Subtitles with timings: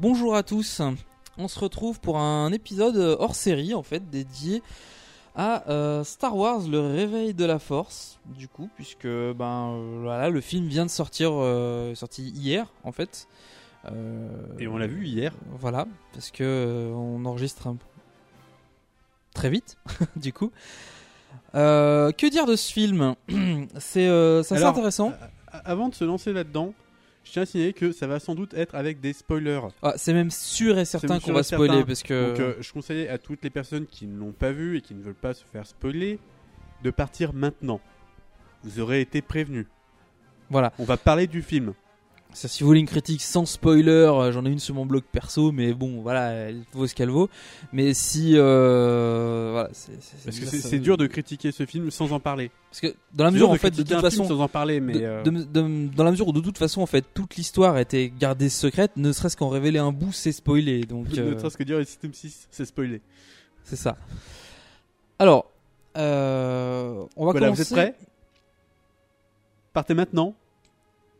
[0.00, 0.80] Bonjour à tous.
[1.38, 4.62] On se retrouve pour un épisode hors série en fait dédié
[5.34, 8.20] à euh, Star Wars le réveil de la force.
[8.26, 12.92] Du coup puisque ben euh, voilà le film vient de sortir euh, sorti hier en
[12.92, 13.26] fait.
[14.60, 15.34] Et on l'a vu hier.
[15.58, 17.76] voilà parce que on enregistre un
[19.34, 19.78] très vite
[20.16, 20.52] du coup.
[21.54, 23.16] Que dire de ce film?
[23.80, 25.12] C'est euh, c'est intéressant.
[25.50, 26.72] Avant de se lancer là-dedans,
[27.28, 29.60] je tiens à signaler que ça va sans doute être avec des spoilers.
[29.82, 31.86] Ah, c'est même sûr et certain qu'on va spoiler certain.
[31.86, 34.78] parce que Donc, euh, je conseillais à toutes les personnes qui ne l'ont pas vu
[34.78, 36.18] et qui ne veulent pas se faire spoiler
[36.82, 37.80] de partir maintenant.
[38.64, 39.66] Vous aurez été prévenus.
[40.48, 41.74] voilà On va parler du film.
[42.34, 45.02] Ça, si vous voulez une critique sans spoiler, euh, j'en ai une sur mon blog
[45.10, 47.28] perso, mais bon, voilà, elle vaut ce qu'elle vaut.
[47.72, 49.92] Mais si, euh, voilà, c'est,
[50.24, 52.50] Parce que c'est dur de critiquer ce film sans en parler.
[52.70, 54.92] Parce que dans la mesure, en de fait, de toute façon, sans en parler, mais
[54.92, 57.74] de- euh, de- de- dans la mesure où de toute façon, en fait, toute l'histoire
[57.74, 60.82] a été gardée secrète, ne serait-ce qu'en révéler un bout, c'est spoilé.
[60.82, 63.00] Donc, ne euh, serait-ce que dire le système 6, c'est spoilé.
[63.64, 63.96] c'est ça.
[65.18, 65.50] Alors,
[65.96, 67.64] euh, on va Voilà, commencer.
[67.64, 68.06] vous êtes prêts?
[69.72, 70.34] Partez maintenant,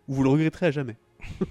[0.07, 0.97] ou vous le regretterez à jamais.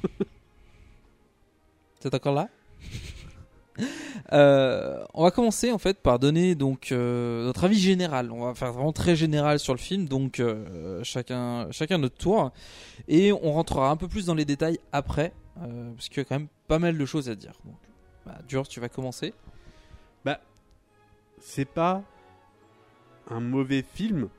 [1.99, 2.49] C'est encore là
[4.33, 8.31] Euh, on va commencer en fait par donner donc euh, notre avis général.
[8.31, 12.51] On va faire vraiment très général sur le film, donc euh, chacun chacun notre tour,
[13.07, 16.39] et on rentrera un peu plus dans les détails après, parce qu'il y a quand
[16.39, 17.53] même pas mal de choses à dire.
[17.63, 17.77] Donc,
[18.25, 19.33] bah, tu vas commencer.
[20.25, 20.41] Bah,
[21.39, 22.03] c'est pas
[23.29, 24.29] un mauvais film.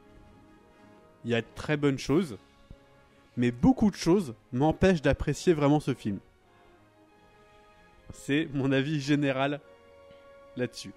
[1.25, 2.37] Il y a de très bonnes choses,
[3.39, 6.19] mais beaucoup de choses m'empêchent d'apprécier vraiment ce film.
[8.13, 9.61] C'est mon avis général
[10.57, 10.93] là-dessus.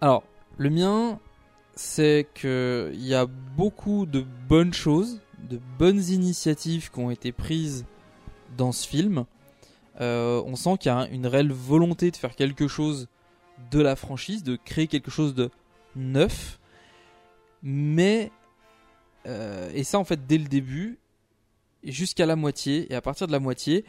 [0.00, 0.24] Alors,
[0.58, 1.20] le mien,
[1.76, 7.30] c'est que il y a beaucoup de bonnes choses, de bonnes initiatives qui ont été
[7.30, 7.86] prises
[8.56, 9.26] dans ce film.
[10.00, 13.06] Euh, on sent qu'il y a une réelle volonté de faire quelque chose
[13.70, 15.50] de la franchise, de créer quelque chose de
[15.94, 16.58] neuf.
[17.62, 18.32] Mais,
[19.26, 20.98] euh, et ça en fait dès le début,
[21.84, 23.84] jusqu'à la moitié, et à partir de la moitié,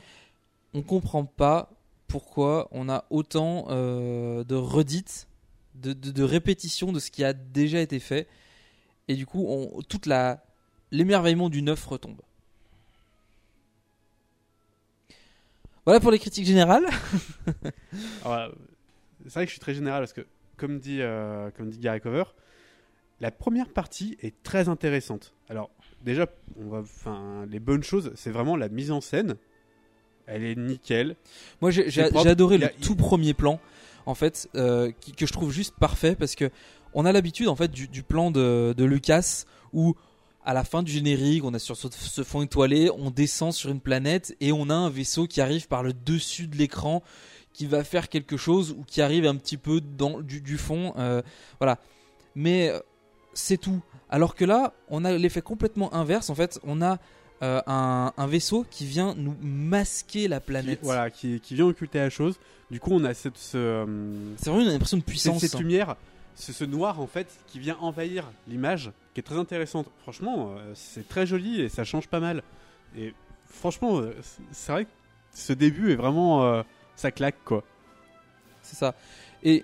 [0.73, 1.69] on comprend pas
[2.07, 5.27] pourquoi on a autant euh, de redites,
[5.75, 8.27] de, répétitions de ce qui a déjà été fait.
[9.07, 10.43] Et du coup, on, toute la
[10.91, 12.21] l'émerveillement du neuf retombe.
[15.85, 16.85] Voilà pour les critiques générales.
[18.25, 18.49] Euh,
[19.25, 20.25] c'est vrai que je suis très général parce que,
[20.55, 22.23] comme dit, euh, comme dit Gary Cover,
[23.21, 25.33] la première partie est très intéressante.
[25.47, 25.69] Alors,
[26.03, 26.27] déjà,
[26.59, 29.35] on va, enfin, les bonnes choses, c'est vraiment la mise en scène.
[30.27, 31.15] Elle est nickel.
[31.61, 33.59] Moi, j'ai adoré le a- tout premier plan,
[34.05, 36.49] en fait, euh, qui- que je trouve juste parfait parce que
[36.93, 39.95] on a l'habitude, en fait, du, du plan de, de Lucas où
[40.43, 43.79] à la fin du générique, on a sur ce, fond étoilé, on descend sur une
[43.79, 47.03] planète et on a un vaisseau qui arrive par le dessus de l'écran,
[47.53, 50.93] qui va faire quelque chose ou qui arrive un petit peu dans du, du fond,
[50.97, 51.21] euh,
[51.59, 51.77] voilà.
[52.33, 52.79] Mais euh,
[53.33, 53.81] c'est tout.
[54.09, 56.29] Alors que là, on a l'effet complètement inverse.
[56.29, 56.97] En fait, on a
[57.43, 60.79] euh, un, un vaisseau qui vient nous masquer la Qui, planète.
[60.83, 62.37] voilà, qui, qui vient occulter la chose.
[62.69, 63.85] Du coup, on a cette, ce, euh,
[64.37, 65.39] C'est vraiment une impression de puissance.
[65.39, 65.95] cette lumière,
[66.35, 69.87] ce, ce noir en fait, qui vient envahir l'image, qui est très intéressante.
[70.03, 72.43] Franchement, euh, c'est très joli et ça change pas mal.
[72.97, 73.13] Et
[73.49, 74.89] franchement, c'est- c'est vrai que
[75.33, 76.63] ce début est vraiment, euh,
[76.95, 77.63] ça claque quoi.
[78.61, 78.93] C'est ça.
[79.43, 79.63] Et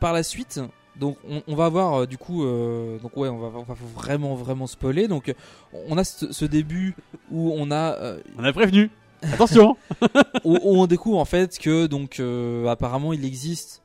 [0.00, 0.60] par la suite,
[0.98, 3.74] Donc on, on va avoir euh, du coup, euh, donc ouais, on va, on va
[3.94, 5.06] vraiment vraiment spoiler.
[5.08, 5.32] Donc
[5.88, 6.94] on a ce, ce début
[7.30, 8.90] où on a euh, On a prévenu.
[9.22, 9.76] Attention.
[10.44, 13.82] où, où on découvre en fait que donc euh, apparemment il existe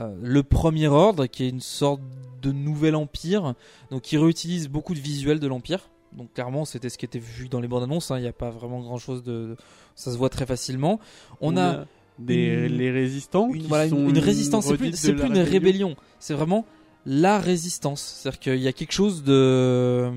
[0.00, 2.00] euh, le premier ordre qui est une sorte
[2.42, 3.54] de nouvel empire
[3.90, 7.48] donc qui réutilise beaucoup de visuels de l'empire donc clairement c'était ce qui était vu
[7.48, 8.18] dans les bandes annonces hein.
[8.18, 9.56] il n'y a pas vraiment grand chose de
[9.96, 11.00] ça se voit très facilement
[11.40, 11.84] on, a,
[12.18, 12.34] des
[12.68, 15.38] une- les résistants une, qui voilà, une- sont une résistance c'est plus, c'est plus une
[15.38, 16.64] rébellion c'est vraiment
[17.06, 20.10] la résistance c'est à dire qu'il y a quelque chose de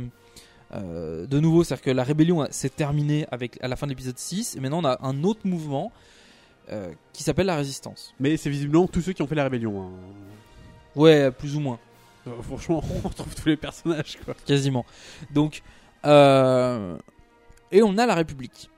[0.73, 3.85] euh, de nouveau c'est à dire que la rébellion s'est terminée avec à la fin
[3.87, 5.91] de l'épisode 6 et maintenant on a un autre mouvement
[6.71, 9.81] euh, qui s'appelle la résistance Mais c'est visiblement tous ceux qui ont fait la rébellion.
[9.83, 9.89] hein.
[10.95, 11.79] ouais plus ou moins
[12.27, 14.33] Euh, franchement, on retrouve tous les personnages quoi.
[14.45, 14.85] quasiment.
[15.33, 15.63] Donc,
[17.71, 18.69] et on a la République.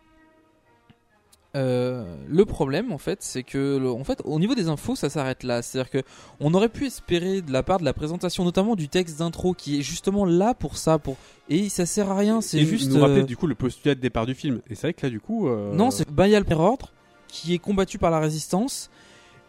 [1.56, 5.10] Euh, le problème, en fait, c'est que, le- en fait, au niveau des infos, ça
[5.10, 5.62] s'arrête là.
[5.62, 6.02] C'est-à-dire que
[6.40, 9.78] on aurait pu espérer de la part de la présentation, notamment du texte d'intro, qui
[9.80, 11.16] est justement là pour ça, pour
[11.50, 12.42] et ça sert à rien.
[12.42, 12.90] C'est juste.
[12.90, 14.62] nous rappeler euh, du coup le postulat de départ du film.
[14.70, 15.48] Et c'est vrai que là du coup.
[15.48, 16.92] euh, Non, c'est ben, il y a le ordre
[17.28, 18.90] qui est combattu par la résistance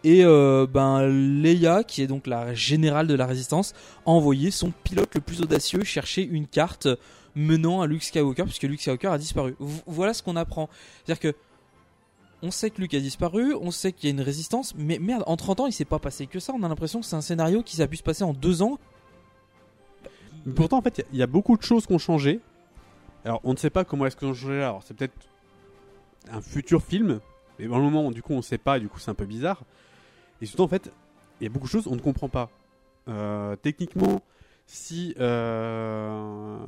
[0.05, 3.73] et ben Leia qui est donc la générale de la résistance
[4.05, 6.89] a envoyé son pilote le plus audacieux chercher une carte
[7.35, 9.57] menant à Luke Skywalker puisque Luke Skywalker a disparu.
[9.59, 10.69] V- voilà ce qu'on apprend.
[11.07, 11.37] C'est-à-dire que
[12.45, 15.25] on sait que Luke a disparu, on sait qu'il y a une résistance, mais merde,
[15.27, 16.53] en 30 ans, il s'est pas passé que ça.
[16.55, 18.79] On a l'impression que c'est un scénario qui a pu se passer en deux ans.
[20.55, 22.41] Pourtant, en fait, il y a- il y, a beaucoup de choses qui ont changé.
[23.25, 24.69] Alors, on ne sait pas comment est-ce qu'ils ont changé là.
[24.69, 25.15] Alors, c'est peut-être
[26.31, 27.21] un futur film.
[27.59, 28.79] Mais dans le moment, du coup, on ne sait pas.
[28.79, 29.63] Du coup, c'est un peu bizarre.
[30.43, 30.93] Et surtout, en fait,
[31.41, 32.51] il y a beaucoup de choses on ne comprend pas.
[33.09, 34.21] Euh, techniquement,
[34.67, 36.59] si euh,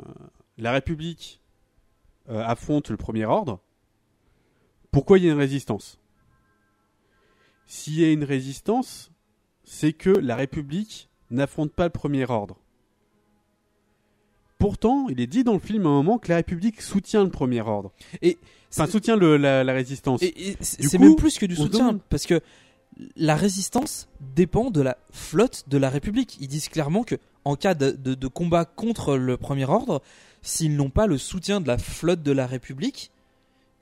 [0.56, 1.40] la République
[2.30, 3.60] euh, affronte le Premier Ordre,
[4.96, 5.98] pourquoi il y a une résistance?
[7.66, 9.10] S'il y a une résistance,
[9.62, 12.56] c'est que la République n'affronte pas le Premier Ordre.
[14.58, 17.28] Pourtant, il est dit dans le film à un moment que la République soutient le
[17.30, 17.92] Premier Ordre.
[18.22, 18.38] Et
[18.72, 20.22] Enfin, soutient le- la, la résistance.
[20.22, 22.40] Et, et c'est même plus que du soutien, parce que
[23.16, 26.38] la résistance dépend de la flotte de la République.
[26.40, 30.00] Ils disent clairement que en cas de, de- de combat contre le Premier Ordre,
[30.40, 33.10] s'ils n'ont pas le soutien de la flotte de la République,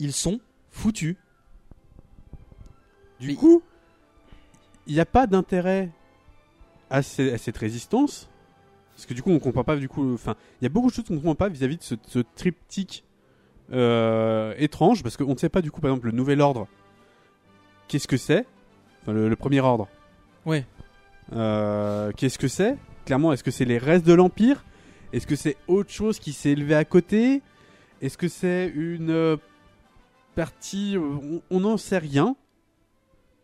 [0.01, 0.41] ils sont
[0.75, 1.17] foutus.
[3.21, 3.62] Du Mais- coup,
[4.87, 5.88] il n'y a pas d'intérêt
[6.91, 8.29] à, ce- à cette résistance.
[8.94, 9.76] Parce que du coup, on comprend pas.
[9.76, 11.82] Du coup, enfin, il y a beaucoup de choses qu'on ne comprend pas vis-à-vis de
[11.82, 13.05] ce, ce triptyque
[13.73, 15.03] euh, étrange.
[15.03, 16.69] Parce qu'on ne sait pas, du coup, par exemple, le nouvel ordre.
[17.88, 18.47] Qu'est-ce que c'est?
[19.03, 19.88] Enfin, le, le premier ordre.
[20.44, 20.67] Ouais.
[21.32, 22.77] Euh, Qu'est-ce que c'est?
[23.06, 24.65] Clairement, est-ce que c'est les restes de l'Empire?
[25.12, 27.43] Est-ce que c'est autre chose qui s'est élevé à côté?
[28.03, 29.37] Est-ce que c'est une euh,
[30.35, 30.97] partie
[31.51, 32.37] On n'en sait rien.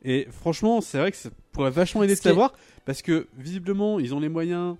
[0.03, 2.53] Et franchement, c'est vrai que ça pourrait vachement aider de savoir.
[2.87, 4.77] Parce que visiblement, ils ont les moyens.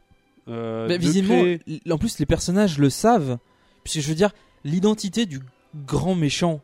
[0.49, 3.39] euh, Bah, de visiblement, créer- en plus, les personnages le savent.
[3.85, 4.33] Puisque je veux dire,
[4.65, 5.41] l'identité du
[5.87, 6.61] grand méchant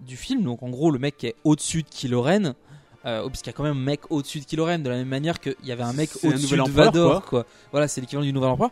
[0.00, 2.54] du film, donc en gros, le mec qui est au-dessus de Kylo Ren,
[3.06, 5.08] euh, puisqu'il y a quand même un mec au-dessus de Kylo Ren, de la même
[5.08, 7.46] manière qu'il y avait un mec au-dessus de Vador, quoi.
[7.70, 8.70] Voilà, c'est l'équivalent du nouvel empereur.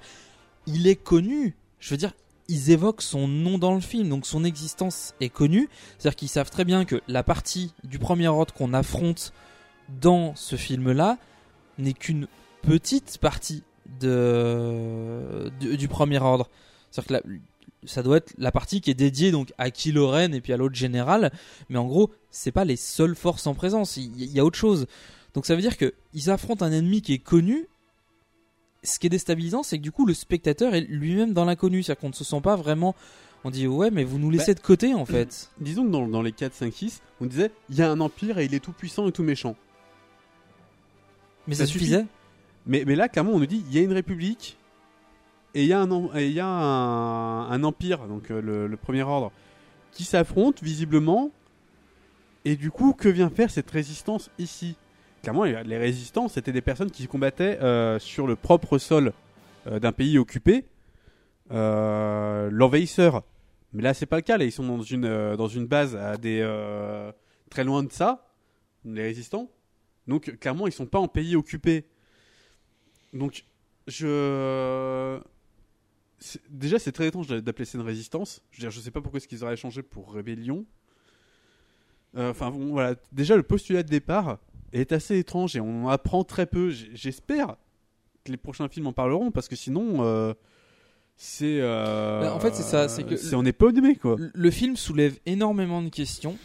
[0.67, 1.57] Il est connu.
[1.79, 2.13] Je veux dire,
[2.51, 5.69] ils évoquent son nom dans le film, donc son existence est connue.
[5.99, 9.33] C'est-à-dire qu'ils savent très bien que la partie du premier ordre qu'on affronte
[10.01, 11.17] dans ce film-là
[11.79, 12.27] n'est qu'une
[12.63, 13.63] petite partie
[14.01, 16.49] de, du, premier ordre.
[16.91, 17.37] C'est-à-dire que la-
[17.85, 20.75] ça doit être la partie qui est dédiée donc à Kylo et puis à l'autre
[20.75, 21.33] général,
[21.71, 24.59] mais en gros, c'est pas les seules forces en présence, il y, y a autre
[24.59, 24.87] chose.
[25.35, 27.69] Donc ça veut dire que ils affrontent un ennemi qui est connu.
[28.83, 32.01] Ce qui est déstabilisant, c'est que du coup le spectateur est lui-même dans l'inconnu, c'est-à-dire
[32.01, 32.95] qu'on ne se sent pas vraiment.
[33.45, 35.51] On dit ouais, mais vous nous laissez de côté en fait.
[35.61, 38.39] Disons que dans, dans les 4, 5, 6, on disait il y a un empire
[38.39, 39.57] et il est tout puissant et tout méchant.
[41.47, 41.87] Mais Ça ça, suffit.
[41.87, 42.07] suffisait.
[42.67, 44.59] Mais, mais là, clairement, on nous dit il y a une république
[45.55, 48.41] et il y a un, em- et il y a un, un empire, donc euh,
[48.41, 49.33] le, le premier ordre,
[49.93, 51.31] qui s'affrontent visiblement.
[52.45, 54.77] Et du coup, que vient faire cette résistance ici?
[55.23, 59.13] Clairement, les résistants, c'était des personnes qui combattaient euh, sur le propre sol
[59.67, 60.65] euh, d'un pays occupé,
[61.51, 63.23] euh, l'envahisseur.
[63.75, 64.39] Mais là, c'est pas le cas.
[64.39, 65.99] Là, ils sont dans une, base
[67.51, 68.29] très loin de ça,
[68.85, 69.51] les résistants.
[70.07, 71.85] Donc, clairement, ils sont pas en pays occupé.
[73.13, 73.45] Donc,
[73.87, 75.21] je.
[76.49, 78.43] Déjà, c'est très étrange d'a- d'appeler ça une résistance.
[78.51, 80.65] Je veux dire, je sais pas pourquoi est-ce qu'ils auraient changé pour rébellion.
[82.17, 82.97] Enfin, voilà.
[83.13, 84.39] Déjà, le postulat de départ
[84.73, 86.71] est assez étrange et on en apprend très peu.
[86.71, 87.57] J'espère
[88.25, 90.35] que les prochains films en parleront parce que sinon, euh,
[91.17, 91.59] c'est.
[91.61, 94.17] euh, Bah, en fait, c'est ça, c'est que- C'est on est pas aimé, quoi.
[94.33, 96.37] Le- film soulève énormément de questions,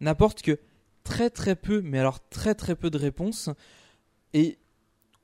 [0.00, 0.58] n'apporte que
[1.04, 3.50] très très peu, mais alors très très peu de réponses.
[4.32, 4.58] Et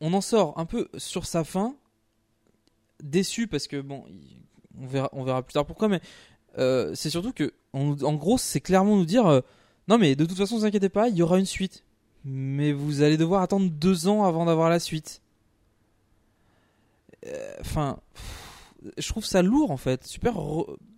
[0.01, 1.75] on en sort un peu sur sa fin,
[3.03, 4.05] déçu parce que bon,
[4.79, 6.01] on verra, on verra plus tard pourquoi, mais
[6.59, 9.41] euh, c'est surtout que, on- en gros, c'est clairement nous dire, euh,
[9.89, 11.85] non mais de toute façon, ne vous inquiétez pas, il y aura une suite,
[12.25, 15.21] mais vous allez devoir attendre deux ans avant d'avoir la suite.
[17.27, 17.99] Euh, Enfin,
[18.99, 20.35] je trouve ça lourd en fait, super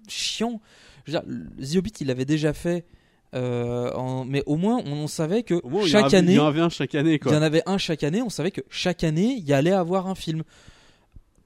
[0.08, 0.60] chiant.
[1.04, 2.84] Je veux dire, The Hobbit, il l'avait déjà fait.
[3.34, 6.40] euh, en- mais au moins on, on savait que il y chaque année il y
[6.40, 8.20] en avait un chaque année, il y en avait un chaque année.
[8.20, 10.42] On savait que chaque année, il y allait avoir un film.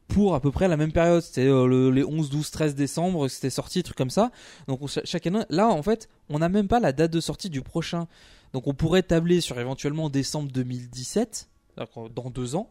[0.09, 1.21] Pour à peu près la même période.
[1.23, 4.31] C'était euh, le- les 11, 12, 13 décembre, c'était sorti, truc comme ça.
[4.69, 7.51] Donc on- chaque année, là en fait, on n'a même pas la date de sortie
[7.51, 8.07] du prochain.
[8.53, 12.71] Donc on pourrait tabler sur éventuellement décembre 2017, c'est-à-dire qu'en- dans deux ans.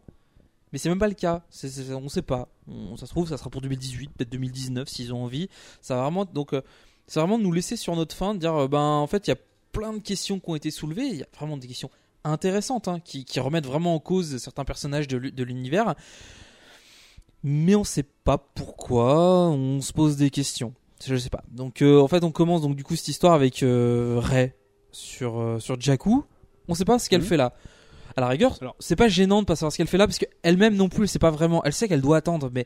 [0.71, 1.43] Mais c'est même pas le cas.
[1.91, 2.49] On sait pas.
[2.67, 5.47] On- ça se trouve, ça sera pour 2018, peut-être 2019 s'ils ont envie.
[5.81, 6.25] Ça va vraiment.
[6.25, 6.61] Donc euh,
[7.07, 9.29] c'est vraiment de nous laisser sur notre fin, de dire euh, ben en fait il
[9.29, 9.37] y a
[9.71, 11.05] plein de questions qui ont été soulevées.
[11.07, 11.89] Il y a vraiment des questions
[12.23, 15.93] intéressantes hein, qui, remettent vraiment en cause certains personnages de, l'u- de l'univers.
[17.43, 19.49] Mais on sait pas pourquoi.
[19.49, 20.73] On se pose des questions.
[21.05, 21.43] Je sais pas.
[21.51, 24.53] Donc euh, en fait on commence donc du coup cette histoire avec Ray
[24.95, 26.23] sur euh, sur Jakku.
[26.67, 27.27] On sait pas ce qu'elle Mhm.
[27.27, 27.53] fait là.
[28.15, 30.75] À la rigueur, c'est pas gênant de pas savoir ce qu'elle fait là parce qu'elle-même
[30.75, 31.61] non plus, elle sait pas vraiment.
[31.65, 32.65] Elle sait qu'elle doit attendre, mais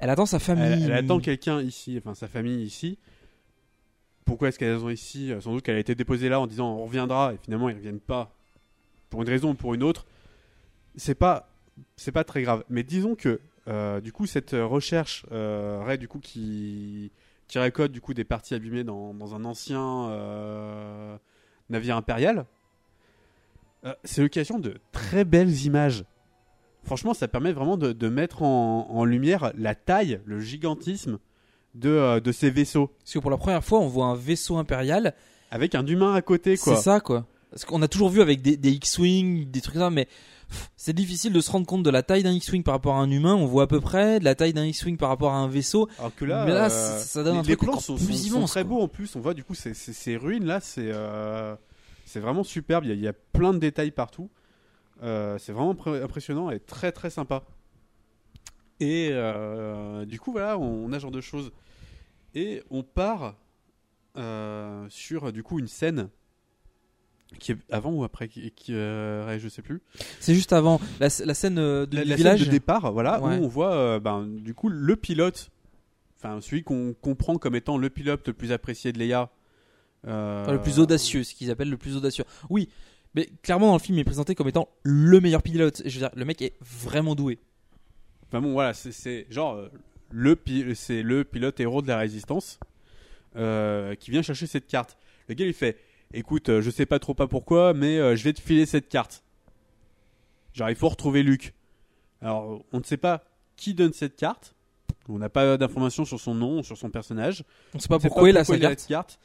[0.00, 0.64] elle attend sa famille.
[0.64, 2.98] Elle, elle attend quelqu'un ici, enfin sa famille ici.
[4.24, 6.84] Pourquoi est-ce qu'elles sont ici Sans doute qu'elle a été déposée là en disant on
[6.84, 8.34] reviendra et finalement ils reviennent pas.
[9.10, 10.06] Pour une raison ou pour une autre.
[10.96, 11.48] C'est pas,
[11.96, 12.64] c'est pas très grave.
[12.68, 17.12] Mais disons que euh, du coup cette recherche, euh, Ray du coup qui
[17.48, 21.16] qui récolte du coup des parties abîmées dans, dans un ancien euh,
[21.70, 22.46] navire impérial,
[23.84, 26.04] euh, c'est l'occasion de très belles images.
[26.84, 31.18] Franchement, ça permet vraiment de, de mettre en, en lumière la taille, le gigantisme
[31.74, 32.88] de, euh, de ces vaisseaux.
[32.98, 35.14] Parce que pour la première fois, on voit un vaisseau impérial.
[35.50, 36.76] Avec un humain à côté, C'est quoi.
[36.76, 37.26] ça, quoi.
[37.50, 40.06] Parce qu'on a toujours vu avec des, des X-Wing, des trucs comme ça, mais
[40.76, 43.10] c'est difficile de se rendre compte de la taille d'un X-Wing par rapport à un
[43.10, 43.34] humain.
[43.34, 45.88] On voit à peu près de la taille d'un X-Wing par rapport à un vaisseau.
[45.98, 48.12] Alors que là, Mais là, euh, ça- donne les, un truc plans sont, plus sont-
[48.12, 49.14] sont immense, très beaux en plus.
[49.16, 51.54] On voit du coup ces, ces- ces ruines là, c'est euh,
[52.06, 52.84] c'est vraiment superbe.
[52.84, 54.30] Il y, a, il y a plein de détails partout.
[55.02, 57.42] Euh, c'est vraiment impressionnant et très très sympa.
[58.80, 59.10] Et
[60.06, 61.52] du coup, voilà, on, on a ce genre de choses.
[62.34, 63.34] Et on part
[64.88, 66.08] sur du coup une scène
[67.38, 69.80] qui est avant ou après, qui, qui, euh, je sais plus.
[70.18, 72.38] C'est juste avant la, la scène euh, de, la, du la village.
[72.40, 73.38] scène de départ, voilà, Ouais.
[73.38, 75.50] où on voit euh, ben, du coup le pilote,
[76.18, 79.30] enfin celui qu'on comprend comme étant le pilote le plus apprécié de Leia.
[80.06, 82.24] euh, Enfin, le plus audacieux, ce qu'ils appellent le plus audacieux.
[82.48, 82.68] Oui,
[83.14, 85.82] mais clairement dans le film, il est présenté comme étant le meilleur pilote.
[85.84, 87.38] Je veux dire, le mec est vraiment doué.
[88.28, 89.60] Enfin bon, voilà, c'est- genre
[90.10, 90.36] le
[90.74, 92.58] c'est le pilote héros de la résistance
[93.34, 94.96] qui vient chercher cette carte.
[95.28, 95.78] Le gars il fait,
[96.12, 98.88] écoute, euh, je sais pas trop pas pourquoi, mais euh, je vais te filer cette
[98.88, 99.22] carte.
[100.54, 101.54] Genre il faut retrouver Luke.
[102.20, 103.24] Alors on ne sait pas
[103.56, 104.54] qui donne cette carte.
[105.08, 107.44] On n'a pas d'informations sur son nom, sur son personnage.
[107.74, 109.18] On sait pas On pourquoi il a il cette carte.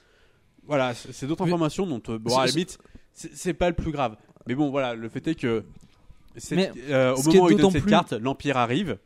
[0.67, 2.79] Voilà, c'est d'autres informations dont, euh, bon, à la limite,
[3.13, 4.17] c'est pas le plus grave.
[4.47, 5.63] Mais bon, voilà, le fait est que
[6.89, 8.97] euh, au moment où il donne cette plus- carte, l'Empire arrive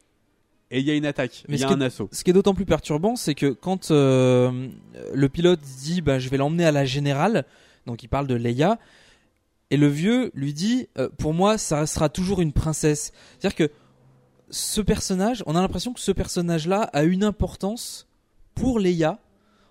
[0.71, 2.09] et il y a une attaque, il y a un assaut.
[2.11, 4.69] Ce qui est d'autant plus perturbant, c'est que quand euh,
[5.13, 7.45] le pilote dit bah, je vais l'emmener à la générale,
[7.89, 8.77] donc il parle de Leia,
[9.71, 13.11] et le vieux lui dit euh, pour moi ça restera toujours une princesse.
[13.39, 13.73] C'est-à-dire que
[14.51, 18.07] ce personnage, on a l'impression que ce personnage-là a une importance
[18.55, 19.19] pour Leia,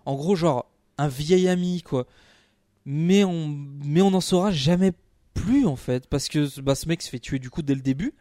[0.04, 2.06] en gros genre un vieil ami quoi.
[2.84, 4.92] Mais on mais on n'en saura jamais
[5.34, 7.82] plus en fait parce que bah, ce mec se fait tuer du coup dès le
[7.82, 8.14] début.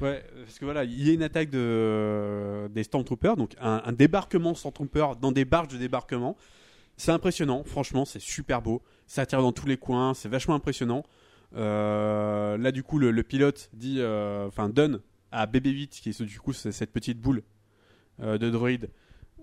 [0.00, 3.92] Ouais, parce que voilà, il y a une attaque de, des Stormtroopers, donc un, un
[3.92, 6.36] débarquement Stormtroopers dans des barges de débarquement.
[6.96, 8.82] C'est impressionnant, franchement, c'est super beau.
[9.12, 11.04] Ça attire dans tous les coins, c'est vachement impressionnant.
[11.54, 16.40] Euh, là, du coup, le, pilote dit, euh, enfin, donne à BB-8, qui est du
[16.40, 17.42] coup cette petite boule
[18.22, 18.88] euh, de droïde.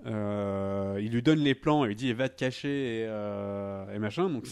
[0.08, 4.28] il lui donne les plans et lui dit va te cacher et, machin.
[4.32, 4.50] Donc il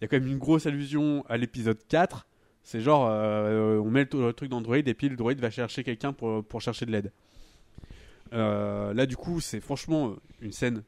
[0.00, 2.26] y a quand même une grosse allusion à l'épisode 4.
[2.62, 5.84] C'est genre, on met le, truc dans le droïde et puis le droïde va chercher
[5.84, 7.12] quelqu'un pour, chercher de l'aide.
[8.32, 10.82] Là, du coup, c'est franchement une scène.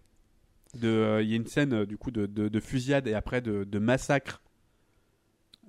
[0.85, 3.41] Euh, Il y a une scène euh, du coup de, de- de fusillade et après
[3.41, 4.41] de, de massacre.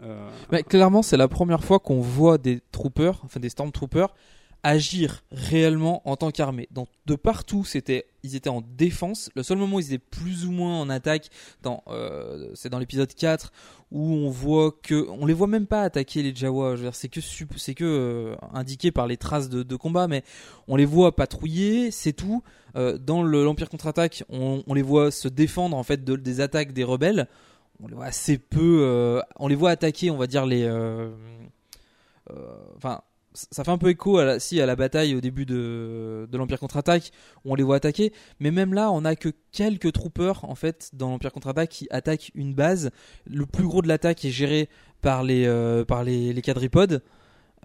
[0.01, 4.13] Euh, Mais clairement, c'est la première fois qu'on voit des troopers, enfin des stormtroopers,
[4.63, 6.68] agir réellement en tant qu'armée.
[7.06, 9.30] De partout, c'était, ils étaient en défense.
[9.36, 11.30] Le seul moment où ils étaient plus ou moins en attaque,
[11.88, 13.51] euh, c'est dans l'épisode 4
[13.92, 16.75] où on voit que, on les voit même pas attaquer les Jawa.
[16.92, 20.24] C'est que c'est que euh, indiqué par les traces de, combat, mais
[20.68, 22.44] on les voit patrouiller, c'est tout.
[22.75, 26.74] Euh, dans le- l'Empire contre-attaque, on, les voit se défendre en fait de- des attaques
[26.74, 27.28] des rebelles
[27.82, 29.22] on les voit assez peu.
[29.38, 30.68] on les voit attaquer, on va dire les.
[32.75, 33.01] Enfin,
[33.34, 36.38] ça fait un peu écho à la, si, à la bataille au début de, de
[36.38, 37.12] l'Empire contre-attaque,
[37.46, 40.90] où on les voit attaquer, mais même là, on a que quelques troopers, en fait,
[40.94, 42.92] dans l'Empire contre-attaque qui attaquent une base.
[43.30, 44.68] Le plus gros de l'attaque est géré
[45.02, 47.02] par les, euh, par les, les quadripodes.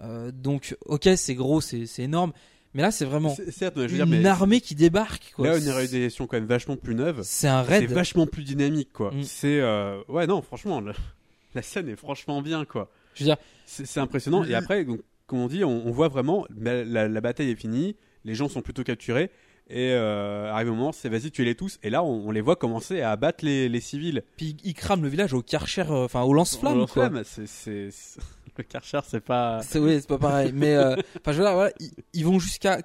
[0.02, 2.32] Euh, donc, ok, c'est gros, c'est c'est énorme,
[2.74, 5.32] mais là, c'est vraiment C'est- Certes, je veux dire, une mais armée qui débarque.
[5.36, 5.46] Quoi.
[5.48, 7.20] là, on aurait eu des éditions quand même vachement plus neuves.
[7.22, 7.90] C'est un C'est raid.
[7.92, 9.12] vachement plus dynamique, quoi.
[9.12, 9.22] Mm.
[9.22, 9.60] C'est.
[9.60, 10.92] euh, Ouais, non, franchement, le-
[11.54, 12.90] la scène est franchement bien, quoi.
[13.14, 14.42] Je veux dire, C'est c'est impressionnant.
[14.44, 17.56] Et après, donc, comme on dit, on, on voit vraiment, bah, la, la bataille est
[17.56, 19.30] finie, les gens sont plutôt capturés,
[19.70, 21.78] et euh, arrive un moment, c'est vas-y, tuez-les tous.
[21.82, 24.22] Et là, on, on les voit commencer à abattre les, les civils.
[24.36, 26.86] puis ils crament le village au Karcher, euh, enfin au lance-flamme.
[26.86, 27.80] flamme, c'est-
[28.56, 29.60] Le Karcher, c'est pas.
[29.62, 30.52] C'est oui, c'est pas pareil.
[30.54, 32.78] Mais euh, enfin, je veux dire, voilà, ils, ils vont jusqu'à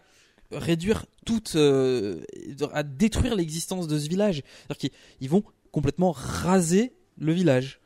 [0.52, 2.22] réduire toute, euh,
[2.74, 4.42] à détruire l'existence de ce village.
[4.68, 4.90] C'est-à-dire qu'ils
[5.22, 7.79] ils vont complètement raser le village.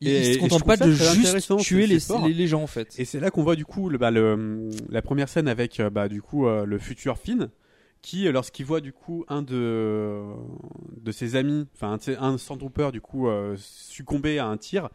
[0.00, 2.94] Ils, Et- et se trouve pas de juste tuer les, gens en fait.
[2.98, 5.90] Et c'est là qu'on voit du coup le, bah, le- la première scène avec euh,
[5.90, 7.48] bah, du coup euh, le futur Finn
[8.00, 10.22] qui euh, lorsqu'il voit du coup un de
[11.00, 14.88] de ses amis, enfin un, un Stormtrooper du coup euh, succomber à un tir,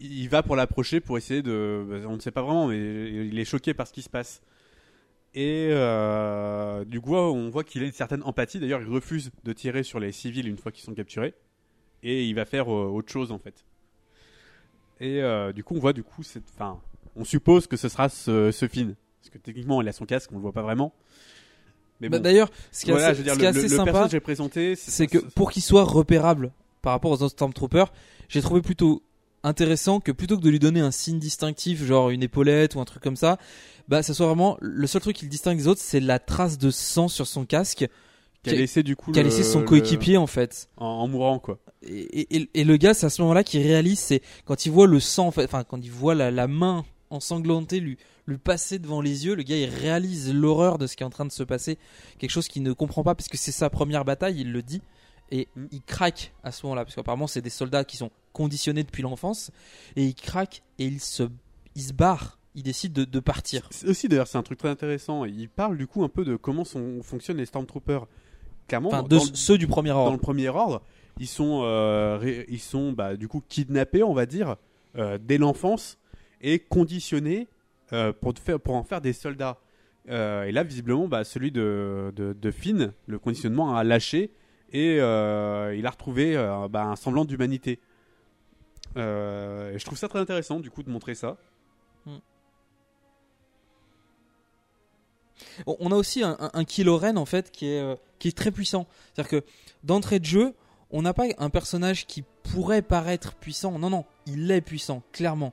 [0.00, 2.78] il va pour l'approcher pour essayer de, bah, on ne sait pas vraiment, mais
[3.26, 4.40] il est choqué par ce qui se passe.
[5.34, 8.58] Et euh, du coup, on voit qu'il a une certaine empathie.
[8.60, 11.34] D'ailleurs, il refuse de tirer sur les civils une fois qu'ils sont capturés,
[12.02, 13.64] et il va faire autre chose en fait.
[15.00, 16.80] Et euh, du coup, on voit du coup, cette, enfin,
[17.16, 20.30] on suppose que ce sera ce, ce Finn, parce que techniquement, il a son casque,
[20.32, 20.92] on le voit pas vraiment.
[22.00, 23.76] Mais Bah, D'ailleurs, ce qui est voilà, assez, dire, ce qui est le, assez le
[23.76, 24.08] sympa,
[24.76, 26.52] c'est que pour qu'il soit repérable
[26.82, 27.92] par rapport aux autres Stormtroopers,
[28.28, 29.02] j'ai trouvé plutôt
[29.42, 32.84] intéressant que plutôt que de lui donner un signe distinctif, genre une épaulette ou un
[32.84, 33.38] truc comme ça,
[33.88, 36.58] bah ça soit vraiment le seul truc qui le distingue des autres, c'est la trace
[36.58, 37.86] de sang sur son casque
[38.42, 40.68] qui a laissé du coup le- laissé son le- coéquipier en fait.
[40.76, 41.58] en, en mourant quoi.
[41.82, 44.86] Et, et- et le gars, c'est à ce moment-là qu'il réalise, c'est quand il voit
[44.86, 48.78] le sang, en fait, enfin quand il voit la, la main ensanglantée lui, lui passer
[48.78, 51.32] devant les yeux, le gars il réalise l'horreur de ce qui est en train de
[51.32, 51.78] se passer,
[52.18, 54.82] quelque chose qu'il ne comprend pas parce que c'est sa première bataille, il le dit,
[55.30, 55.64] et Mm.
[55.72, 59.50] il craque à ce moment-là parce qu'apparemment c'est des soldats qui sont conditionnés depuis l'enfance
[59.96, 61.22] et il craque et il se,
[61.74, 63.68] il se barre, il décide de, de partir.
[63.86, 65.24] Aussi d'ailleurs, c'est un truc très intéressant.
[65.24, 68.06] Il parle du coup un peu de comment sont, fonctionnent les Stormtroopers.
[68.68, 70.12] Clairement, Enfin, dans, de dans ceux du premier dans ordre.
[70.12, 70.82] le premier ordre,
[71.18, 74.56] ils sont, euh, ils sont bah, du coup kidnappés, on va dire,
[74.96, 75.98] euh, dès l'enfance
[76.40, 77.48] et conditionnés
[77.92, 79.58] euh, pour, te faire, pour en faire des soldats.
[80.06, 84.30] Et là, visiblement, bah, celui de, de, de Finn, le conditionnement a lâché
[84.72, 85.00] et il
[85.86, 86.34] a retrouvé
[86.70, 87.78] bah, un semblant d'humanité.
[88.96, 91.36] Je trouve ça très intéressant, du coup, de montrer ça.
[95.66, 98.36] On on a aussi un, un, un Kylo Ren en fait qui est, qui est
[98.36, 98.86] très puissant.
[99.14, 99.44] C'est-à-dire que
[99.84, 100.54] d'entrée de jeu,
[100.90, 103.78] on n'a pas un personnage qui pourrait paraître puissant.
[103.78, 105.52] Non, non, il est puissant, clairement.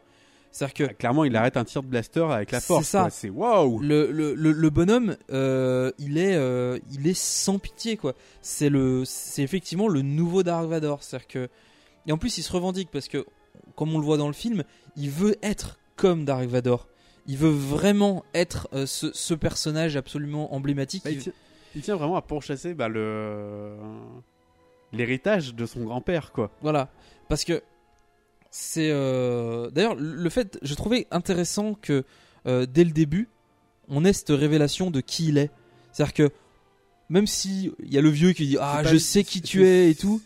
[0.51, 2.87] C'est-à-dire que Ah, Clairement, il arrête un tir de blaster avec la C'est force.
[2.87, 3.01] ça.
[3.01, 3.09] quoi.
[3.09, 3.79] C'est waouh!
[3.79, 8.13] le, le, le, le bonhomme, euh, il, est, euh, il est sans pitié, quoi.
[8.41, 11.03] C'est le, c'est effectivement le nouveau Dark Vador.
[11.03, 11.49] C'est-à-dire que,
[12.07, 13.25] et en plus, il se revendique parce que,
[13.75, 14.63] comme on le voit dans le film,
[14.95, 16.87] il veut être comme Dark Vador.
[17.27, 21.03] Il veut vraiment être euh, ce, ce personnage absolument emblématique.
[21.03, 21.33] Bah, il,
[21.75, 23.75] Il- tient, vraiment à pourchasser bah, le
[24.93, 26.51] l'héritage de son grand-père, quoi.
[26.61, 26.89] Voilà,
[27.27, 27.61] parce que
[28.49, 32.03] c'est euh, d'ailleurs le fait, je trouvais intéressant que
[32.47, 33.27] euh, dès le début,
[33.89, 35.51] on ait cette révélation de qui il est.
[35.91, 36.29] C'est-à-dire que
[37.09, 39.65] même si il y a le vieux qui dit ah pas- je sais qui tu
[39.65, 40.21] es et tout,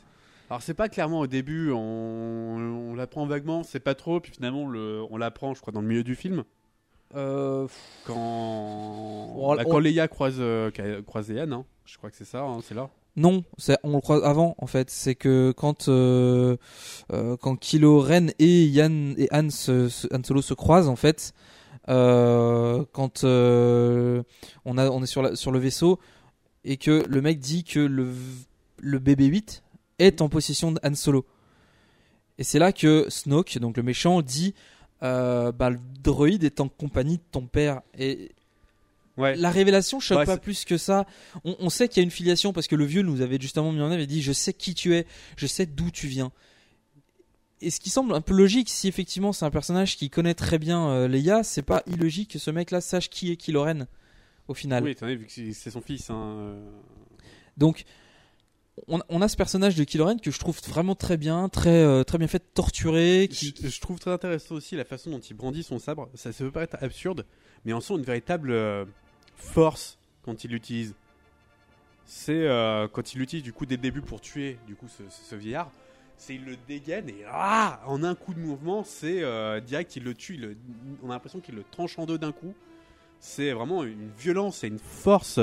[0.49, 4.67] Alors c'est pas clairement au début, on, on l'apprend vaguement, c'est pas trop, puis finalement
[4.69, 6.43] le, on l'apprend, je crois, dans le milieu du film,
[7.15, 7.67] euh,
[8.05, 10.71] quand, On- bah, on- quand Leia croise, euh,
[11.05, 11.65] croise Yann, hein.
[11.85, 12.89] je crois que c'est ça, hein, c'est là.
[13.15, 14.89] non, c'est- on le croise avant en fait.
[14.89, 16.57] C'est que quand euh,
[17.11, 20.95] euh, quand Kylo Ren et Yann et Han, se- se- Han Solo se croisent en
[20.95, 21.33] fait,
[21.89, 24.23] euh, quand euh,
[24.65, 25.99] on a on est sur la, sur le vaisseau
[26.63, 28.09] et que le mec dit que le
[28.81, 29.61] le BB-8
[29.97, 31.25] est en possession de Han Solo.
[32.37, 34.53] Et c'est là que Snoke, donc le méchant, dit
[35.03, 37.81] euh, bah, le droïde est en compagnie de ton père.
[37.97, 38.31] Et
[39.17, 39.35] Ouais.
[39.35, 41.05] la révélation choque Ouais, pas plus que ça.
[41.43, 43.73] On, on sait qu'il y a une filiation parce que le vieux nous avait justement
[43.73, 46.31] mis en œuvre et dit Je sais qui tu es, je sais d'où tu viens.
[47.59, 50.57] Et ce qui semble un peu logique, si effectivement c'est un personnage qui connaît très
[50.57, 53.87] bien euh, Leia, c'est pas illogique que ce mec-là sache qui est Kylo Ren
[54.47, 54.85] au final.
[54.85, 56.09] Oui, attendez, vu que c'est c'est son fils.
[56.09, 56.69] Hein, euh,
[57.57, 57.83] Donc,
[58.87, 62.03] on, a ce personnage de Kylo Ren que je trouve vraiment très bien, très, euh,
[62.03, 63.29] très bien fait, torturé.
[63.31, 66.09] Je, trouve très intéressant aussi la façon dont il brandit son sabre.
[66.13, 67.25] Ça, peut paraître absurde,
[67.65, 68.85] mais on sent une véritable euh,
[69.35, 70.95] force quand il l'utilise.
[72.05, 75.35] C'est euh, quand il l'utilise du coup dès le début pour tuer du coup ce,
[75.35, 75.71] vieillard.
[76.17, 79.21] C'est il le dégaine et ah, en un coup de mouvement, c'est
[79.61, 80.57] direct il le tue.
[81.01, 82.53] on a l'impression qu'il le tranche en deux d'un coup.
[83.21, 85.39] c'est vraiment une violence et une force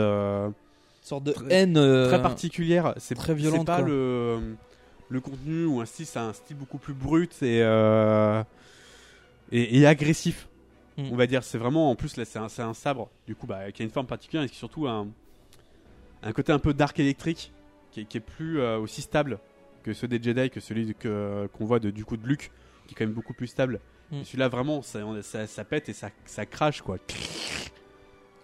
[1.07, 2.95] sorte de Très- haine euh, très particulière.
[2.99, 3.89] C'est très violente, C'est pas quoi.
[3.89, 4.57] le
[5.09, 8.43] le contenu ou un style, c'est un style beaucoup plus brut et euh,
[9.53, 10.49] et, et agressif.
[10.97, 11.09] Mm.
[11.13, 13.71] On va dire, c'est vraiment en plus là, c'est un, un sabre du coup bah,
[13.73, 15.09] qui a une forme particulière et qui surtout un
[16.23, 17.53] un côté un peu dark électrique
[17.93, 19.39] qui est, qui est plus euh, aussi stable
[19.85, 22.51] que ceux des Jedi, que celui que qu'on voit de, du coup de Luke,
[22.87, 23.79] qui est quand même beaucoup plus stable.
[24.11, 24.17] Mm.
[24.17, 26.99] Et Celui-là vraiment, ça, ça, ça pète et ça, ça crache quoi.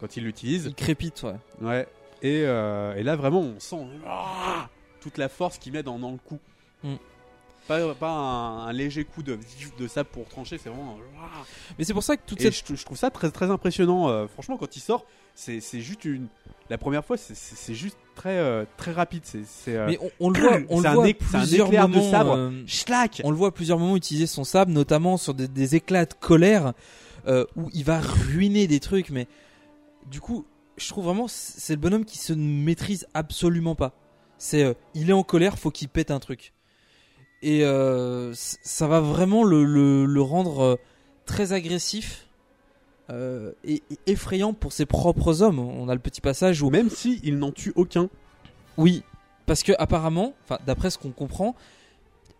[0.01, 0.67] Quand il l'utilise.
[0.67, 1.37] Il crépite, ouais.
[1.61, 1.89] Ouais.
[2.23, 4.69] Et, euh, et là, vraiment, on sent ah,
[5.01, 6.39] toute la force qu'il met dans, dans le coup.
[6.85, 6.95] Mm.
[7.69, 9.39] Pas, pas un, un léger coup de,
[9.79, 10.97] de sable pour trancher, c'est vraiment.
[11.21, 11.43] ah.
[11.79, 12.69] Mais c'est pour ça que toute Et cette.
[12.69, 14.09] je, je trouve ça très, très impressionnant.
[14.09, 15.05] euh, franchement, quand il sort,
[15.35, 16.27] c'est juste une.
[16.71, 19.23] La première fois, c'est- juste très, euh, très rapide.
[19.25, 19.45] C'est.
[19.87, 22.11] Mais on, on le voit, on le voit c'est un plusieurs éclair de moments.
[22.11, 22.53] sabre.
[22.67, 26.15] Schlack on le voit plusieurs moments utiliser son sabre, notamment sur des, des éclats de
[26.15, 26.73] colère
[27.29, 29.11] où il va ruiner des trucs.
[29.11, 29.29] Mais
[30.11, 30.45] du coup,
[30.77, 33.93] je trouve vraiment c'est le bonhomme qui se maîtrise absolument pas.
[34.39, 36.53] C'est euh, il est en colère, faut qu'il pète un truc.
[37.43, 40.77] Et euh, ça va vraiment le, le, le rendre euh,
[41.27, 42.29] très agressif
[43.11, 45.59] euh, et, et effrayant pour ses propres hommes.
[45.59, 48.09] On a le petit passage où Même si il n'en tue aucun.
[48.77, 49.03] oui,
[49.47, 51.57] parce que apparemment, enfin d'après ce qu'on comprend,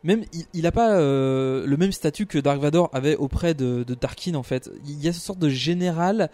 [0.05, 3.95] même il, il a pas le même statut que Dark Vador avait auprès de, de
[3.95, 4.71] Tarkin en fait.
[4.87, 6.31] Il y a ce sorte de général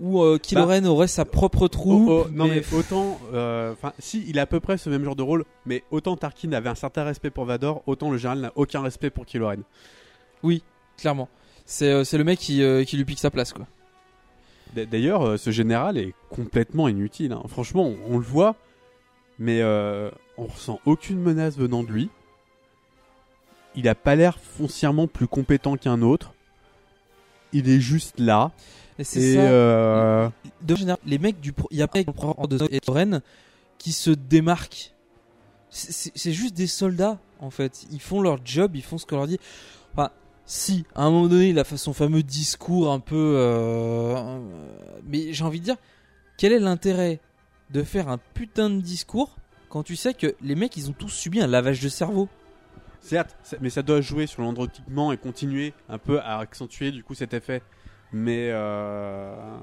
[0.00, 2.08] où euh, Kylo Bah, Ren aurait sa propre troupe.
[2.08, 4.88] Oh, oh, non mais, mais autant, euh, enfin, si il a à peu près ce
[4.90, 8.18] même genre de rôle, mais autant Tarkin avait un certain respect pour Vador, autant le
[8.18, 9.62] général n'a aucun respect pour Kylo Ren.
[10.96, 11.28] clairement,
[11.64, 13.66] c'est euh, c'est le mec qui, euh, qui lui pique sa place quoi.
[14.74, 17.32] D'ailleurs, euh, ce général est complètement inutile.
[17.32, 17.42] hein.
[17.48, 18.54] Franchement, on, on le voit,
[19.38, 22.10] mais euh, on ressent aucune menace venant de lui.
[23.74, 26.34] Il a pas l'air foncièrement plus compétent qu'un autre.
[27.52, 28.50] Il est juste là.
[28.98, 29.40] Et c'est ça.
[29.40, 30.28] euh,
[30.62, 32.80] De général, les mecs du pro- il y a pas de et
[33.78, 34.92] qui se démarquent.
[35.70, 37.84] C'est- juste des soldats en fait.
[37.92, 39.38] Ils font leur job, ils font ce qu'on leur dit.
[39.92, 40.10] Enfin,
[40.46, 44.40] si à un moment donné il a fait son fameux discours un peu, euh,
[45.06, 45.76] mais j'ai envie de dire,
[46.38, 47.20] quel est l'intérêt
[47.70, 49.36] de faire un putain de discours
[49.68, 52.28] quand tu sais que les mecs ils ont tous subi un lavage de cerveau?
[53.00, 57.14] Certes, mais ça doit jouer sur l'androtypement et continuer un peu à accentuer du coup
[57.14, 57.62] cet effet.
[58.12, 59.58] Mais euh...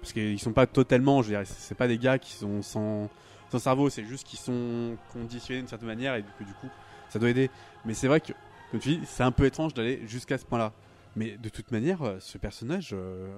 [0.00, 3.10] parce qu'ils sont pas totalement, je dirais, c'est pas des gars qui sont sans,
[3.50, 6.68] sans cerveau, c'est juste qu'ils sont conditionnés d'une certaine manière et coup, du coup,
[7.08, 7.50] ça doit aider.
[7.84, 8.32] Mais c'est vrai que,
[8.70, 10.72] comme tu dis, c'est un peu étrange d'aller jusqu'à ce point-là.
[11.16, 13.28] Mais de toute manière, euh, ce personnage, euh,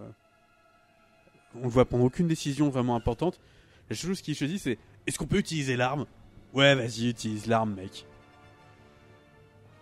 [1.55, 3.41] on le voit prendre aucune décision vraiment importante.
[3.89, 6.05] La chose qu'il choisit, c'est est-ce qu'on peut utiliser l'arme?
[6.53, 8.07] Ouais, vas-y, utilise l'arme, mec.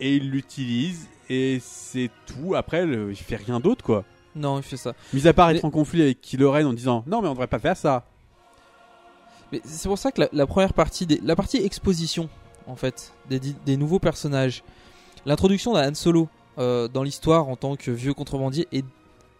[0.00, 2.54] Et il l'utilise, et c'est tout.
[2.54, 4.04] Après, le- il fait rien d'autre, quoi.
[4.36, 4.94] Non, il fait ça.
[5.12, 7.32] Mis à part Mais- être en conflit avec Kylo Ren en disant non, mais on
[7.32, 8.04] devrait pas faire ça.
[9.50, 12.28] Mais c'est pour ça que la, la première partie, des, la partie exposition,
[12.66, 14.62] en fait, des, nouveaux personnages,
[15.26, 18.84] l'introduction d'Han Solo euh, dans l'histoire en tant que vieux contrebandier et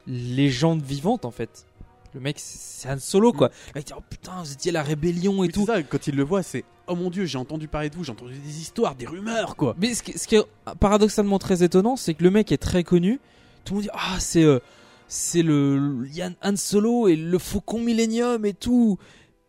[0.06, 1.66] légende vivante, en fait.
[2.14, 3.50] Le mec, c'est Han Solo, quoi.
[3.68, 5.66] Le mec dit, oh putain, vous étiez la rébellion et Oui, tout.
[5.66, 8.12] ça, quand il le voit, c'est oh mon dieu, j'ai entendu parler de vous, j'ai
[8.12, 9.76] entendu des histoires, des rumeurs, quoi.
[9.78, 10.44] Mais ce qui, ce qui est
[10.80, 13.20] paradoxalement très étonnant, c'est que le mec est très connu.
[13.64, 14.58] Tout le monde dit ah c'est euh,
[15.06, 18.96] c'est le il y a Han Solo et le Faucon Millennium et tout,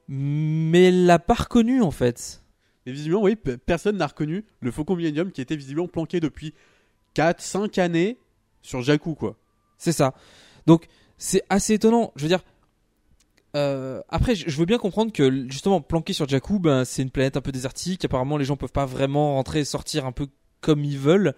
[0.09, 2.43] mais elle l'a pas reconnu en fait.
[2.85, 6.53] Mais visiblement, oui, pe- personne n'a reconnu le Faucon Millennium qui était visiblement planqué depuis
[7.15, 8.17] 4-5 années
[8.61, 9.35] sur Jakku, quoi.
[9.77, 10.13] C'est ça.
[10.67, 12.11] Donc c'est assez étonnant.
[12.17, 12.43] Je veux dire.
[13.55, 17.37] Euh, après, je veux bien comprendre que justement planqué sur Jakku, ben c'est une planète
[17.37, 18.05] un peu désertique.
[18.05, 20.27] Apparemment, les gens peuvent pas vraiment rentrer et sortir un peu
[20.61, 21.33] comme ils veulent,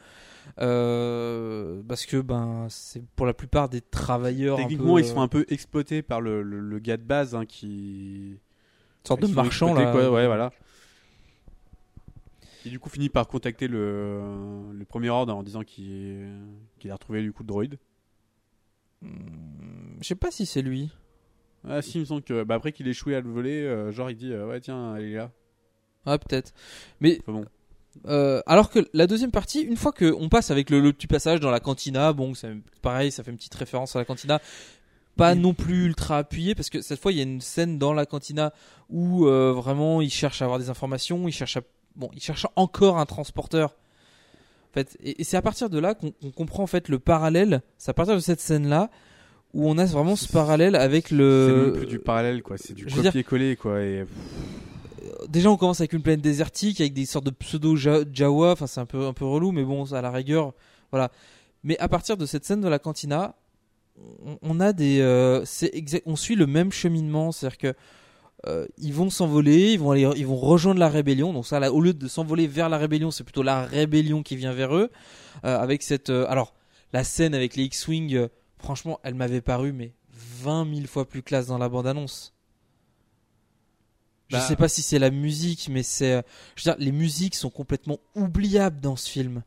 [0.60, 4.58] Euh, parce que ben c'est pour la plupart des travailleurs.
[4.60, 7.36] un Techniquement, peu, ils sont un peu exploités par le, le- le gars de base
[7.36, 8.32] hein, qui.
[9.04, 9.92] une sorte de marchand là.
[9.92, 10.52] quoi, ouais, voilà.
[12.64, 14.22] Qui du coup finit par contacter le,
[14.74, 16.28] le premier ordre en disant qu'il
[16.80, 17.78] qu'il a retrouvé du coup le droïde.
[19.02, 20.92] Hmm, Je sais pas si c'est lui.
[21.68, 23.92] Ah si, il me semble que bah, après qu'il ait échoué à le voler, euh,
[23.92, 25.32] genre il dit euh, ouais tiens, elle est là.
[26.06, 26.54] Ah peut-être.
[27.00, 27.46] Mais Enfin bon.
[28.08, 31.40] euh, alors que la deuxième partie, une fois qu'on passe avec le, le petit passage
[31.40, 34.40] dans la cantina, bon c'est pareil, ça fait une petite référence à la cantina.
[35.18, 37.94] Pas non plus ultra appuyé parce que cette fois il y a une scène dans
[37.94, 38.54] la cantina
[38.90, 41.62] où euh, vraiment il cherche à avoir des informations, il cherche à
[41.96, 43.76] bon, il cherche encore un transporteur.
[44.72, 47.62] En fait, et, et c'est à partir de là qu'on comprend en fait le parallèle.
[47.78, 48.90] C'est à partir de cette scène là
[49.54, 51.64] où on a vraiment ce parallèle avec C'est le.
[51.66, 53.82] même plus du parallèle quoi, c'est du copier-coller quoi.
[53.82, 54.06] Et...
[55.28, 58.68] déjà on commence avec une planète désertique avec des sortes de pseudo Ja- Jawa enfin
[58.68, 60.54] c'est un peu un peu relou mais bon à la rigueur
[60.92, 61.12] voilà
[61.64, 63.36] mais à partir de cette scène de la cantina
[64.26, 67.74] on, on a des, euh, c'est exact, on suit le même cheminement, c'est-à-dire que
[68.48, 71.34] euh, ils vont s'envoler, ils vont aller, ils vont rejoindre la rébellion.
[71.34, 74.36] Donc ça, là, au lieu de s'envoler vers la rébellion, c'est plutôt la rébellion qui
[74.38, 74.90] vient vers eux,
[75.46, 76.56] euh, avec cette, euh, alors
[76.94, 78.28] la scène avec les X-wing, euh,
[78.62, 79.94] franchement, elle m'avait paru mais
[80.44, 82.34] 20 000 fois plus classe dans la bande-annonce.
[84.30, 86.22] Je Bah- sais pas si c'est la musique, mais c'est, euh,
[86.56, 89.44] je veux dire, les musiques sont complètement oubliables dans ce film.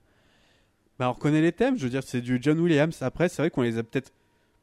[0.98, 3.00] Bah, on reconnaît les thèmes, je veux dire, c'est du John Williams.
[3.00, 4.12] Après, c'est vrai qu'on les a peut-être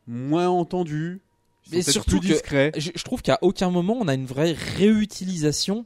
[0.07, 1.21] moins entendus.
[1.67, 2.71] Ils Mais surtout plus que- discrets.
[2.77, 5.85] je, je trouve qu'à aucun moment on a une vraie réutilisation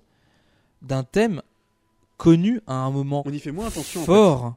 [0.81, 1.41] d'un thème
[2.17, 4.01] connu à un moment On y fait moins attention.
[4.01, 4.11] en fait.
[4.11, 4.55] fort.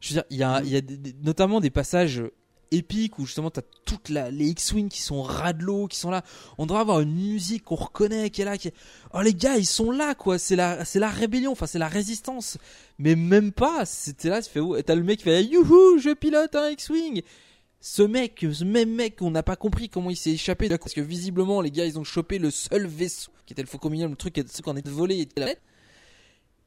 [0.00, 2.22] Je veux dire, il y a, y a des- notamment des passages
[2.70, 6.22] épiques où justement t'as toutes les X-Wing qui sont ras de l'eau, qui sont là.
[6.58, 8.70] On devrait avoir une musique qu'on reconnaît, qui est là, qui.
[9.14, 11.88] Oh les gars, ils sont là quoi, c'est la, c'est la rébellion, enfin c'est la
[11.88, 12.58] résistance.
[12.98, 15.98] Mais même pas, c'était là, tu fais, oh, et t'as le mec qui fait, youhou,
[15.98, 17.22] je pilote un X-Wing.
[17.80, 20.68] Ce mec, ce même mec, on n'a pas compris comment il s'est échappé.
[20.68, 23.90] Parce que visiblement, les gars, ils ont chopé le seul vaisseau qui était le Faucon
[23.90, 25.52] Millenium, le truc est- qu'on est volé était la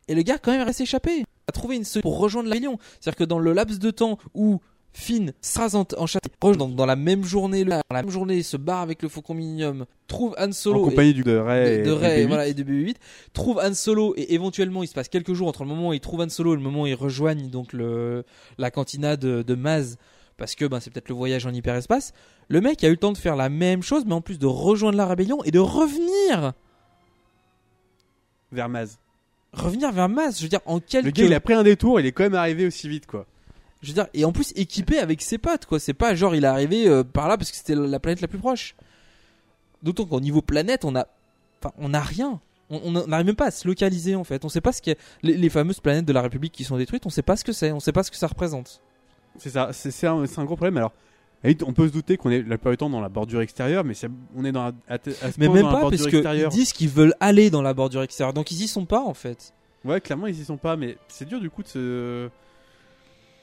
[0.08, 1.26] Et le gars, quand même, reste échappé.
[1.48, 2.80] A trouvé une solution pour rejoindre la rébellion.
[3.02, 6.86] C'est-à-dire que dans le laps de temps où Finn, Straz en, en chat, dans, dans
[6.86, 10.36] la même journée, le- dans la même journée, se barre avec le Faucon Millenium, trouve
[10.40, 10.80] Han Solo.
[10.84, 12.50] En et- compagnie du de Ray, de, de et- Rey, et voilà, B8.
[12.50, 12.96] et de BB-8,
[13.34, 16.00] trouve Han Solo et éventuellement il se passe quelques jours entre le moment où ils
[16.00, 18.24] trouvent Han Solo et le moment où ils rejoignent donc le,
[18.58, 19.98] la cantina de, de Maz
[20.38, 22.14] parce que ben, c'est peut-être le voyage en hyperespace.
[22.48, 24.48] Le mec a eu le temps de faire la même chose mais en plus de
[24.48, 26.54] rejoindre la rébellion et de revenir
[28.52, 28.98] vers Maz.
[29.54, 32.00] revenir vers Maz, je veux dire en quelques Le gars, il a pris un détour,
[32.00, 33.26] il est quand même arrivé aussi vite, quoi.
[33.82, 36.44] Je veux dire et en plus équipé avec ses potes quoi, c'est pas genre il
[36.44, 38.76] est arrivé euh, par là parce que c'était la planète la plus proche.
[39.84, 41.08] D'autant qu'au niveau planète, on a
[41.62, 42.42] enfin on a rien.
[42.72, 44.46] On n'arrive même pas à se localiser en fait.
[44.46, 47.04] On sait pas ce qu'est les, les fameuses planètes de la République qui sont détruites.
[47.08, 47.72] On sait pas ce que c'est.
[47.72, 48.82] On sait pas ce que ça représente.
[49.38, 50.78] C'est ça, c'est un, gros problème.
[50.78, 50.92] Alors,
[51.66, 53.94] on peut se douter qu'on est la plupart du temps dans la bordure extérieure, mais
[54.36, 55.00] on est dans la, à, à
[55.32, 56.52] ce Mais point même dans pas parce que ils extérieure.
[56.52, 58.34] disent qu'ils veulent aller dans la bordure extérieure.
[58.34, 59.54] Donc ils y sont pas en fait.
[59.86, 62.30] Ouais, clairement, ils y sont pas, mais c'est dur du coup de se.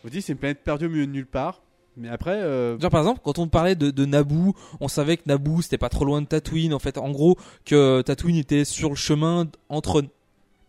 [0.07, 1.62] On dit c'est une planète perdue au milieu de nulle part,
[1.97, 2.37] mais après.
[2.37, 5.88] euh, Genre par exemple quand on parlait de, Naboo, on savait que Naboo c'était pas
[5.88, 6.73] trop loin de Tatooine.
[6.75, 10.05] En fait, en gros que Tatooine était sur le chemin entre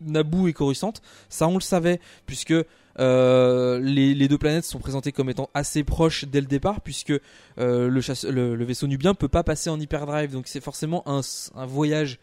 [0.00, 0.92] Naboo et Coruscant.
[1.28, 2.52] Ça on le savait puisque
[2.98, 7.12] euh, les, deux planètes sont présentées comme étant assez proches dès le départ puisque
[7.58, 10.32] euh, le, vaisseau nubien peut pas passer en hyperdrive.
[10.32, 11.20] Donc c'est forcément un,
[11.64, 12.18] voyage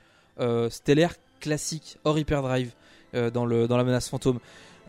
[0.69, 2.73] stellaire classique hors hyperdrive
[3.13, 4.39] dans, la menace fantôme.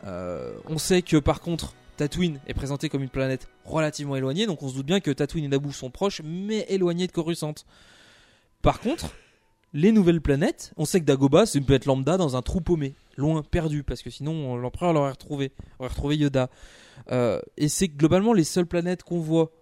[0.05, 4.68] On sait que par contre Tatooine est présenté comme une planète relativement éloignée, donc on
[4.68, 7.54] se doute bien que Tatooine et Naboo sont proches, mais éloignés de Coruscant.
[8.62, 9.14] Par contre,
[9.72, 12.94] les nouvelles planètes, on sait que Dagobah c'est une planète lambda dans un trou paumé,
[13.16, 16.50] loin, perdu, parce que sinon l'empereur l'aurait retrouvé, aurait retrouvé Yoda.
[17.11, 19.52] Euh, et c'est globalement les seules planètes qu'on voit.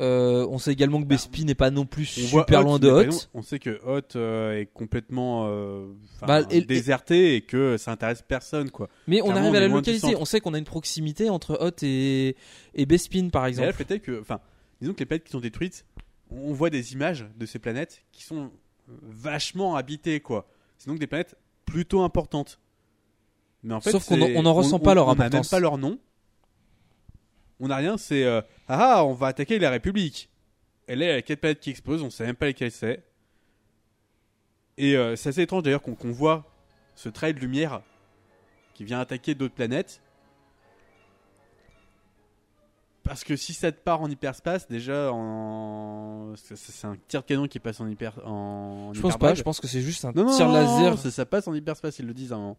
[0.00, 3.42] Euh, on sait également que Bespin n'est pas non plus super loin de exemple, On
[3.42, 5.88] sait que Hoth euh, est complètement euh,
[6.26, 8.88] Bah, et- déserté et que ça intéresse personne, quoi.
[9.08, 10.16] Mais on arrive à la centre.
[10.20, 12.36] on sait qu'on a une proximité entre Hoth et,
[12.74, 13.84] et Bespin par Et là, exemple.
[13.84, 14.40] peut-être que, enfin,
[14.80, 15.84] disons que les planètes qui sont détruites,
[16.30, 18.50] on voit des images de ces planètes qui sont
[19.02, 20.46] vachement habitées, quoi.
[20.78, 22.58] C'est donc des planètes plutôt importantes.
[23.62, 25.50] Mais en fait, Sauf qu'on on n'en ressent pas leur On n'a même importance.
[25.50, 25.98] pas leur nom.
[27.60, 30.28] On n'a rien, c'est euh, ah ah, on va attaquer la République.
[30.86, 33.04] Elle est à quelle planète qui explose, on sait même pas lesquelles c'est.
[34.78, 36.46] Et euh, c'est assez étrange d'ailleurs qu'on voit
[36.96, 37.82] ce trait de lumière
[38.74, 40.00] qui vient attaquer d'autres planètes.
[43.02, 46.32] Parce que si ça te part en hyperspace, déjà, en...
[46.36, 48.18] c'est un tir de canon qui passe en hyper.
[48.26, 50.90] En Je pense pas, je pense que c'est juste un Non, tir non, laser.
[50.92, 52.32] non, ça, ça passe en hyperspace, ils le disent.
[52.32, 52.56] hein.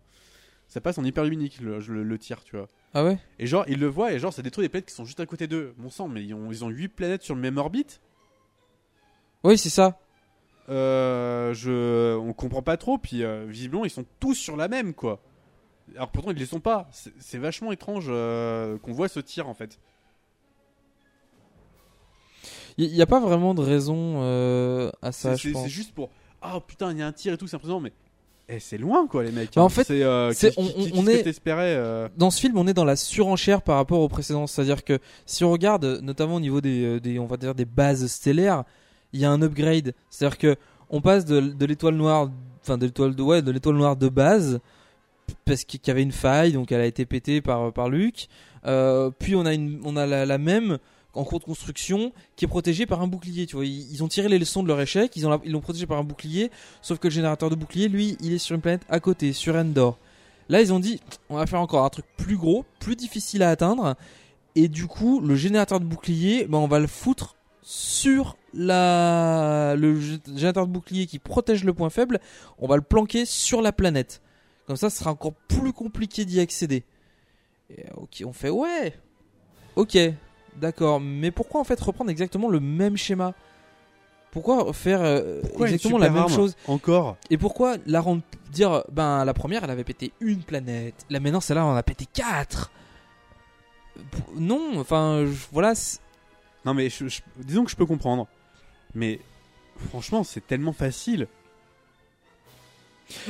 [0.72, 2.70] Ça passe en hyperluminique, le, le, le tir, tu vois.
[2.94, 3.18] Ah ouais?
[3.40, 5.26] Et genre, ils le voient, et genre, ça détruit des planètes qui sont juste à
[5.26, 5.74] côté d'eux.
[5.78, 8.00] Mon sang, mais ils ont, ils ont 8 planètes sur le même orbite?
[9.44, 10.00] Oui, c'est ça.
[10.70, 14.94] Euh, je, on comprend pas trop, puis euh, visiblement, ils sont tous sur la même,
[14.94, 15.20] quoi.
[15.94, 16.90] Alors pourtant, ils les sont pas.
[17.20, 19.78] C'est vachement étrange euh, qu'on voit ce tir, en fait.
[22.78, 25.64] Il n'y a pas vraiment de raison euh, à ça, je pense.
[25.64, 26.12] c'est juste pour.
[26.42, 27.92] Ah putain, il y a un tir et tout, c'est impressionnant, mais.
[28.54, 29.52] Eh, c'est loin, quoi, les mecs.
[29.56, 29.70] Bah, en hein.
[29.70, 30.04] fait, c'est.
[30.04, 34.00] euh, c'est- on- est- euh, Dans ce film, on est dans la surenchère par rapport
[34.02, 34.46] au précédent.
[34.46, 37.66] C'est-à-dire que si on regarde, notamment au niveau des, euh, des, on va dire des
[37.66, 38.64] bases stellaires,
[39.14, 39.94] il y a un upgrade.
[40.10, 40.56] C'est-à-dire que
[40.90, 42.30] on passe de, de l'étoile noire,
[42.62, 44.60] enfin de l'étoile de, ouais, de l'étoile noire de base,
[45.46, 48.28] parce qu'il y avait une faille, donc elle a été pétée par par Luke.
[48.66, 50.78] Euh, puis on a une, on a la, la même
[51.13, 53.45] en cours de construction qui est protégée par un bouclier.
[53.45, 56.04] Tu vois, ils, ont tiré les leçons de leur échec, ils l'ont protégé par un
[56.04, 56.52] bouclier.
[56.82, 59.56] Sauf que le générateur de bouclier, lui, il est sur une planète à côté, sur
[59.56, 59.97] Endor.
[60.50, 63.50] Là, ils ont dit, on va faire encore un truc plus gros, plus difficile à
[63.50, 63.95] atteindre,
[64.56, 70.00] Et du coup, le générateur de bouclier, ben, on va le foutre sur la le
[70.00, 72.19] gé- générateur de bouclier qui protège le point faible,
[72.58, 74.21] on va le planquer sur la planète.
[74.67, 76.84] Comme ça, ce sera encore plus compliqué d'y accéder.
[77.69, 78.93] Et, ok, on fait ouais.
[79.76, 79.97] Ok,
[80.58, 81.00] d'accord.
[81.00, 83.34] Mais pourquoi en fait reprendre exactement le même schéma?
[84.32, 86.56] Pourquoi faire euh, Pourquoi exactement la même chose?
[86.68, 87.18] Encore?
[87.30, 91.42] Et pourquoi la rendre dire ben la première elle avait pété une planète, la maintenant
[91.42, 92.72] celle-là on en a pété quatre?
[94.36, 95.74] Non, enfin je- voilà.
[96.66, 98.28] Non, mais je- je- disons que je peux comprendre.
[98.96, 99.20] Mais
[99.90, 101.28] franchement, c'est tellement facile.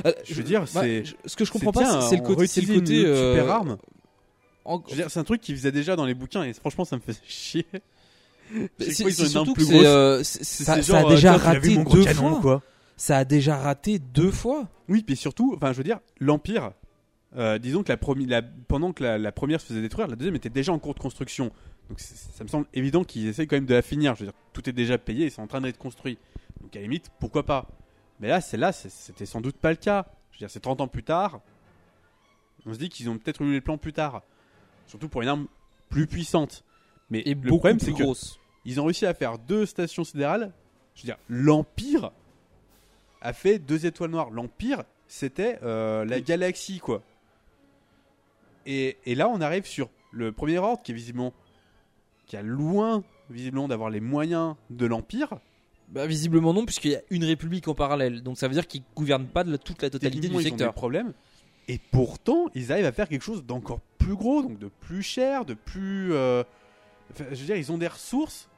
[0.06, 3.10] Euh, Je veux dire, bah, c'est- ce que je comprends pas, c'est le côté, le
[3.10, 3.78] euh, super arme.
[4.76, 6.86] En- Je veux dire, c'est un truc qu'ils faisaient déjà dans les bouquins et franchement,
[6.86, 7.66] ça me fait chier.
[8.80, 9.84] c'est- fois, ils ont c'est une arme plus grosse.
[9.86, 12.42] euh, ça, c'est ça a euh, déjà vu raté deux canon, fois.
[12.42, 12.62] quoi.
[12.98, 14.68] Ça a déjà raté deux fois.
[14.90, 16.72] Oui, puis surtout, enfin, je veux dire, l'Empire,
[17.38, 20.16] euh, disons que la, premi- la- pendant que la, la première se faisait détruire, la
[20.16, 21.52] deuxième était déjà en cours de construction.
[21.90, 24.16] Donc ça me semble évident qu'ils essayent quand même de la finir.
[24.16, 26.18] Je veux dire, tout est déjà payé, ils sont en train d'être construits.
[26.62, 27.68] Donc à la limite, pourquoi pas?
[28.20, 30.06] Mais là, c'est là, c'est- c'était sans doute pas le cas.
[30.32, 31.42] Je veux dire, c'est 30 ans plus tard.
[32.66, 34.22] On se dit qu'ils ont peut-être eu les plans plus tard.
[34.92, 35.48] Surtout pour une arme
[35.90, 36.64] plus puissante.
[37.10, 38.04] Mais Et le problème, c'est que
[38.66, 40.52] ils ont réussi à faire deux stations sidérales.
[40.96, 42.12] Je veux dire, l'Empire
[43.22, 44.30] a fait deux étoiles noires.
[44.32, 47.02] L'Empire, c'était euh, la galaxie, quoi.
[48.66, 51.34] Et, et là, on arrive sur le premier ordre qui est visiblement.
[52.28, 55.40] qui a loin, visiblement, d'avoir les moyens de l'Empire.
[55.90, 58.24] Bah, visiblement non, puisqu'il y a une république en parallèle.
[58.24, 60.38] Donc ça veut dire qu'ils gouvernent pas de la- toute la totalité du ils ont
[60.40, 60.74] des secteur.
[60.74, 61.14] problèmes.
[61.68, 65.46] Et pourtant, ils arrivent à faire quelque chose d'encore plus gros, donc de plus cher,
[65.46, 66.14] de plus.
[66.14, 66.44] euh,
[67.12, 68.50] enfin, je veux dire, ils ont des ressources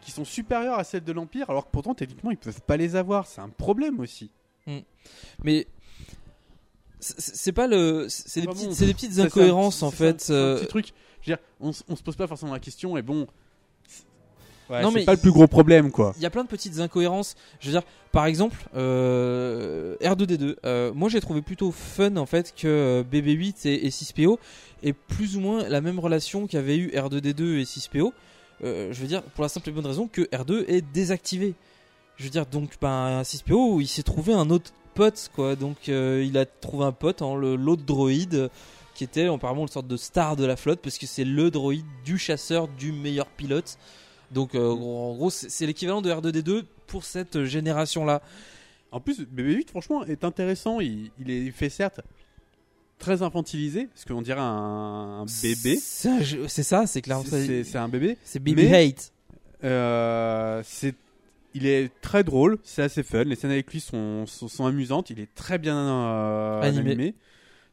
[0.00, 2.96] qui sont supérieures à celles de l'Empire, alors que pourtant, techniquement, ils peuvent pas les
[2.96, 3.26] avoir.
[3.26, 4.30] C'est un problème aussi.
[5.44, 5.66] Mais
[7.00, 10.14] c'est pas le, c'est des Enfin petites, bon, des petites un incohérences en fait.
[10.16, 10.92] un- c'est un euh, petit truc.
[11.22, 13.26] Je veux dire, on, on se pose pas forcément la question, et bon.
[14.68, 16.12] C'est- Ouais, Non, c'est mais pas le plus gros problème, quoi.
[16.18, 17.34] Il y a plein de petites incohérences.
[17.60, 20.56] Je veux dire, par exemple, euh, R2D2.
[20.64, 24.38] euh, moi, j'ai trouvé plutôt fun en fait que euh, BB8 et, et 6PO
[24.82, 28.12] aient plus ou moins la même relation qu'avaient eu R2D2 et 6PO.
[28.64, 31.54] Euh, je veux dire, pour la simple et bonne raison que R2 est désactivé.
[32.16, 35.54] Je veux dire, donc, ben, 6PO, il s'est trouvé un autre pote, quoi.
[35.56, 38.50] Donc, il a trouvé un pote en le- l'autre droïde
[38.94, 41.84] qui était apparemment une sorte de star de la flotte parce que c'est le droïde
[42.04, 43.78] du chasseur du meilleur pilote.
[44.32, 48.22] Donc euh, en gros c'est l'équivalent de R2D2 pour cette génération-là.
[48.90, 50.80] En plus, BB-8, franchement, est intéressant.
[50.80, 52.00] Il, il est fait certes
[52.98, 55.76] très infantilisé, ce qu'on dirait un, bébé.
[55.76, 57.20] C'est ça, c'est clair.
[57.28, 58.16] C'est- un bébé.
[58.24, 59.12] C'est Baby mais- Hate.
[59.64, 60.94] Euh, c'est,
[61.54, 63.24] il est très drôle, c'est assez fun.
[63.24, 65.10] Les scènes avec lui sont, sont, sont amusantes.
[65.10, 66.90] Il est très bien euh, Animé.
[66.92, 67.14] animé.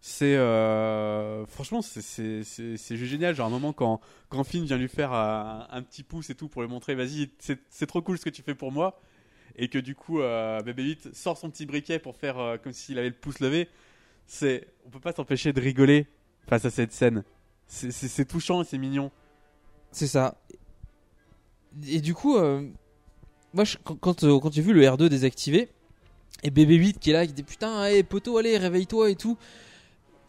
[0.08, 3.34] C'est euh, franchement, c'est, juste génial.
[3.34, 6.36] Genre, à un moment, quand, quand Finn vient lui faire un, un petit pouce et
[6.36, 9.02] tout pour lui montrer, vas-y, c'est, trop cool ce que tu fais pour moi.
[9.56, 13.00] Et que du coup, euh, BB-8 sort son petit briquet pour faire euh, comme s'il
[13.00, 13.68] avait le pouce levé.
[14.28, 16.06] C'est, on peut pas s'empêcher de rigoler
[16.48, 17.24] face à cette scène.
[17.66, 19.10] C'est, touchant et c'est mignon.
[19.92, 20.38] C'est ça.
[21.88, 22.62] Et du coup, euh,
[23.56, 25.68] moi quand, quand, euh, quand j'ai vu le R2 désactivé
[26.44, 29.36] et BB8 qui est là, qui dit putain, hey, poteau, allez, réveille-toi et tout.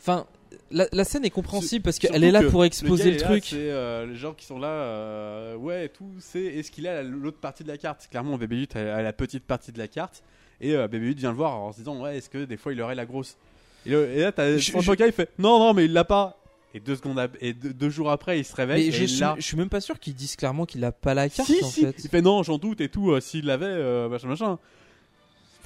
[0.06, 0.26] Enfin,
[0.70, 3.16] la, la scène est compréhensible parce qu'elle est là que pour le exposer gars le,
[3.16, 3.44] est là, truc.
[3.46, 6.94] C'est euh, les gens qui sont là, euh, ouais, et tout, c'est est-ce qu'il a
[6.94, 8.06] la- l'autre partie de la carte?
[8.10, 10.22] Clairement, BB8 a, a la petite partie de la carte,
[10.60, 12.80] et euh, BB8 vient le voir en se disant, ouais, est-ce que des fois il
[12.80, 13.36] aurait la grosse?
[13.84, 14.72] Et, le- et là, t'as Je-
[15.06, 16.40] il fait, non, non, mais il l'a pas.
[16.74, 18.86] Et deux secondes, ap- et deux, deux jours après, il se réveille.
[18.86, 20.92] Mais je et suis, là, je suis même pas sûr qu'ils disent clairement qu'il a
[20.92, 21.80] pas la carte si, en si.
[21.84, 21.94] fait.
[22.04, 23.12] Il fait non, j'en doute et tout.
[23.12, 24.58] euh, S'il l'avait, euh, machin, machin.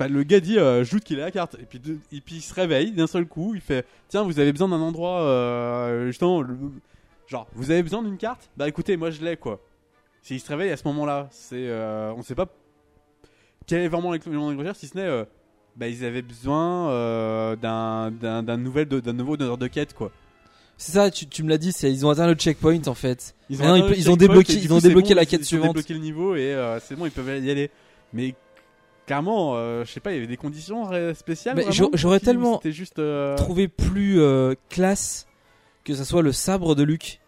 [0.01, 1.57] Enfin, le gars dit, euh, qu'il a la carte.
[1.61, 3.55] Et puis, de- et puis il se réveille d'un seul coup.
[3.55, 6.57] Il fait, tiens, vous avez besoin d'un endroit, euh, justement, le-
[7.29, 8.49] genre, vous avez besoin d'une carte?
[8.57, 9.61] Bah écoutez, moi je l'ai quoi.
[10.23, 12.47] S'il se réveille à ce moment-là, c'est, euh, on sait pas
[13.67, 15.25] quel est vraiment l'élément de recherche, si ce n'est, euh,
[15.77, 19.95] bah ils avaient besoin euh, d'un, d'un, d'un nouvel, de- d'un nouveau donneur de quête
[19.95, 20.11] quoi.
[20.79, 23.35] C'est ça, tu, tu me l'as dit, c'est ils ont atteint le checkpoint en fait.
[23.51, 25.13] Ils Ah non, ils pe- ont checkpoint débloqué- et du ils coup, ont c'est débloqué
[25.15, 25.69] la quête ils ont suivante.
[25.77, 27.71] débloqué le niveau et euh, c'est bon, ils peuvent y aller.
[28.13, 28.35] Mais
[29.11, 31.57] clairement, euh, je sais pas, il y avait des conditions spéciales.
[31.57, 33.01] Mais vraiment, j'aurais- tellement juste.
[33.01, 35.27] euh, trouvé plus euh, classe
[35.83, 37.21] que ça soit le sabre de Luke,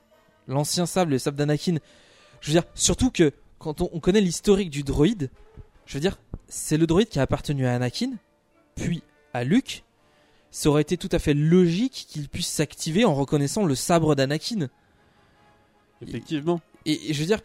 [0.46, 1.78] l'ancien sabre, le sabre d'Anakin.
[2.40, 5.28] Je veux dire, surtout que quand on, on connaît l'historique du droïde,
[5.86, 8.12] je veux dire, c'est le droïde qui a appartenu à Anakin,
[8.76, 9.02] puis
[9.34, 9.82] à Luke.
[10.52, 14.68] Ça aurait été tout à fait logique qu'il puisse s'activer en reconnaissant le sabre d'Anakin.
[16.00, 16.60] Effectivement.
[16.84, 17.40] Et, et je veux dire,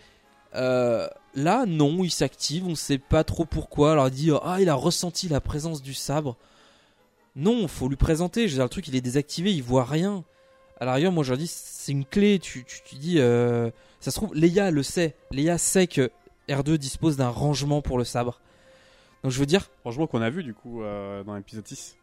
[0.56, 3.92] euh, là, non, il s'active, on sait pas trop pourquoi.
[3.94, 6.38] Alors, il dit, ah, il a ressenti la présence du sabre.
[7.36, 8.48] Non, faut lui présenter.
[8.48, 10.24] Je veux dire, le truc, il est désactivé, il voit rien.
[10.80, 12.40] À la rigueur, moi je leur dis, c'est une clé.
[12.40, 13.70] Tu, tu, tu dis, euh,
[14.00, 15.16] ça se trouve, Leia le sait.
[15.32, 16.12] Leia sait que
[16.50, 18.40] R2 dispose d'un rangement pour le sabre.
[19.24, 21.96] Donc je veux dire, Franchement, qu'on a vu du coup euh, dans l'épisode 6.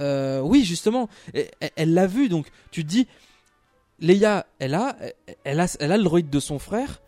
[0.00, 1.08] euh, oui, justement,
[1.76, 2.28] elle l'a vu.
[2.28, 3.08] Donc tu te dis,
[3.98, 4.96] Leia, elle a,
[5.44, 7.00] elle a, elle a le droïde de son frère.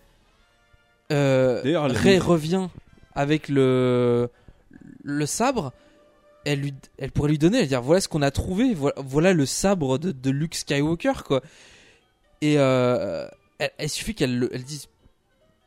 [1.15, 2.69] Euh, D'ailleurs, elle- Rey revient
[3.15, 4.29] avec le
[5.03, 5.73] le sabre.
[6.47, 9.33] Elle, lui, elle pourrait lui donner, elle dire voilà ce qu'on a trouvé, voilà, voilà
[9.33, 11.41] le sabre de, de Luke Skywalker quoi.
[12.43, 13.27] Et euh,
[13.59, 14.89] elle, elle suffit qu'elle le- elle dise,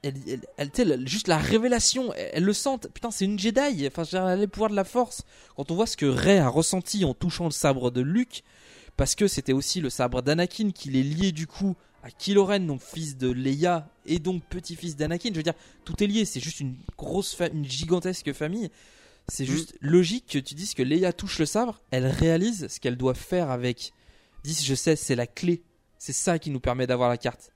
[0.04, 2.78] elle, elle, elle- tu sais, le- juste la révélation, elle, elle le sent.
[2.94, 3.88] Putain, c'est une Jedi.
[3.88, 5.24] Enfin, je veux dire, elle a les pouvoirs de la Force.
[5.56, 8.44] Quand on voit ce que Rey a ressenti en touchant le sabre de Luke,
[8.98, 12.60] parce que c'était aussi le sabre d'Anakin qui l'est lié du coup à Kylo Ren,
[12.60, 15.30] donc fils de Leia et donc petit-fils d'Anakin.
[15.32, 15.54] Je veux dire,
[15.86, 16.26] tout est lié.
[16.26, 18.70] C'est juste une grosse, une gigantesque famille.
[19.28, 19.48] C'est Mm.
[19.48, 23.14] juste logique que tu dises que Leia touche le sabre, elle réalise ce qu'elle doit
[23.14, 23.92] faire avec.
[24.44, 25.64] Dis, je sais, c'est la clé.
[25.98, 27.52] C'est ça qui nous permet d'avoir la carte.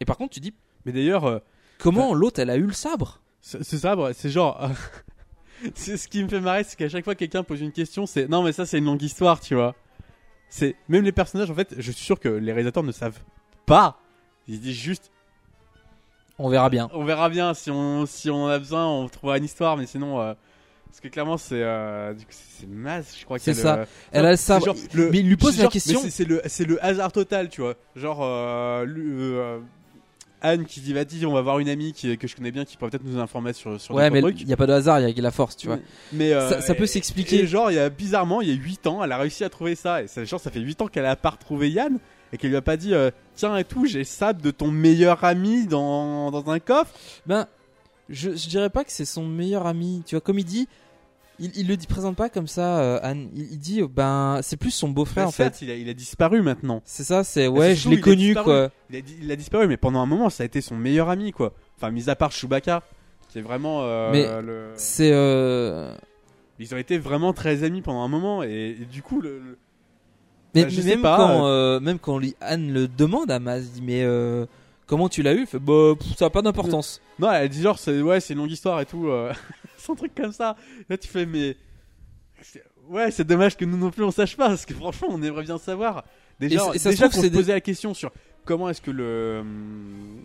[0.00, 0.52] Et par contre, tu dis,
[0.84, 1.38] Mais d'ailleurs, euh,
[1.78, 3.22] comment l'autre elle a eu le sabre?
[3.40, 4.70] Ce ce sabre, c'est genre.
[5.74, 8.04] c'est ce qui me fait marrer, c'est qu'à chaque fois que quelqu'un pose une question,
[8.06, 9.74] c'est non, mais ça, c'est une longue histoire, tu vois.
[10.50, 13.20] C'est même les personnages, en fait, je suis sûr que les réalisateurs ne savent
[13.64, 14.00] pas.
[14.48, 15.10] Ils disent juste,
[16.38, 16.88] On verra bien.
[16.92, 19.86] on verra bien si on si on en a besoin, on trouvera une histoire, mais
[19.86, 20.20] sinon.
[20.20, 20.34] euh,
[20.86, 23.38] parce que clairement, c'est euh, du coup, c'est Maz, je crois.
[23.38, 23.76] C'est ça.
[23.78, 26.00] le- Elle a genre le- mais il lui pose la genre- question.
[26.02, 27.74] mais c'est- le, le hasard total, tu vois.
[27.96, 29.58] Genre, euh, euh,
[30.42, 32.76] Anne qui dit Vas-y, on va voir une amie qui, que je connais bien qui
[32.76, 35.14] pourrait peut-être nous informer sur, sur Ouais, mais il n'y a pas de hasard, il
[35.14, 35.78] y a la force, tu vois.
[36.12, 37.46] Mais euh, Ça- ça peut s'expliquer.
[37.46, 39.74] Genre, il y a bizarrement, il y a 8 ans, elle a réussi à trouver
[39.74, 40.02] ça.
[40.02, 41.98] Et ça, genre, ça fait 8 ans qu'elle a pas retrouvé Yann
[42.32, 45.24] et qu'elle lui a pas dit euh, Tiens, et tout, j'ai ça de ton meilleur
[45.24, 46.92] ami dans, dans un coffre.
[47.26, 47.46] Ben,
[48.08, 50.02] je, je dirais pas que c'est son meilleur ami.
[50.06, 50.68] Tu vois, comme il dit,
[51.38, 53.28] il, il le dit, présente pas comme ça, euh, Anne.
[53.34, 55.60] Il, il dit, ben, c'est plus son beau-frère Bah, en fait.
[55.60, 56.80] il a, il a disparu maintenant.
[56.84, 58.44] C'est ça, c'est Bah, ouais, je l'ai connu disparu.
[58.44, 58.70] quoi.
[58.90, 61.10] Il a, di- il a disparu, mais pendant un moment, ça a été son meilleur
[61.10, 61.52] ami, quoi.
[61.76, 62.82] Enfin, mis à part Chewbacca,
[63.28, 64.70] qui est vraiment euh, Mais le.
[64.76, 65.10] C'est.
[66.58, 69.38] Ils ont été vraiment très amis pendant un moment, et, et du coup, le.
[69.40, 69.58] le-
[70.56, 73.30] mais, Bah, je mais sais même pas, quand euh, même quand lui- Anne le demande
[73.30, 74.46] à Maz, dit mais euh,
[74.86, 75.40] comment tu l'as eu?
[75.42, 77.00] Il fait bah pff, ça a pas d'importance.
[77.18, 79.08] Non, elle dit genre, c'est ouais, c'est une longue histoire et tout.
[79.08, 79.32] Euh...
[79.76, 80.56] c'est un truc comme ça.
[80.88, 81.56] Là, tu fais, mais.
[82.88, 85.42] Ouais, c'est dommage que nous non plus on sache pas, parce que franchement, on aimerait
[85.44, 86.04] bien savoir.
[86.38, 88.12] Déjà, Et ça déjà qu'on c'est se posait la question sur
[88.44, 89.38] comment est-ce que le.
[89.40, 90.20] hum,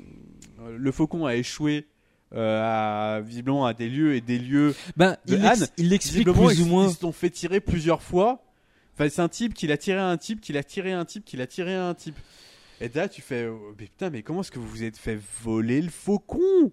[0.77, 1.87] Le faucon a échoué.
[2.33, 5.89] euh, à, visiblement à des lieux et des lieux Ben De il, l'ex- Anne, il
[5.89, 6.87] l'explique plus ou moins.
[6.87, 8.41] Ils se sont fait tirer plusieurs fois.
[8.93, 11.05] Enfin, c'est un type qui l'a tiré à un type, qui l'a tiré à un
[11.05, 12.15] type, qui l'a tiré à un type.
[12.79, 15.19] Et là, tu fais, oh, mais putain, mais comment est-ce que vous vous êtes fait
[15.43, 16.71] voler le faucon?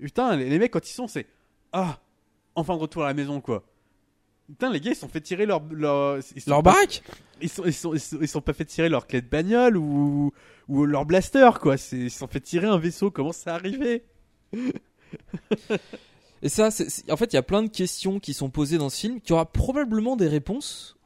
[0.00, 1.26] Putain, les, les mecs quand ils sont, c'est
[1.72, 2.00] ah,
[2.54, 3.64] enfin de retour à la maison quoi.
[4.48, 7.02] Putain, les gars, ils sont fait tirer leur leur ils sont Leur pas- baraque?
[7.40, 9.76] Ils sont, ils sont ils sont ils sont pas fait tirer leur clé de bagnole
[9.76, 10.32] ou
[10.68, 11.76] ou leur blaster quoi.
[11.92, 13.10] Ils sont fait tirer un vaisseau.
[13.10, 14.04] Comment ça arrivé
[16.44, 16.68] Et ça,
[17.10, 19.32] en fait, il y a plein de questions qui sont posées dans ce film, qui
[19.32, 20.96] aura probablement des réponses,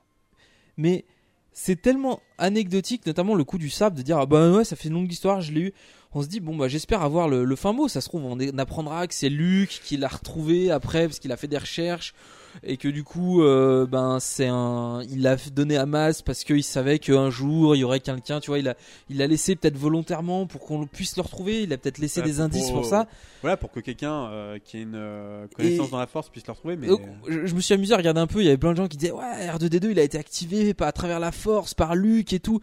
[0.76, 1.04] mais
[1.52, 4.88] c'est tellement anecdotique, notamment le coup du sable, de dire ah bah ouais, ça fait
[4.88, 5.74] une longue histoire, je l'ai eu.
[6.12, 7.86] On se dit bon bah j'espère avoir le, le fin mot.
[7.86, 11.36] Ça se trouve on apprendra que c'est Luc qui l'a retrouvé après parce qu'il a
[11.36, 12.14] fait des recherches
[12.62, 16.62] et que du coup euh, ben c'est un, il l'a donné à Mas parce qu'il
[16.64, 18.74] savait qu'un jour il y aurait quelqu'un, tu vois, il a,
[19.08, 21.62] il l'a laissé peut-être volontairement pour qu'on puisse le retrouver.
[21.62, 23.06] Il a peut-être laissé des pour- indices pour ça.
[23.42, 26.46] Voilà, pour que quelqu'un euh, qui ait une euh, connaissance Et- dans la force puisse
[26.46, 26.76] le retrouver.
[26.76, 28.40] Mais Donc, je, je me suis amusé à regarder un peu.
[28.40, 30.88] Il y avait plein de gens qui disaient ouais R2D2 il a été activé pas
[30.88, 32.60] à travers la force par Luke et tout.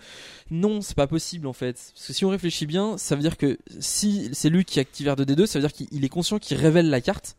[0.51, 1.73] Non, c'est pas possible en fait.
[1.95, 5.07] Parce que si on réfléchit bien, ça veut dire que si c'est Luke qui active
[5.07, 7.35] R2D2, ça veut dire qu'il est conscient qu'il révèle la carte.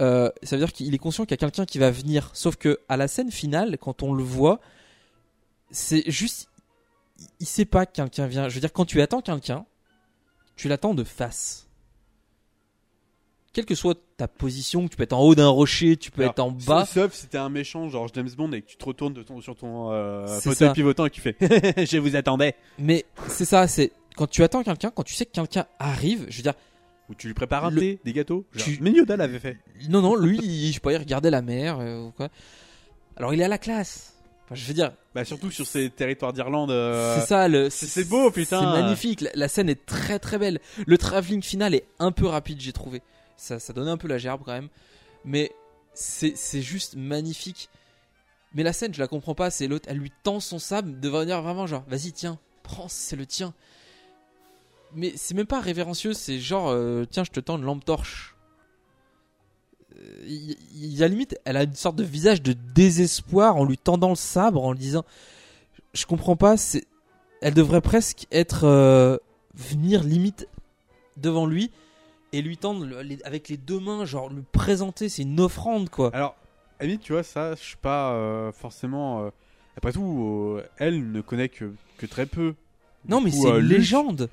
[0.00, 2.30] Euh, ça veut dire qu'il est conscient qu'il y a quelqu'un qui va venir.
[2.32, 4.60] Sauf que à la scène finale, quand on le voit,
[5.70, 6.48] c'est juste,
[7.40, 8.48] il- sait pas que quelqu'un vient.
[8.48, 9.64] Je veux dire, quand tu attends quelqu'un,
[10.56, 11.68] tu l'attends de face.
[13.52, 16.32] Quelle que soit ta position, tu peux être en haut d'un rocher, tu peux Alors,
[16.32, 16.86] être en bas.
[16.86, 19.42] Sauf si t'es un méchant, genre James Bond, et que tu te retournes de ton,
[19.42, 20.72] sur ton euh, fauteuil ça.
[20.72, 21.36] pivotant et que tu fais
[21.86, 22.54] Je vous attendais.
[22.78, 26.36] Mais c'est ça, c'est quand tu attends quelqu'un, quand tu sais que quelqu'un arrive, je
[26.38, 26.54] veux dire,
[27.08, 28.46] Ou tu lui prépares un Le- thé, des gâteaux.
[28.52, 29.58] Genre, Tu- Mais Yoda l'avait fait.
[29.88, 32.28] non, non, lui, il, je sais pas, il regardait la mer euh, ou quoi.
[33.16, 34.14] Alors il est à la classe.
[34.44, 36.70] Enfin, je veux dire, Bah, surtout sur ces territoires d'Irlande.
[36.70, 38.60] euh, c'est ça, le, c'est- c'est beau, putain.
[38.60, 40.60] C'est magnifique, la, la scène est très très belle.
[40.86, 43.02] Le travelling final est un peu rapide, j'ai trouvé.
[43.36, 44.68] Ça, ça donnait un peu la gerbe quand même.
[45.24, 45.50] Mais
[45.94, 47.68] c'est c'est juste magnifique.
[48.54, 49.50] Mais la scène, je la comprends pas.
[49.50, 53.16] C'est l'autre, elle lui tend son sable de venir vraiment genre, vas-y, tiens, prends, c'est
[53.16, 53.54] le tien.
[54.94, 58.34] Mais c'est même pas révérencieux, c'est genre, euh, tiens, je te tends une lampe torche.
[59.96, 63.64] Euh, Il il y a limite, elle a une sorte de visage de désespoir en
[63.64, 65.04] lui tendant le sabre, en lui disant,
[65.94, 66.56] je comprends pas.
[66.56, 66.84] C'est,
[67.40, 69.16] elle devrait presque être euh,
[69.54, 70.48] venir limite
[71.16, 71.70] devant lui
[72.32, 75.08] et lui tendre le- les- avec les deux mains, genre lui présenter.
[75.08, 76.10] C'est une offrande quoi.
[76.14, 76.34] Alors,
[76.80, 79.24] limite, tu vois, ça, je suis pas euh, forcément.
[79.24, 79.30] euh,
[79.76, 82.54] Après tout, euh, elle ne connaît que, que très peu.
[83.08, 84.28] non mais c'est euh, une légende.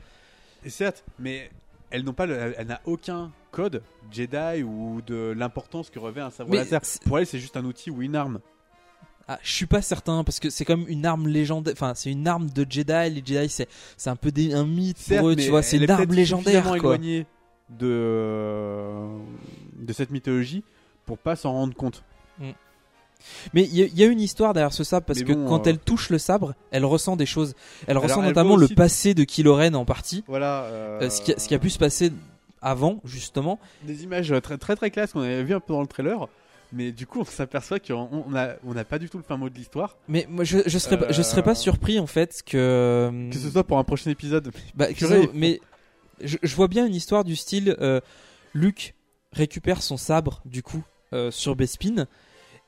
[0.66, 1.50] Et certes, mais
[1.90, 3.82] elle n'a pas, le- elle, elle n'a aucun code
[4.12, 6.82] Jedi ou de l'importance que revêt un sabre laser.
[7.06, 8.40] Pour elle, c'est juste un outil ou une arme.
[9.28, 11.74] Ah, je suis pas certain parce que c'est comme une arme légendaire.
[11.74, 12.92] Enfin, c'est une arme de Jedi.
[13.12, 13.48] Les Jedi,
[13.98, 15.36] c'est un peu des, un mythe Certes, pour eux.
[15.36, 16.78] mais Tu vois, c'est une arme légendaire quoi.
[16.78, 17.28] éloignée
[17.70, 19.06] de
[19.78, 20.64] de cette mythologie
[21.06, 22.04] pour pas s'en rendre compte.
[23.54, 25.68] Mais il y, a- il y a une histoire derrière ce sabre parce que quand
[25.68, 27.54] euh, elle touche le sabre, elle ressent des choses.
[27.86, 30.24] Elle Alors, ressent elle notamment le passé de Kylo Ren en partie.
[30.28, 30.64] Voilà.
[30.64, 32.12] euh, Euh, ce, qui a, ce qui a pu se passer
[32.62, 33.60] avant, justement.
[33.84, 36.28] des images très très très classe qu'on avait vu un peu dans le trailer.
[36.72, 39.50] Mais du coup, on s'aperçoit qu'on on a, n'a pas du tout le fin mot
[39.50, 39.98] de l'histoire.
[40.08, 43.12] Mais moi, je, je serais, je serais pas Euh, surpris en fait que.
[43.32, 44.52] Que ce soit pour un prochain épisode.
[44.76, 44.86] Bah,
[45.34, 45.62] mais
[46.22, 48.02] je, je vois bien une histoire du style euh,
[48.54, 48.94] Luke
[49.32, 52.06] récupère son sabre du coup euh, sur Bespin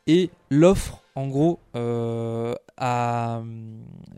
[0.07, 3.43] et l'offre en gros euh, à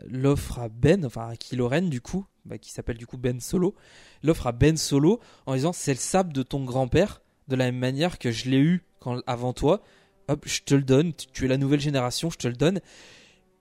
[0.08, 3.40] l'offre à Ben enfin à Kylo Ren du coup bah, qui s'appelle du coup Ben
[3.40, 3.74] Solo
[4.22, 7.78] l'offre à Ben Solo en disant c'est le sabre de ton grand-père de la même
[7.78, 8.84] manière que je l'ai eu
[9.26, 9.82] avant toi
[10.28, 12.80] hop je te le donne tu- tu es la nouvelle génération je te le donne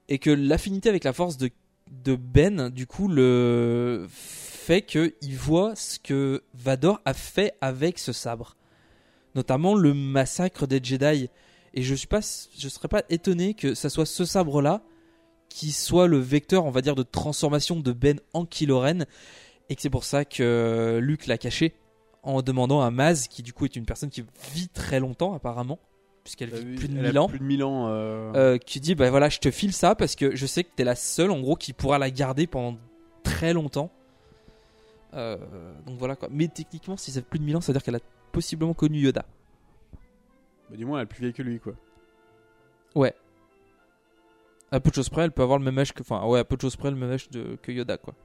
[0.10, 1.50] et que l'affinité avec la force de
[1.92, 8.14] de Ben, du coup, le fait qu'il voit ce que Vador a fait avec ce
[8.14, 8.56] sabre.
[9.36, 11.30] Notamment le massacre des Jedi.
[11.74, 12.20] Et je suis pas,
[12.58, 14.82] je serais pas étonné que ça soit ce sabre-là
[15.50, 18.84] qui soit le vecteur, on va dire, de transformation de Ben en Kylo.
[19.70, 21.74] Et que c'est pour ça que Luke l'a caché
[22.24, 25.80] en demandant à Maz, qui du coup est une personne qui vit très longtemps apparemment,
[26.24, 27.88] puisqu'elle vit plus de Elle a 1000 ans Plus de 1000 ans.
[27.90, 30.70] euh, euh, qui dit bah voilà je te file ça parce que je sais que
[30.76, 32.78] t'es la seule en gros qui pourra la garder pendant
[33.24, 33.92] très longtemps
[35.16, 35.38] Euh,
[35.86, 37.84] donc voilà quoi mais techniquement si ça fait plus de 1000 ans ça veut dire
[37.84, 38.00] qu'elle a
[38.32, 39.26] possiblement connu Yoda
[40.74, 41.74] bah, du moins, elle est plus vieille que lui, quoi.
[42.96, 43.14] ouais
[44.72, 46.44] à peu de choses près elle peut avoir le même âge que enfin ouais à
[46.44, 48.16] peu de choses près le même âge de, que Yoda quoi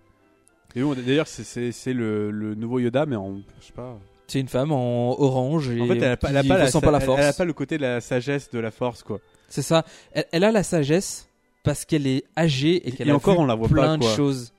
[0.75, 3.99] Et bon, d'ailleurs, c'est- le, le nouveau Yoda, mais en, je sais pas.
[4.29, 6.57] c'est une femme en orange et En fait, elle a pas, elle a qui pas
[6.57, 9.21] la, pas force elle a pas le côté de la sagesse de la force, quoi.
[9.51, 11.29] c'est ça elle, elle a la sagesse
[11.65, 14.11] parce qu'elle est âgée et qu'elle a encore, vu on la voit plein pas, de
[14.17, 14.55] choses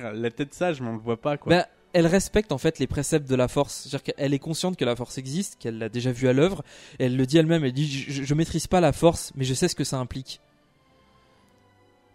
[0.00, 1.50] La tête sage, mais on le voit pas, quoi.
[1.50, 3.74] Ben, elle respecte en fait les préceptes de la force.
[3.88, 6.62] C'est-à-dire qu'elle est consciente que la force existe, qu'elle l'a déjà vue à l'œuvre.
[6.98, 7.64] Elle le dit elle-même.
[7.64, 10.40] Elle dit je, je maîtrise pas la force, mais je sais ce que ça implique.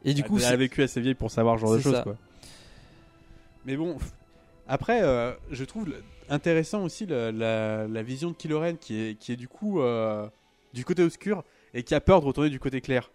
[0.05, 2.01] Et du Elle- coup, elle a vécu assez vieille pour savoir ce genre de choses,
[2.03, 2.15] quoi.
[3.65, 3.97] Mais bon,
[4.67, 5.93] après, euh, je trouve
[6.29, 10.27] intéressant aussi la, la vision de Kylo Ren qui est, qui est du coup euh,
[10.73, 13.11] du côté obscur et qui a peur de retourner du côté clair.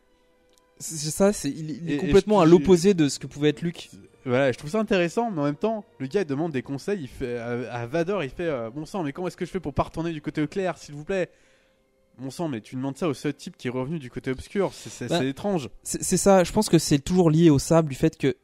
[0.85, 1.33] C'est ça.
[1.33, 3.63] C'est il, il est Et- et complètement je- à l'opposé de ce que pouvait être
[3.63, 3.91] Luke.
[4.27, 7.01] Voilà, je trouve ça intéressant, mais en même temps, le gars il demande des conseils.
[7.03, 9.51] Il fait à, à Vador, il fait euh, bon sang, mais comment est-ce que je
[9.51, 11.29] fais pour pas retourner du côté clair, s'il vous plaît?
[12.19, 14.73] Bon sang, mais tu demandes ça au seul type qui est revenu du côté obscur,
[14.73, 15.69] c'est Bah, étrange.
[15.83, 16.45] C'est ça.
[16.45, 18.37] Je pense que c'est toujours lié au sable du fait que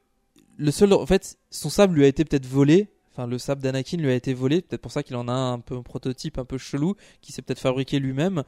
[0.58, 2.88] le seul, en fait, son sable lui a été peut-être volé.
[3.12, 4.62] Enfin, le sable d'Anakin lui a été volé.
[4.62, 7.32] Peut-être pour ça qu'il en a un, un peu un prototype un peu chelou qui
[7.32, 8.44] s'est peut-être fabriqué lui-même.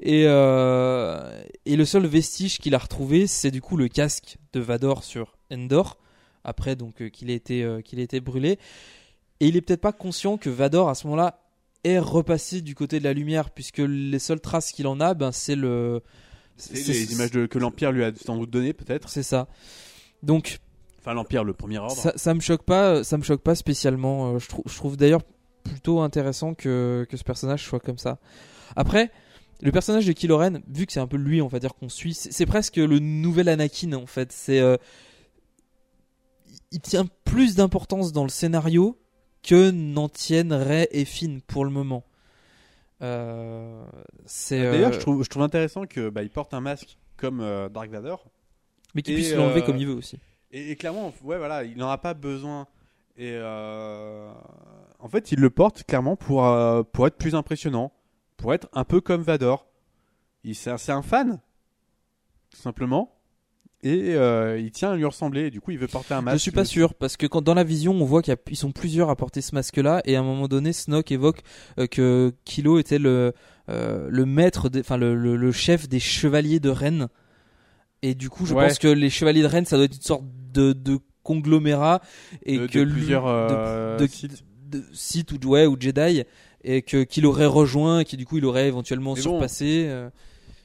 [0.00, 4.60] Et euh, et le seul vestige qu'il a retrouvé, c'est du coup le casque de
[4.60, 5.98] Vador sur Endor.
[6.44, 8.58] Après donc euh, qu'il ait été euh, qu'il ait été brûlé.
[9.40, 11.42] Et il est peut-être pas conscient que Vador à ce moment-là
[11.84, 15.32] est repassé du côté de la lumière puisque les seules traces qu'il en a, ben
[15.32, 16.02] c'est le
[16.56, 19.10] C'est les images de- que l'Empire lui a sans doute données, peut-être.
[19.10, 19.48] c'est ça.
[20.22, 20.58] Donc
[21.08, 21.96] Enfin, l'Empire, le premier ordre.
[21.96, 24.34] ça, ça me choque pas, ça me choque pas spécialement.
[24.34, 25.22] Euh, Je, trou- je trouve d'ailleurs
[25.64, 28.18] plutôt intéressant que, que ce personnage soit comme ça.
[28.76, 29.10] Après,
[29.62, 31.88] le personnage de Kylo Ren, vu que c'est un peu lui, on va dire qu'on
[31.88, 34.32] suit, c'est presque le nouvel Anakin en fait.
[34.32, 34.76] C'est, euh,
[36.72, 38.98] il tient plus d'importance dans le scénario
[39.42, 42.04] que n'en tiennent Rey et Finn pour le moment.
[43.02, 43.84] Euh,
[44.26, 47.40] c'est D'ailleurs, euh, je trouve, je trouve intéressant que bah, il porte un masque comme
[47.40, 48.26] euh, Dark Vador.
[48.94, 50.18] mais qu'il puisse l'enlever euh, comme il veut aussi.
[50.50, 52.66] Et, et clairement, ouais, voilà, il n'en a pas besoin.
[53.16, 54.30] Et euh,
[54.98, 57.92] en fait, il le porte clairement pour, euh, pour être plus impressionnant,
[58.36, 59.66] pour être un peu comme Vador.
[60.54, 61.40] C'est un, fan,
[62.50, 63.14] tout simplement.
[63.82, 65.46] Et euh, il tient à lui ressembler.
[65.46, 66.36] Et du coup, il veut porter un masque.
[66.38, 69.10] Je suis pas sûr parce que quand dans la vision on voit qu'ils sont plusieurs
[69.10, 71.42] à porter ce masque-là et à un moment donné Snoke évoque
[71.90, 73.34] que Kilo était le
[73.68, 77.08] le maître, enfin le, le- le chef des chevaliers de Rennes
[78.02, 78.68] et du coup je Ouais.
[78.68, 82.00] pense que les chevaliers de Rennes ça doit être une sorte de, de conglomérat
[82.44, 84.44] et de, que de plusieurs de- euh, sites.
[84.92, 86.24] Sith ou ouais, ou Jedi
[86.62, 89.86] et que qu'il aurait rejoint et qui du coup il aurait éventuellement Mais surpassé.
[89.88, 90.10] euh.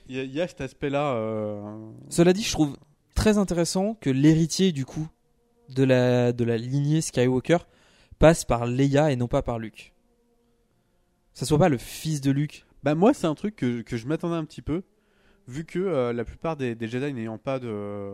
[0.10, 1.14] Il y, a- il y a cet aspect-là.
[1.16, 1.62] euh,
[2.10, 2.76] Cela dit je trouve
[3.16, 5.08] très intéressant que l'héritier du coup
[5.70, 7.60] de la de la lignée Skywalker
[8.20, 9.94] passe par Leia et non pas par Luke.
[11.34, 12.66] Ça soit pas le fils de Luke.
[12.84, 14.84] Bah moi c'est un truc que, que je m'attendais un petit peu,
[15.48, 18.14] vu que euh, la plupart des, des Jedi n'ayant pas de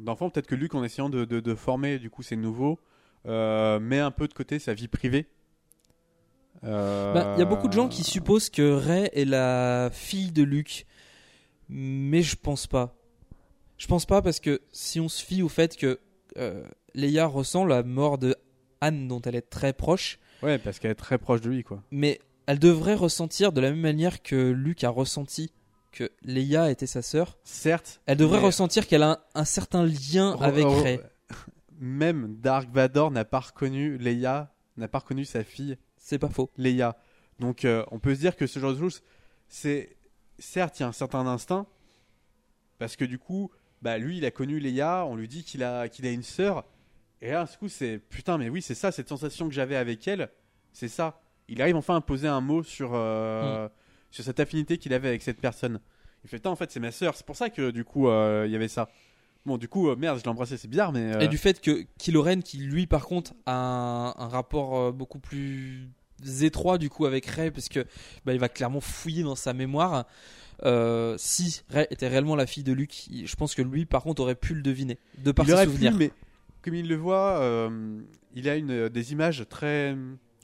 [0.00, 2.78] d'enfants, peut-être que Luke en essayant de, de, de former du coup ses nouveaux,
[3.26, 5.26] euh, met un peu de côté sa vie privée.
[6.64, 10.32] Euh, Bah, Il y a beaucoup de gens qui supposent que Rey est la fille
[10.32, 10.86] de Luke,
[11.68, 12.94] mais je pense pas.
[13.78, 15.98] Je pense pas parce que si on se fie au fait que
[16.36, 16.64] euh,
[16.94, 18.36] Leia ressent la mort de
[18.82, 21.82] Anne dont elle est très proche, Ouais, parce qu'elle est très proche de lui quoi.
[21.90, 25.52] mais elle devrait ressentir de la même manière que Luke a ressenti
[25.92, 27.38] que Leia était sa sœur.
[27.44, 28.00] Certes.
[28.06, 31.00] Elle devrait mais- ressentir qu'elle a un, un certain lien Re- avec re- Rey.
[31.80, 36.50] Même Dark Vador n'a pas reconnu Leia, n'a pas reconnu sa fille C'est pas faux.
[36.56, 36.96] Leia.
[37.38, 39.02] Donc euh, on peut se dire que ce genre de choses,
[39.48, 39.96] c'est
[40.38, 41.66] certes il y a un certain instinct,
[42.78, 43.50] parce que du coup,
[43.82, 46.64] bah lui il a connu Leia, on lui dit qu'il a qu'il a une sœur,
[47.22, 50.06] et là du coup c'est putain mais oui c'est ça cette sensation que j'avais avec
[50.06, 50.30] elle,
[50.72, 51.20] c'est ça.
[51.48, 53.68] Il arrive enfin à poser un mot sur euh,
[54.10, 55.80] sur cette affinité qu'il avait avec cette personne.
[56.24, 58.44] Il fait putain en fait c'est ma sœur, c'est pour ça que du coup euh,
[58.46, 58.88] il y avait ça.
[59.46, 61.60] Bon du coup euh, merde je l'ai embrassé c'est bizarre mais euh, Et du fait
[61.62, 65.88] que Kylo Ren, qui lui par contre a un, un rapport euh, beaucoup plus
[66.42, 67.86] étroit du coup avec Rey, parce que
[68.26, 70.04] bah, il va clairement fouiller dans sa mémoire.
[70.66, 74.02] Euh, si Rey était réellement la fille de Luke, il- je pense que lui par
[74.02, 76.12] contre aurait pu le deviner de par il ses aurait pu, souvenirs mais
[76.60, 77.98] comme il le voit, euh,
[78.34, 79.96] il a une des images très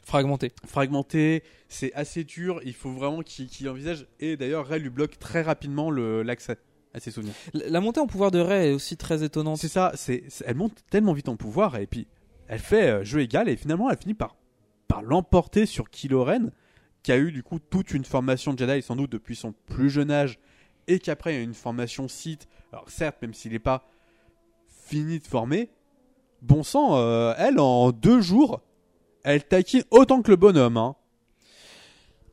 [0.06, 0.52] fragmentés.
[0.66, 4.06] fragmenté, c'est assez dur, il faut vraiment qu'il envisage.
[4.20, 6.58] Et d'ailleurs, Ray lui bloque très rapidement l'accès
[6.94, 7.34] à ses souvenirs.
[7.52, 9.58] La la montée en pouvoir de Rey est aussi très étonnante.
[9.58, 12.06] C'est ça, c'est elle monte tellement vite en pouvoir, et puis
[12.46, 14.36] elle fait euh, jeu égal, et finalement elle finit par,
[14.86, 16.50] par l'emporter sur Kylo Ren,
[17.02, 19.90] qui a eu du coup toute une formation de Jedi, sans doute depuis son plus
[19.90, 20.38] jeune âge,
[20.86, 22.46] et qu'après il y a une formation Sith.
[22.72, 23.88] Alors certes, même s'il n'est pas
[24.68, 25.68] fini de former,
[26.42, 28.62] bon sang, euh, elle en deux jours,
[29.26, 30.76] elle taquine autant que le bonhomme.
[30.76, 30.94] Hein.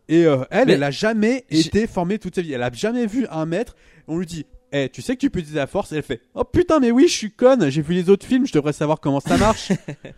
[0.08, 2.54] Et euh, elle, Mais elle a jamais été formée toute sa vie.
[2.54, 3.76] Elle a jamais vu un maître.
[4.08, 5.91] On lui dit, eh, tu sais que tu peux utiliser la force.
[5.91, 7.70] Elle fait, oh putain, mais oui, je suis conne.
[7.70, 8.46] J'ai vu les autres films.
[8.46, 9.72] Je devrais savoir comment ça marche.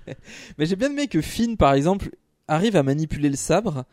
[0.57, 2.09] Mais j'ai bien aimé que Finn par exemple
[2.47, 3.85] arrive à manipuler le sabre.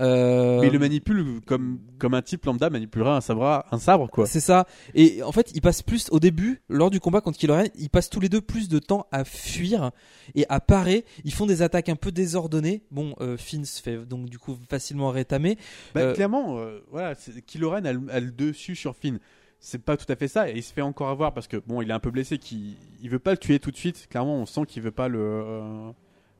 [0.00, 4.08] Euh, mais il le manipule comme comme un type lambda manipulerait un sabre, un sabre
[4.08, 4.26] quoi.
[4.26, 4.66] C'est ça.
[4.94, 7.90] Et en fait, ils passent plus au début, lors du combat contre Kylo Ren, ils
[7.90, 9.90] passent tous les deux plus de temps à fuir
[10.34, 11.04] et à parer.
[11.24, 12.82] Ils font des attaques un peu désordonnées.
[12.90, 15.58] Bon, euh, Finn se fait donc du coup facilement rétamer.
[15.94, 16.58] Bah, Euh, clairement,
[16.90, 17.14] voilà,
[17.46, 19.18] Kylo Ren a, le- a le dessus sur Finn.
[19.64, 21.82] C'est pas tout à fait ça, et il se fait encore avoir parce que bon,
[21.82, 24.08] il est un peu blessé, qu'il il veut pas le tuer tout de suite.
[24.10, 25.92] Clairement, on sent qu'il veut pas le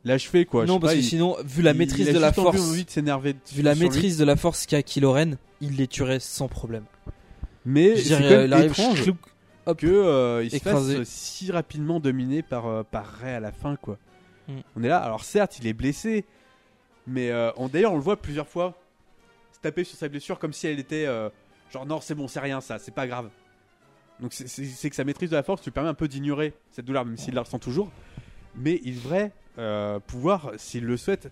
[0.04, 0.62] l'achever quoi.
[0.64, 2.18] Je non, sais parce pas, que il- sinon, vu la il- maîtrise il a de
[2.18, 3.88] la juste envie- force, envie de s'énerver vu la sur lui.
[3.90, 6.84] maîtrise de la force qu'a Kylo Ren, il les tuerait sans problème.
[7.64, 9.12] Mais Je c'est dirais, quand même il arrive étrange
[9.66, 9.78] hop.
[9.78, 10.96] que euh, il se écrasé.
[10.98, 13.98] fasse si rapidement dominé par euh, par Rey à la fin quoi.
[14.48, 14.52] Mm.
[14.76, 14.98] On est là.
[14.98, 16.24] Alors certes, il est blessé,
[17.06, 18.76] mais euh, on d'ailleurs on le voit plusieurs fois
[19.52, 21.28] se taper sur sa blessure comme si elle était euh,
[21.72, 23.28] genre non c'est bon c'est rien ça c'est pas grave.
[24.20, 26.54] Donc c'est- c'est c'est que sa maîtrise de la force lui permet un peu d'ignorer
[26.72, 27.90] cette douleur même s'il la ressent toujours.
[28.56, 31.30] Mais il devrait euh, pouvoir s'il le souhaite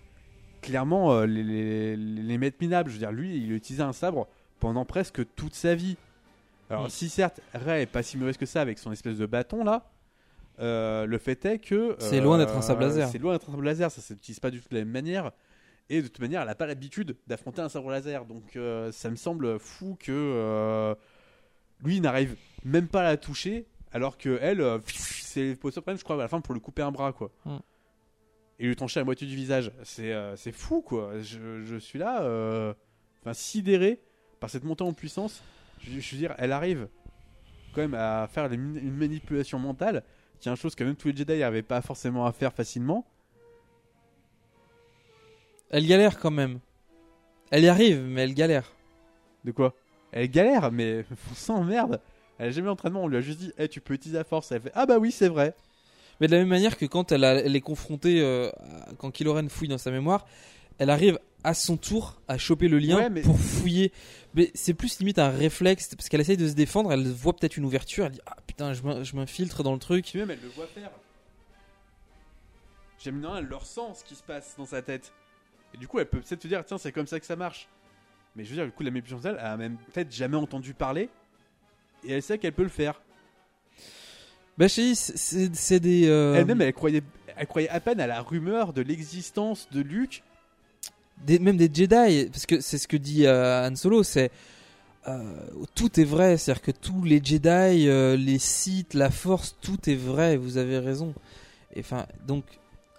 [0.61, 2.89] clairement euh, les, les, les mettre minables.
[2.89, 4.27] Je veux dire lui il a utilisé un sabre
[4.59, 5.97] pendant presque toute sa vie.
[6.69, 6.89] Alors Mm.
[6.89, 9.91] si certes Ray est pas si mauvaise que ça avec son espèce de bâton là,
[10.59, 13.09] euh, le fait est que C'est loin d'être un sabre laser.
[13.09, 15.31] C'est loin d'être un sabre laser, ça s'utilise pas du tout de la même manière.
[15.89, 18.57] Et de toute manière, elle a pas l'habitude d'affronter un sabre laser, donc
[18.91, 20.95] ça me semble fou que
[21.83, 25.81] lui il n'arrive même pas à la toucher, alors que elle, euh, c'est pour ça
[25.85, 27.31] même je crois à la fin pour lui couper un bras quoi.
[27.45, 27.57] Mm.
[28.59, 31.19] Et lui trancher la moitié du visage, c'est euh, c'est fou quoi.
[31.21, 32.73] Je, je suis là, euh,
[33.21, 33.99] enfin sidéré
[34.39, 35.43] par cette montée en puissance.
[35.79, 36.87] Je, je veux dire, elle arrive
[37.73, 40.03] quand même à faire une manipulation mentale,
[40.39, 43.05] qui est une chose que même tous les Jedi n'arrivaient pas forcément à faire facilement.
[45.69, 46.59] Elle galère quand même.
[47.49, 48.71] Elle y arrive, mais elle galère.
[49.45, 49.73] De quoi?
[50.11, 52.01] Elle galère, mais on s'emmerde.
[52.41, 54.51] Elle a jamais d'entraînement, on lui a juste dit, Eh, tu peux utiliser la force.
[54.51, 55.53] Elle fait, ah bah oui, c'est vrai.
[56.19, 58.49] Mais de la même manière que quand elle, a- elle est confrontée, euh,
[58.97, 60.25] quand Kylo Ren fouille dans sa mémoire,
[60.79, 63.91] elle arrive à son tour à choper le lien Ouais, mais- pour fouiller.
[64.33, 67.57] Mais c'est plus limite un réflexe, parce qu'elle essaye de se défendre, elle voit peut-être
[67.57, 70.05] une ouverture, elle dit Ah putain, je m'in- je m'infiltre dans le truc.
[70.05, 70.89] Puis même, elle le voit faire.
[73.03, 75.11] J'aime bien, elle le ressent ce qui se passe dans sa tête.
[75.73, 77.67] Et du coup, elle peut peut-être te dire, tiens, c'est comme ça que ça marche.
[78.35, 81.09] Mais je veux dire, du coup, la mentale, elle a même peut-être jamais entendu parler.
[82.05, 83.01] Et elle sait qu'elle peut le faire.
[84.57, 86.07] Bah, je c'est- des.
[86.07, 87.01] euh, Elle-même, elle croyait,
[87.37, 90.23] elle croyait à peine à la rumeur de l'existence de Luke.
[91.25, 94.31] des- même des Jedi, parce que c'est ce que dit euh, Han Solo, c'est
[95.07, 95.33] euh,
[95.75, 99.95] tout est vrai, c'est-à-dire que tous les Jedi, euh, les Sith, la Force, tout est
[99.95, 100.35] vrai.
[100.37, 101.13] Vous avez raison.
[101.75, 102.43] Et Enfin, donc,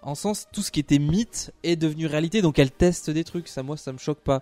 [0.01, 2.41] en sens, tout ce qui était mythe est devenu réalité.
[2.41, 3.47] Donc, elle teste des trucs.
[3.49, 4.41] Ça, moi, ça me choque pas.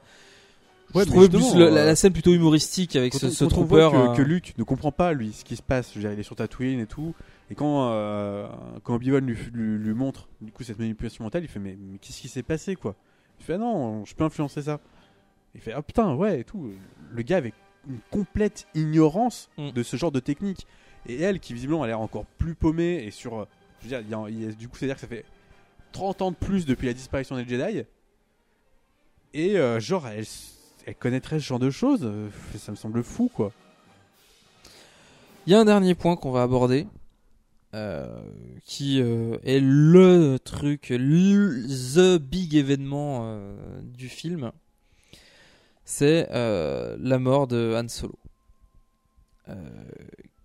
[0.94, 3.46] Ouais, je trouvais plus le- euh, la, la scène plutôt humoristique avec ce, on- ce
[3.46, 3.90] trooper.
[3.92, 6.24] que, euh, que Luke ne comprend pas lui ce qui se passe, dire, il est
[6.24, 7.14] sur Tatooine et tout,
[7.50, 8.48] et quand euh,
[8.84, 11.98] quand Obi-Wan lui, lui, lui montre du coup cette manipulation mentale, il fait mais, mais
[12.00, 12.96] qu'est-ce qui s'est passé quoi?
[13.40, 14.80] Il fait ah non, je peux influencer ça.
[15.56, 16.72] Il fait ah putain ouais et tout.
[17.12, 17.54] Le gars avec
[17.90, 19.72] une complète ignorance Mm.
[19.72, 20.68] de ce genre de technique
[21.08, 23.46] et elle qui visiblement a l'air encore plus paumée et sur, euh,
[23.80, 25.02] je veux dire, il y a- il y a- du coup c'est à dire que
[25.02, 25.26] ça fait
[25.92, 27.84] 30 ans de plus depuis la disparition des Jedi
[29.34, 30.26] et euh, genre elle,
[30.86, 33.52] elle connaîtrait ce genre de choses, euh, ça me semble fou quoi.
[35.46, 36.88] Il y a un dernier point qu'on va aborder,
[37.74, 38.22] euh,
[38.66, 41.66] qui euh, est le truc, le
[41.96, 43.40] the big événement
[43.82, 44.52] du film.
[45.84, 48.18] C'est la mort de Han Solo,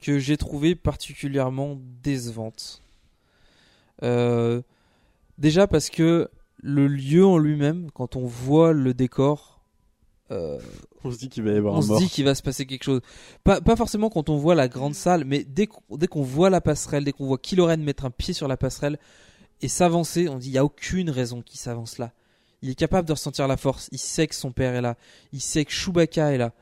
[0.00, 2.82] que j'ai trouvé particulièrement décevante.
[5.38, 6.30] Déjà parce que
[6.62, 9.55] le lieu en lui-même, quand on voit le décor,
[10.30, 10.58] euh,
[11.04, 11.98] On se dit qu'il va y avoir on un se mort.
[11.98, 13.00] dit qu'il va se passer quelque chose.
[13.44, 16.50] Pas, pas forcément quand on voit la grande salle, mais dès qu'on dès qu'on voit
[16.50, 18.98] la passerelle, dès qu'on voit Kylo Ren mettre un pied sur la passerelle
[19.62, 22.12] et s'avancer, on dit il y a aucune raison qu'il s'avance là.
[22.62, 23.88] Il est capable de ressentir la force.
[23.92, 24.96] Il sait que son père est là.
[25.32, 26.52] Il sait que Chewbacca est là.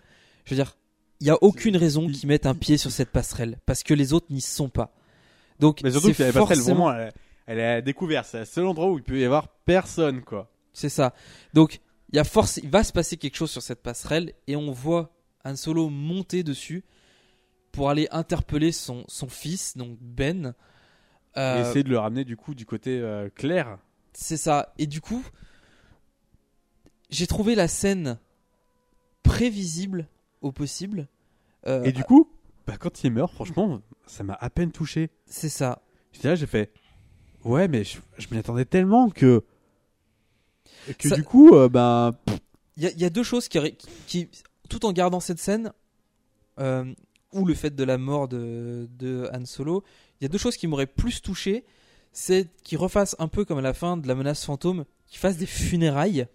[0.45, 0.77] Je veux dire,
[1.21, 3.95] il y a aucune raison il- qu'il mette un pied sur cette passerelle parce que
[3.95, 4.93] les autres n'y sont pas.
[5.61, 7.13] Donc Mais surtout c'est que la passerelle, forcément- vraiment, elle,
[7.47, 8.25] elle est à découvert.
[8.27, 10.51] C'est le seul endroit où il peut y avoir personne, quoi.
[10.73, 11.15] C'est ça.
[11.55, 11.81] Donc,
[12.15, 14.71] il y a force, il va se passer quelque chose sur cette passerelle et on
[14.71, 15.13] voit
[15.45, 16.85] Han Solo monter dessus
[17.73, 20.55] pour aller interpeller son, son fils, donc Ben.
[21.35, 23.79] Et Euh, essayer de le ramener, du coup, du côté euh, clair.
[24.13, 24.73] c'est ça.
[24.79, 25.25] Et du coup,
[27.11, 28.21] j'ai trouvé la scène
[29.25, 30.07] prévisible
[30.41, 31.09] au possible.
[31.67, 32.31] Euh, Et du coup,
[32.69, 35.11] bah, quand il meurt, franchement, ça m'a à peine touché.
[35.27, 35.83] c'est ça.
[36.13, 36.73] J'étais là, j'ai fait.
[37.43, 39.45] Ouais, mais je, je m'y attendais tellement que.
[40.99, 42.13] Que Ça- du coup, euh, bah.
[42.25, 42.39] pff,
[42.77, 43.59] Il y, a- il y a deux choses qui,
[44.07, 44.29] qui,
[44.69, 45.73] tout en gardant cette scène,
[46.59, 46.93] euh,
[47.33, 49.85] ou le fait de la mort de, de Han Solo,
[50.21, 51.65] il y a deux choses qui m'auraient plus touché.
[52.13, 55.37] C'est qu'il refasse un peu comme à la fin de la menace fantôme, qu'il fasse
[55.37, 56.27] des funérailles,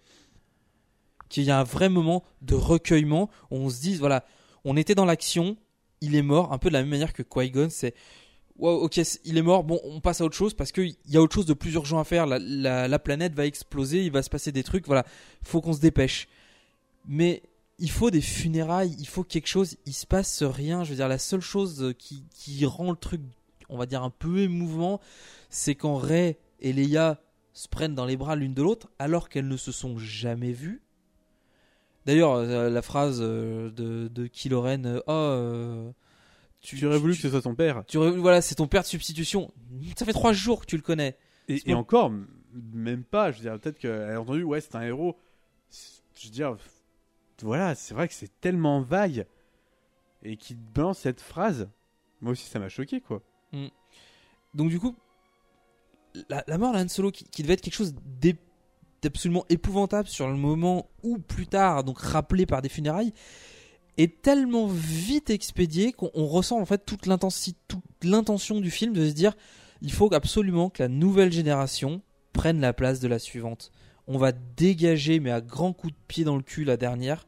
[1.28, 4.24] qu'il y a un vrai moment de recueillement où on se dise, voilà,
[4.64, 5.56] on était dans l'action,
[6.02, 7.94] il est mort, un peu de la même manière que Qui-Gon, c'est
[8.60, 11.22] wow, ok, il est mort, bon, on passe à autre chose parce qu'il y a
[11.22, 12.26] autre chose de plus urgent à faire.
[12.26, 15.04] La, la- la planète va exploser, il va se passer des trucs, voilà,
[15.42, 16.28] faut qu'on se dépêche.
[17.08, 17.42] Mais
[17.78, 20.84] il faut des funérailles, il faut quelque chose, il se passe rien.
[20.84, 23.20] Je veux dire, la seule chose qui, qui rend le truc,
[23.68, 25.00] on va dire, un peu émouvant,
[25.48, 27.20] c'est quand Ray et Leia
[27.54, 30.82] se prennent dans les bras l'une de l'autre alors qu'elles ne se sont jamais vues.
[32.06, 35.92] D'ailleurs, euh, la phrase euh, de, de Kylo Ren, euh, oh,
[36.60, 37.84] Tu aurais voulu que ce soit ton père.
[37.88, 39.52] tu aurais- voilà, c'est ton père de substitution.
[39.96, 41.16] Ça fait trois jours que tu le connais.
[41.48, 42.12] Et, encore,
[42.72, 43.32] même pas.
[43.32, 45.16] Je veux dire, peut-être qu'elle a entendu, ouais, c'est un héros.
[46.16, 46.56] Je veux dire,
[47.42, 49.26] voilà, c'est vrai que c'est tellement vague.
[50.22, 51.68] Et qu'il te balance cette phrase.
[52.20, 53.22] Moi aussi, ça m'a choqué, quoi.
[54.54, 54.94] Donc du coup,
[56.28, 57.94] la, la mort d'Han Solo, qui, qui devait être quelque chose
[59.02, 63.14] d'absolument épouvantable sur le moment ou plus tard, donc rappelé par des funérailles,
[64.02, 69.12] est tellement vite expédié qu'on on ressent en fait toute l'intention du film de se
[69.12, 69.36] dire
[69.82, 73.72] il faut absolument que la nouvelle génération prenne la place de la suivante.
[74.06, 77.26] On va dégager, mais à grands coups de pied dans le cul, la dernière.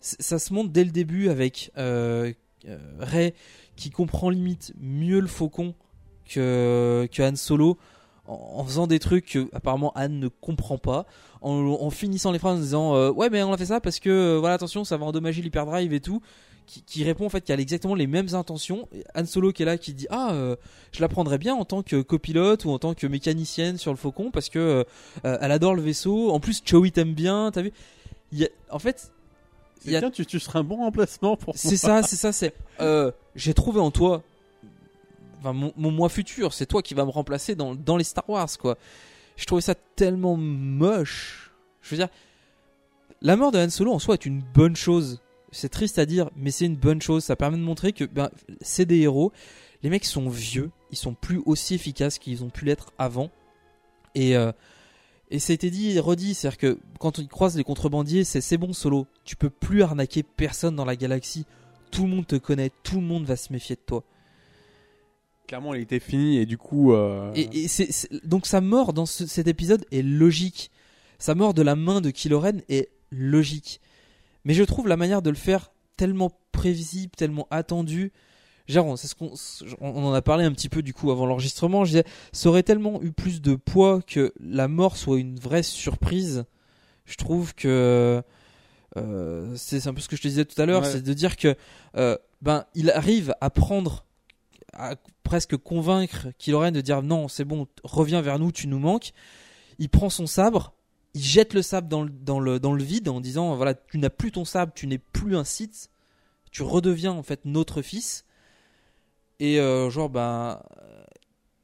[0.00, 2.32] Ça se montre dès le début avec euh,
[2.68, 3.34] euh, Rey
[3.74, 5.74] qui comprend limite mieux le faucon
[6.28, 7.78] que, que Han Solo
[8.26, 11.06] en, en faisant des trucs que apparemment Han ne comprend pas
[11.44, 14.00] en, en finissant les phrases en disant euh, ouais mais on a fait ça parce
[14.00, 16.20] que euh, voilà attention ça va endommager l'hyperdrive et tout
[16.66, 19.66] qui, qui répond en fait qu'il a exactement les mêmes intentions Han Solo qui est
[19.66, 20.56] là qui dit ah euh,
[20.92, 23.96] je la prendrais bien en tant que copilote ou en tant que mécanicienne sur le
[23.98, 24.84] faucon parce que
[25.22, 27.72] elle adore le vaisseau en plus Chewie t'aime bien t'as vu?
[28.32, 29.12] Il y a- en fait
[29.86, 32.54] y a- tu, tu serais un bon remplacement pour c'est ça, c'est ça, c'est.
[33.36, 34.22] J'ai trouvé en toi.
[35.40, 38.24] Enfin, mon, mon moi futur, c'est toi qui va me remplacer dans, dans les Star
[38.30, 38.78] Wars, quoi.
[39.36, 41.52] Je trouvais ça tellement moche.
[41.82, 42.08] Je veux dire,
[43.20, 45.20] la mort de Han Solo en soi est une bonne chose.
[45.50, 47.24] C'est triste à dire, mais c'est une bonne chose.
[47.24, 48.30] Ça permet de montrer que ben,
[48.60, 49.32] c'est des héros.
[49.82, 53.30] Les mecs sont vieux, ils sont plus aussi efficaces qu'ils ont pu l'être avant.
[54.14, 54.52] Et, euh,
[55.30, 58.40] et ça a été dit et redit, c'est-à-dire que quand ils croisent les contrebandiers, c'est
[58.40, 59.06] c'est bon solo.
[59.24, 61.44] Tu peux plus arnaquer personne dans la galaxie.
[61.90, 64.04] Tout le monde te connaît, tout le monde va se méfier de toi.
[65.46, 66.92] Clairement, il était fini et du coup.
[66.94, 67.66] euh, Et,
[68.24, 70.70] donc sa mort dans ce- cet épisode est logique.
[71.18, 73.80] Sa mort de la main de Kylo Ren est logique.
[74.44, 78.12] Mais je trouve la manière de le faire tellement prévisible, tellement attendu.
[78.66, 79.32] Genre, c'est ce qu'on,
[79.80, 81.84] on en a parlé un petit peu du coup avant l'enregistrement.
[81.84, 85.62] Je disais, ça aurait tellement eu plus de poids que la mort soit une vraie
[85.62, 86.44] surprise.
[87.04, 88.22] Je trouve que
[88.96, 90.90] euh, c'est un peu ce que je te disais tout à l'heure, Ouais.
[90.90, 91.54] c'est de dire que
[91.96, 94.06] euh, ben il arrive à prendre,
[94.76, 99.12] à presque convaincre Killoren de dire non, c'est bon, reviens vers nous, tu nous manques.
[99.78, 100.74] Il prend son sabre,
[101.14, 103.98] il jette le sabre dans le, dans le, dans le vide en disant voilà, tu
[103.98, 105.90] n'as plus ton sabre, tu n'es plus un Sith,
[106.50, 108.24] tu redeviens en fait notre fils.
[109.40, 111.04] Et euh, genre ben euh,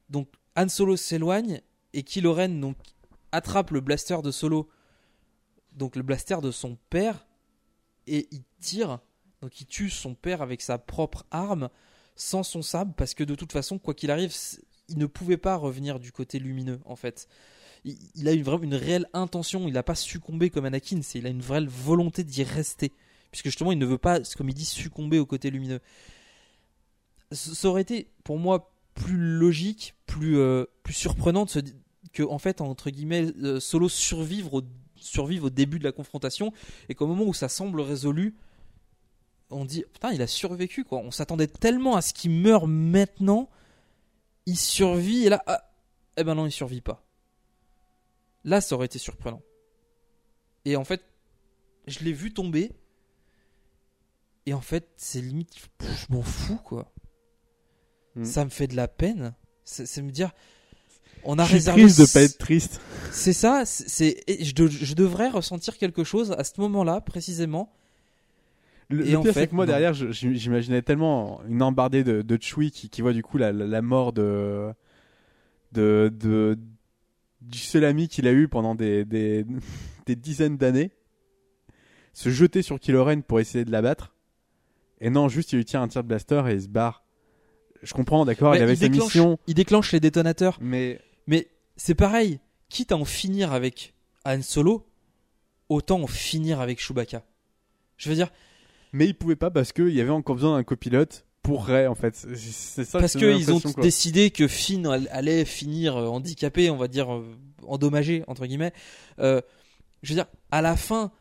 [0.09, 1.61] donc Han Solo s'éloigne
[1.93, 2.75] et Kylo Ren donc
[3.31, 4.69] attrape le blaster de Solo,
[5.71, 7.25] donc le blaster de son père
[8.07, 8.99] et il tire,
[9.41, 11.69] donc il tue son père avec sa propre arme
[12.21, 14.33] sans son sabre parce que de toute façon quoi qu'il arrive
[14.89, 17.27] il ne pouvait pas revenir du côté lumineux en fait.
[17.83, 21.25] Il, a une, vraiment une réelle intention, il n'a pas succombé comme Anakin, c'est il
[21.25, 22.91] a une vraie volonté d'y rester
[23.31, 25.79] puisque justement il ne veut pas comme il dit succomber au côté lumineux.
[27.31, 31.47] Ça aurait été pour moi plus logique, plus euh, plus surprenant
[32.13, 34.63] que en fait entre guillemets euh, Solo survivre
[34.95, 36.53] survive au début de la confrontation
[36.87, 38.35] et qu'au moment où ça semble résolu
[39.51, 43.49] on dit putain il a survécu quoi on s'attendait tellement à ce qu'il meure maintenant
[44.45, 45.71] il survit et là ah,
[46.17, 47.03] eh ben non il survit pas
[48.43, 49.41] là ça aurait été surprenant
[50.65, 51.03] et en fait
[51.87, 52.71] je l'ai vu tomber
[54.45, 56.91] et en fait c'est limite pff, je m'en fous quoi
[58.13, 58.25] Mm.
[58.25, 59.33] ça me fait de la peine
[59.63, 60.31] c'est me dire
[61.23, 62.81] on a Je suis réservé triste de pas être triste.
[63.13, 67.71] c'est ça, c'est- de- je devrais ressentir quelque chose à ce moment-là précisément.
[68.91, 69.71] Le, Et le en pire, fait, que moi, non.
[69.71, 73.65] derrière, j'imaginais tellement une embardée de, de Chewie qui, qui voit du coup la, la,
[73.65, 74.71] la mort de,
[75.71, 76.57] de, de,
[77.41, 79.45] du seul ami qu'il a eu pendant des, des,
[80.05, 80.91] des dizaines d'années
[82.13, 84.13] se jeter sur Kylo Ren pour essayer de l'abattre.
[84.99, 87.05] Et non, juste il lui tire un tir de blaster et il se barre.
[87.81, 91.47] Je comprends, d'accord, il avait il sa déclenche- mission, Il déclenche les détonateurs, mais mais
[91.77, 92.39] c'est pareil.
[92.69, 93.93] Quitte à en finir avec
[94.25, 94.85] Han Solo,
[95.69, 97.23] autant en finir avec Chewbacca.
[97.97, 98.29] Je veux dire,
[98.93, 101.95] mais il pouvait pas parce qu'il y avait encore besoin d'un copilote pour Rey en
[101.95, 102.15] fait.
[102.15, 102.99] C'est- ça.
[102.99, 103.81] parce qu'ils ont quoi.
[103.83, 107.25] décidé que Finn all- allait finir euh, handicapé, on va dire euh,
[107.67, 108.73] endommagé entre guillemets.
[109.19, 109.41] Euh,
[110.03, 111.11] je veux dire, à la fin,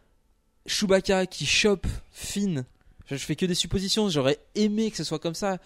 [0.67, 2.65] Chewbacca qui chope Finn.
[3.07, 4.09] Je, je fais que des suppositions.
[4.09, 5.59] J'aurais aimé que ce soit comme ça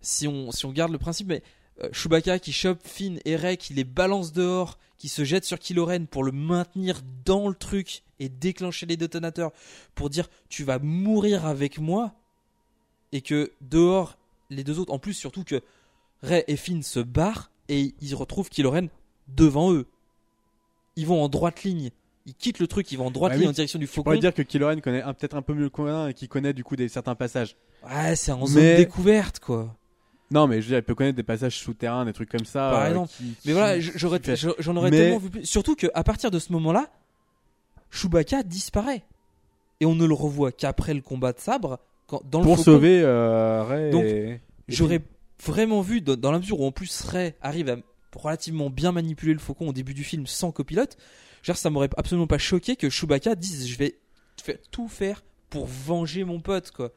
[0.00, 1.42] si on si on garde le principe, mais
[1.82, 5.58] euh, Chewbacca qui chope Finn et Rey, qui les balance dehors, qui se jette sur
[5.58, 9.50] Kylo Ren pour le maintenir dans le truc et déclencher les détonateurs
[9.94, 12.12] pour dire tu vas mourir avec moi
[13.12, 14.16] et que dehors
[14.50, 15.60] les deux autres en plus surtout que
[16.22, 18.86] Rey et Finn se barrent et ils retrouvent Kylo Ren
[19.28, 19.86] devant eux.
[20.96, 21.90] Ils vont en droite ligne.
[22.26, 23.88] Ils quittent le truc, ils vont en droite Ah ligne oui, en direction du On
[23.88, 24.02] faucon.
[24.04, 26.52] pourrait dire que Kylo Ren connaît peut-être un peu mieux le coin et qu'il connaît
[26.52, 27.56] du coup des certains passages.
[27.84, 29.74] Ouais, c'est en zone Mais- découverte quoi.
[30.30, 32.70] Non, mais je veux dire, il peut connaître des passages souterrains, des trucs comme ça.
[32.70, 33.12] Par euh, exemple.
[33.16, 34.20] qui- Mais voilà, qui- j'aurais,
[34.60, 35.44] j'en- aurais Mais- tellement vu plus.
[35.44, 36.88] Surtout qu'à partir de ce moment-là,
[37.92, 39.04] Chewbacca disparaît.
[39.80, 41.78] Et on ne le revoit qu'après le combat de sabre.
[42.08, 42.64] Quand, dans le pour faucon.
[42.64, 43.90] sauver euh, Rey.
[43.90, 45.02] Donc, et- J'aurais
[45.44, 47.76] vraiment vu, dans, dans la mesure où en plus Rey arrive à
[48.14, 50.96] relativement bien manipuler le faucon au début du film sans copilote,
[51.42, 53.96] genre ça m'aurait absolument pas choqué que Chewbacca dise je vais
[54.70, 56.92] tout faire pour venger mon pote quoi.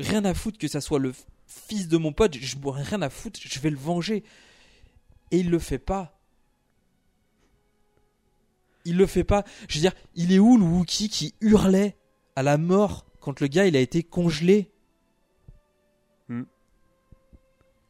[0.00, 1.12] Rien à foutre que ça soit le
[1.46, 4.24] fils de mon pote, je rien à foutre, je vais le venger.
[5.30, 6.17] Et il le fait pas.
[8.88, 9.44] Il le fait pas.
[9.68, 11.96] Je veux dire, il est où le Wookie qui hurlait
[12.36, 14.70] à la mort quand le gars il a été congelé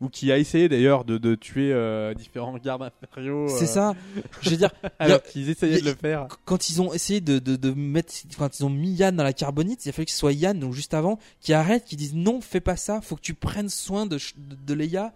[0.00, 3.48] Ou qui a essayé d'ailleurs de, de tuer euh, différents gardes impériaux.
[3.48, 3.96] C'est euh, ça.
[4.42, 6.28] Je veux dire, Alors qu'ils essayaient y de le faire.
[6.44, 9.32] quand ils ont essayé de, de, de mettre, quand ils ont mis Yann dans la
[9.32, 12.14] carbonite, il a fallu que ce soit Yann, donc juste avant, qui arrête, qui dise
[12.14, 15.12] non, fais pas ça, faut que tu prennes soin de, de Leia,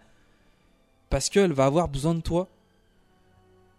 [1.09, 2.49] parce qu'elle va avoir besoin de toi.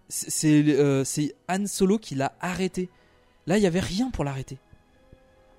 [0.08, 1.04] C'est euh,
[1.48, 2.88] Han Solo qui l'a arrêté.
[3.46, 4.58] Là, il y avait rien pour l'arrêter.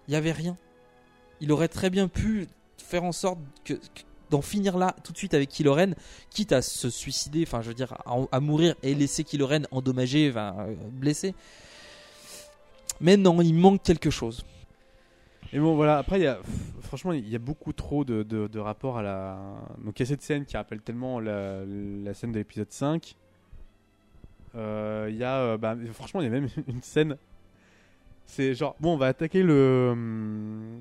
[0.07, 0.57] Il y avait rien.
[1.41, 3.73] Il aurait très bien pu faire en sorte que,
[4.29, 5.93] d'en finir là tout de suite avec Kylo Ren,
[6.29, 7.97] quitte à se suicider, enfin je veux dire
[8.31, 11.33] à, mourir et laisser Kylo Ren endommagé, euh, blessé.
[13.01, 14.45] Mais non, il manque quelque chose.
[15.51, 15.97] Et bon, voilà.
[15.97, 16.37] Après,
[16.81, 19.37] franchement, il y a beaucoup trop de, de, de rapports à la.
[19.83, 23.15] Donc, il y a cette scène qui rappelle tellement la, la scène de l'épisode 5.
[24.55, 25.37] Euh, Il y a.
[25.37, 27.17] euh, bah, franchement, il y a même une scène.
[28.25, 29.89] C'est genre, bon, on va attaquer le.
[29.93, 30.79] hum,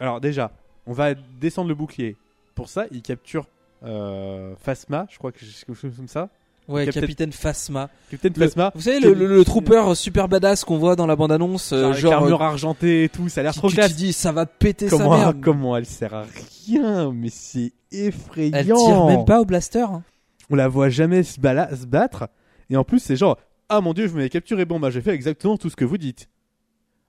[0.00, 0.50] Alors, déjà,
[0.86, 2.16] on va descendre le bouclier.
[2.54, 3.46] Pour ça, il capture
[3.84, 6.28] euh, Phasma, je crois que c'est quelque chose comme ça.
[6.68, 7.88] Ouais, Captain- Capitaine Phasma.
[8.10, 8.70] Captain Le- Phasma.
[8.74, 12.24] Vous savez, le, le- le trooper super badass qu'on voit dans la bande-annonce, euh, Genre
[12.24, 13.92] euh, argentée et tout, ça a l'air trop tu classe.
[13.92, 15.32] te dis, ça va péter sa Comment, mère.
[15.42, 16.24] comment elle sert à
[16.68, 18.56] rien, mais c'est effrayant.
[18.56, 19.80] Elle tire même pas au blaster.
[19.80, 20.04] hein.
[20.50, 22.28] On la voit jamais se battre.
[22.70, 23.38] Et en plus, c'est genre,
[23.68, 24.64] ah mon dieu, je m'avais capturé.
[24.64, 26.28] Bon, bah, j'ai fait exactement tout ce que vous dites.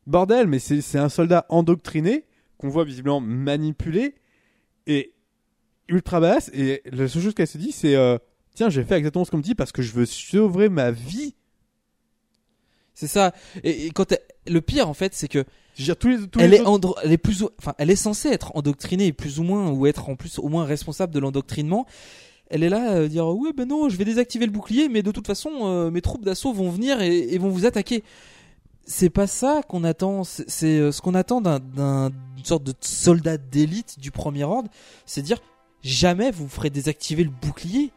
[0.08, 2.26] Bordel, mais c'est un soldat endoctriné,
[2.58, 4.16] qu'on voit visiblement manipulé,
[4.88, 5.14] et
[5.88, 6.49] ultra basse.
[6.54, 8.18] Et la seule chose qu'elle se dit, c'est, euh,
[8.54, 11.36] tiens, j'ai fait exactement ce qu'on me dit parce que je veux sauver ma vie.
[12.93, 13.34] C'est ça.
[13.64, 14.22] Et, et quand elle-
[14.54, 15.45] le pire en fait, c'est que
[15.76, 17.74] Je veux dire, tous les, tous elle les est, autres- elle est plus, ou- enfin,
[17.80, 21.14] elle est censée être endoctrinée plus ou moins, ou être en plus au moins responsable
[21.14, 21.88] de l'endoctrinement.
[22.56, 25.10] Elle est là à dire ouais ben non, je vais désactiver le bouclier, mais de
[25.12, 28.04] toute façon euh, mes troupes d'assaut vont venir et, et vont vous attaquer.
[28.86, 30.24] C'est pas ça qu'on attend.
[30.24, 34.70] C'est euh, ce qu'on attend d'un- d'un- d'une sorte de soldat d'élite du premier ordre,
[35.08, 35.39] c'est dire
[35.82, 37.91] jamais vous ferez désactiver le bouclier.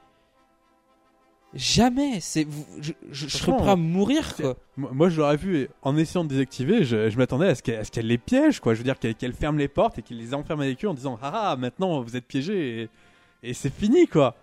[1.55, 2.21] Jamais.
[2.21, 2.47] C'est
[2.81, 4.57] je, je, je serais prêt à mourir quoi.
[4.77, 8.07] Moi, je l'aurais vu en essayant de désactiver, je, je m'attendais à ce qu'elle qu'elle
[8.07, 8.75] les piège, quoi.
[8.75, 10.95] Je veux dire qu'elle qu'elle ferme les portes et qu'il les enferme avec eux en
[10.95, 12.89] disant Ah, ah, maintenant vous êtes piégés et,
[13.51, 14.35] et c'est fini, quoi.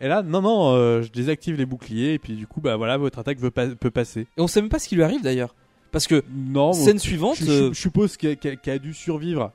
[0.00, 2.96] Et là, non, non, euh, je désactive les boucliers et puis du coup, bah voilà,
[2.96, 4.22] votre attaque veut pas- peut passer.
[4.36, 5.54] Et on sait même pas ce qui lui arrive d'ailleurs,
[5.92, 7.36] parce que Non, scène je, suivante.
[7.36, 9.52] je- euh, je suppose qu'elle qu'elle- qu'elle a dû survivre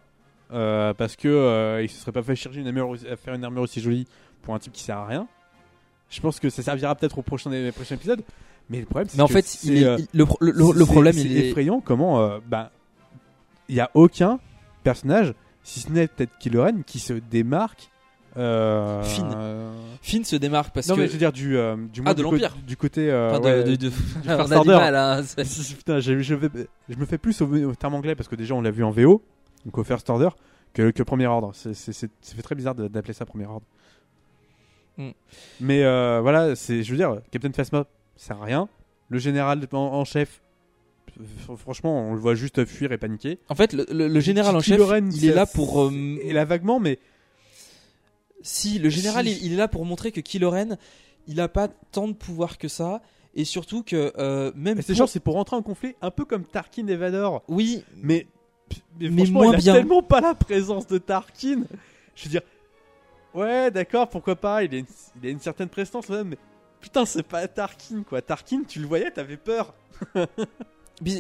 [0.54, 3.34] euh, parce que euh, il se serait pas fait chercher une armure, aussi- à faire
[3.34, 4.06] une armure aussi jolie
[4.44, 5.28] pour un type qui sert à rien.
[6.12, 8.22] Je pense que ça servira peut-être au prochain, prochain épisode.
[8.70, 10.38] Mais le problème, c'est Mais en que fait, c'est, il est- euh, il- le, pro-
[10.42, 11.48] le- le- le c'est- problème, c'est il est.
[11.50, 12.72] effrayant comment euh, bah
[13.68, 14.40] il y a aucun
[14.84, 15.34] personnage
[15.64, 17.90] si ce n'est peut-être Killoren qui se démarque
[18.38, 19.32] euh, Finn.
[19.36, 19.72] euh,
[20.02, 21.02] Finn se démarque parce non que.
[21.02, 22.56] mais je veux dire du euh, du, Ah, de du, l'Empire.
[22.68, 23.92] du côté euh, Enfin, de- ouais, de- de- du
[24.28, 24.76] on a First du Order.
[24.76, 28.16] mal, hein, c'est- Putain, j'ai- je, vais- je me fais plus au, au terme anglais
[28.16, 29.22] parce que déjà on l'a vu en VO
[29.66, 30.30] donc au First Order
[30.74, 33.46] que, que Premier Ordre c'est c'est- c'est- ça fait très bizarre de- d'appeler ça Premier
[33.46, 33.66] Ordre
[34.98, 35.10] Mm.
[35.60, 38.70] mais euh, voilà c'est je veux dire Captain Phasma sert à rien
[39.10, 40.42] le général en, en chef
[41.58, 44.60] franchement on le voit juste fuir et paniquer En fait, le, le- le général en
[44.62, 44.80] chef,
[45.14, 45.84] il est là pour.
[45.86, 47.00] euh, et là vaguement mais
[48.48, 49.32] Si, le général, Si.
[49.38, 50.78] il, il est là pour montrer que Killoren,
[51.28, 53.02] il a pas tant de pouvoir que ça,
[53.34, 54.76] et surtout que euh, même.
[54.78, 57.44] mais c'est pour- genre c'est pour rentrer en conflit un peu comme Tarkin et Vador
[57.48, 58.28] Oui, mais
[59.00, 59.74] mais, Mais franchement, moins il a bien.
[59.74, 61.64] tellement pas la présence de Tarkin.
[62.16, 62.42] Je veux dire,
[63.34, 64.86] ouais, d'accord, pourquoi pas, il a une,
[65.22, 66.38] il a une certaine prestance, mais
[66.82, 68.22] putain, c'est pas Tarkin, quoi.
[68.22, 69.74] Tarkin, tu le voyais, t'avais peur.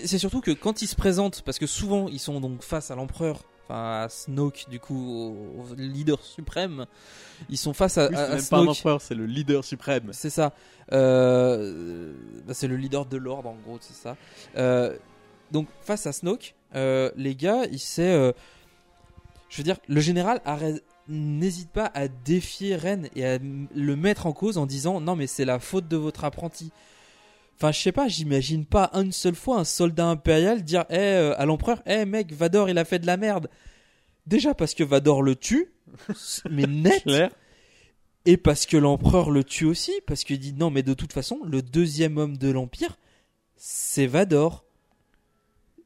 [0.05, 2.95] c'est surtout que quand ils se présentent, parce que souvent ils sont donc face à
[2.95, 6.85] l'empereur, enfin à Snoke, du coup, au, au leader suprême,
[7.49, 8.69] ils sont face à, Oui, à- c'est à même pas un Snoke.
[8.69, 10.09] empereur, c'est le leader suprême.
[10.13, 10.53] C'est ça.
[10.93, 12.13] Euh,
[12.45, 14.15] bah, c'est le leader de l'ordre, en gros, c'est ça.
[14.57, 14.95] Euh,
[15.51, 18.33] donc, face à Snoke, euh, les gars, il sait.
[19.49, 20.41] je veux dire, le général
[21.07, 25.27] n'hésite pas à défier Ren et à le mettre en cause en disant Non, mais
[25.27, 26.71] c'est la faute de votre apprenti.
[27.55, 31.39] Enfin, je sais pas, j'imagine pas une seule fois un soldat impérial dire Eh, euh,
[31.39, 33.49] à l'empereur Eh, mec, Vador, il a fait de la merde.
[34.27, 35.71] Déjà parce que Vador le tue,
[36.49, 37.03] mais net.
[37.03, 37.31] Claire.
[38.25, 41.39] Et parce que l'empereur le tue aussi, parce qu'il dit non, mais de toute façon,
[41.45, 42.97] le deuxième homme de l'empire,
[43.55, 44.65] c'est Vador.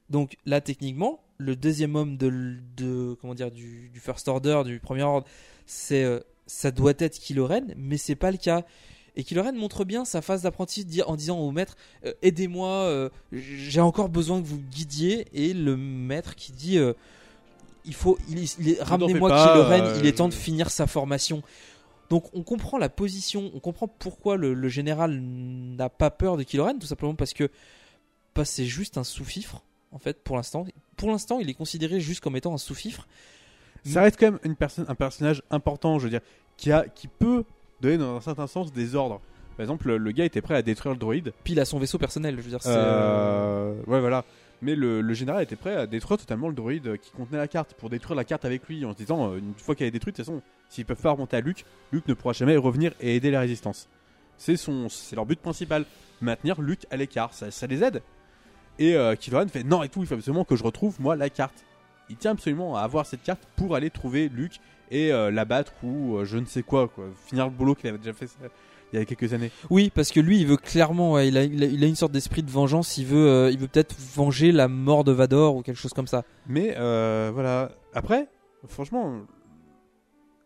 [0.09, 5.03] Donc là, techniquement, le deuxième homme de, comment dire du, du First Order, du Premier
[5.03, 5.28] Ordre,
[5.65, 8.65] c'est euh, ça doit être Killoren, mais c'est pas le cas.
[9.16, 13.82] Et Killoren montre bien sa phase d'apprenti en disant au maître euh, aidez-moi, euh, j'ai
[13.82, 15.28] encore besoin que vous me guidiez.
[15.34, 16.93] Et le maître qui dit euh,
[17.86, 21.41] il faut, il, il ramenez-moi euh, il est temps de finir sa formation.
[22.10, 26.43] Donc on comprend la position, on comprend pourquoi le, le général n'a pas peur de
[26.43, 27.49] Killoren, tout simplement parce que
[28.36, 30.66] bah, c'est juste un sous-fifre, en fait, pour l'instant.
[30.95, 33.07] Pour l'instant, il est considéré juste comme étant un sous-fifre.
[33.86, 36.22] Ça reste quand même une personne, un personnage important, je veux dire,
[36.57, 37.43] qui, a, qui peut
[37.82, 39.21] donner dans un certain sens des ordres.
[39.57, 41.34] Par exemple, le, gars était prêt à détruire le droïde.
[41.43, 42.59] Puis il a son vaisseau personnel, je veux dire.
[42.65, 44.23] euh, Euh, ouais, voilà.
[44.61, 47.73] Mais le, le général était prêt à détruire totalement le droïde qui contenait la carte,
[47.73, 50.17] pour détruire la carte avec lui, en se disant, euh, une fois qu'elle est détruite,
[50.17, 53.15] de toute façon, s'ils peuvent pas remonter à Luke, Luke ne pourra jamais revenir et
[53.15, 53.88] aider la résistance.
[54.38, 55.86] C'est son, c'est leur but principal,
[56.21, 58.01] maintenir Luke à l'écart, ça, ça les aide.
[58.80, 61.30] Et euh, Kylo fait, non et tout, il faut absolument que je retrouve, moi, la
[61.30, 61.65] carte.
[62.09, 64.59] Il tient absolument à avoir cette carte pour aller trouver Luke
[64.91, 67.05] et euh, l'abattre ou euh, je ne sais quoi, quoi.
[67.27, 68.35] Finir le boulot qu'il avait déjà fait ça,
[68.91, 69.51] il y a quelques années.
[69.69, 71.95] Oui, parce que lui, il veut clairement, ouais, il, a, il, a, il a une
[71.95, 72.97] sorte d'esprit de vengeance.
[72.97, 76.07] Il veut, euh, il veut peut-être venger la mort de Vador ou quelque chose comme
[76.07, 76.23] ça.
[76.47, 77.71] Mais euh, voilà.
[77.93, 78.27] Après,
[78.67, 79.21] franchement,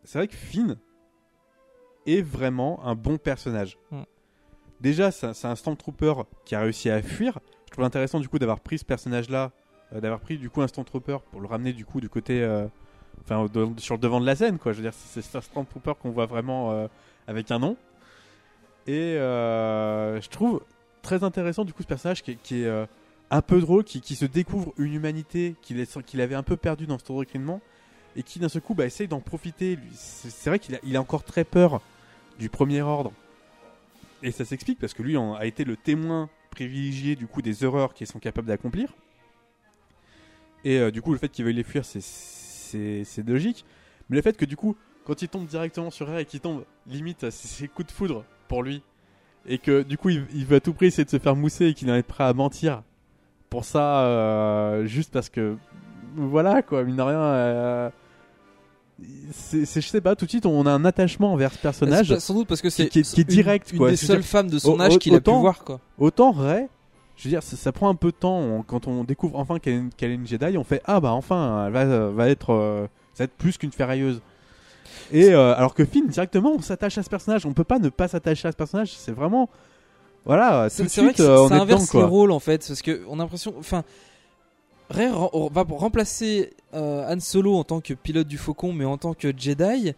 [0.04, 0.78] c'est vrai que Finn
[2.06, 3.78] est vraiment un bon personnage.
[3.92, 4.02] Mm.
[4.82, 6.14] Déjà, c'est un- Stormtrooper
[6.44, 7.40] qui a réussi à fuir.
[7.68, 9.52] Je trouve intéressant du coup d'avoir pris ce personnage-là,
[9.94, 12.68] euh, d'avoir pris du coup un Stormtrooper pour le ramener du coup du côté, euh,
[13.22, 14.72] enfin de- sur le devant de la scène, quoi.
[14.74, 16.88] Je veux dire, c'est un Stormtrooper qu'on voit vraiment euh,
[17.28, 17.78] avec un nom.
[18.88, 20.62] Et euh, je trouve
[21.02, 22.86] très intéressant du coup ce personnage qui est, euh,
[23.32, 26.86] un peu drôle, qui, qui se découvre une humanité qu'il qu'il avait un peu perdu
[26.86, 27.62] dans ce endoctrinement
[28.16, 29.80] et qui d'un seul coup bah, essaye d'en profiter.
[29.94, 31.82] C'est vrai qu'il a, il a encore très peur
[32.40, 33.12] du premier ordre.
[34.22, 37.94] Et ça s'explique parce que lui a été le témoin privilégié du coup des horreurs
[37.94, 38.94] qu'ils sont capables d'accomplir.
[40.64, 42.00] Et du coup, le fait qu'il veuille les fuir, c'est-
[43.06, 43.66] c'est logique.
[44.10, 46.64] Mais le fait que du coup, quand il tombe directement sur elle et qu'il tombe
[46.88, 48.82] limite, c'est coup de foudre pour lui.
[49.46, 51.68] Et que du coup, il, il veut à tout prix essayer de se faire mousser
[51.68, 52.84] et qu'il en est prêt à mentir.
[53.50, 55.58] Pour ça, euh, juste parce que.
[56.16, 57.20] Voilà quoi, mine de rien.
[57.20, 57.90] euh,
[59.32, 62.10] c'est, je sais pas, tout de suite, on a un attachement envers ce personnage.
[62.10, 63.90] Pas- sans doute parce que c'est qui est- qui est une- direct, une, quoi.
[63.90, 65.80] des seules femmes de son âge qu'il a pu voir quoi.
[65.98, 66.68] Autant Ray,
[67.16, 69.60] je veux dire, ça, ça prend un peu de temps on- quand on découvre enfin
[69.60, 70.58] qu'elle est, une- Jedi.
[70.58, 73.58] On fait ah bah enfin, elle va, euh, va être, euh, ça va être plus
[73.58, 74.22] qu'une ferrailleuse.
[75.12, 77.46] Et euh, alors que Finn directement, on s'attache à ce personnage.
[77.46, 78.92] On peut pas ne pas s'attacher à ce personnage.
[78.94, 79.50] C'est vraiment,
[80.26, 82.06] voilà, tout C'est de vrai que euh, ça dedans inverse les quoi.
[82.08, 83.84] rôles en fait, parce que on a l'impression, enfin,
[84.90, 89.34] Ray va remplacer Han Solo en tant que pilote du Faucon, mais en tant que
[89.36, 89.94] Jedi,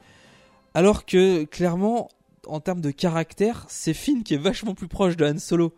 [0.73, 2.09] alors que clairement,
[2.47, 5.73] en termes de caractère, c'est Finn qui est vachement plus proche de Han Solo.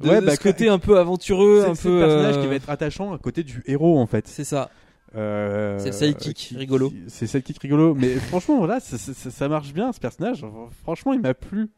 [0.00, 1.94] De, Ouais, bah, ce côté un peu aventureux, C'est un c'est peu.
[2.00, 4.26] le personnage euh, qui va être attachant à côté du héros en fait.
[4.26, 4.70] C'est ça.
[5.16, 6.92] Euh, C'est sidekick, qui- rigolo.
[7.08, 7.94] C'est sidekick rigolo.
[7.94, 10.44] Mais franchement, voilà, ça, ça- ça- ça marche bien ce personnage.
[10.82, 11.70] Franchement, il m'a plu.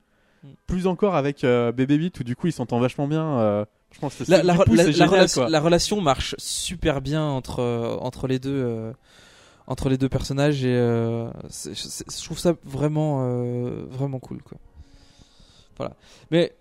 [0.45, 0.49] Mm.
[0.67, 3.39] Plus encore avec euh, Bébé 8 où du coup ils s'entendent vachement bien.
[3.39, 5.51] euh, je pense que La, c'est- la- du coup, la- c'est la génial, relation, quoi.
[5.51, 8.93] la relation marche super bien entre euh, entre les deux euh,
[9.67, 14.43] entre les deux personnages et euh, c'est- c'est- je trouve ça vraiment euh, vraiment cool
[14.43, 14.59] quoi.
[15.79, 15.95] Voilà.
[16.31, 16.53] Mais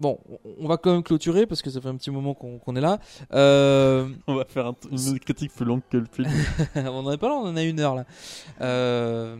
[0.00, 0.18] bon,
[0.60, 2.98] on- va quand même clôturer parce que ça fait un petit moment qu'on est là.
[3.32, 6.28] Euh, On va faire un- une critique plus longue que le film.
[6.76, 8.04] on en est pas là, on en a une heure là.
[8.60, 9.36] Euh,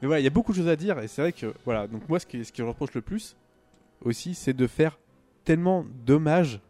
[0.00, 1.86] Mais voilà, il y a beaucoup de choses à dire et c'est vrai que voilà.
[1.86, 3.36] Donc moi, ce qui, ce qui je reproche le plus
[4.04, 4.98] aussi, c'est de faire
[5.44, 6.60] tellement d'hommages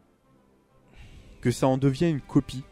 [1.41, 2.64] que ça en devient une copie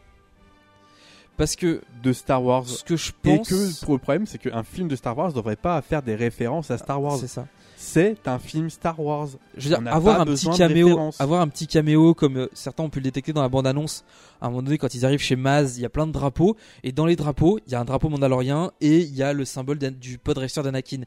[1.37, 2.67] parce que de Star Wars.
[2.67, 5.29] ce que je Et pense, que pour le problème, c'est qu'un film de Star Wars
[5.29, 7.17] ne devrait pas faire des références à Star Wars.
[7.17, 7.47] c'est ça.
[7.85, 9.27] C'est un film Star Wars.
[9.57, 12.89] Je veux dire, avoir un petit caméo, avoir un petit caméo comme euh, certains ont
[12.89, 14.05] pu le détecter dans la bande annonce.
[14.41, 16.55] À un moment donné, quand ils arrivent chez Maz, il y a plein de drapeaux
[16.83, 19.43] et dans les drapeaux, il y a un drapeau mandalorien et il y a le
[19.43, 21.01] symbole du pod racer d'Anakin.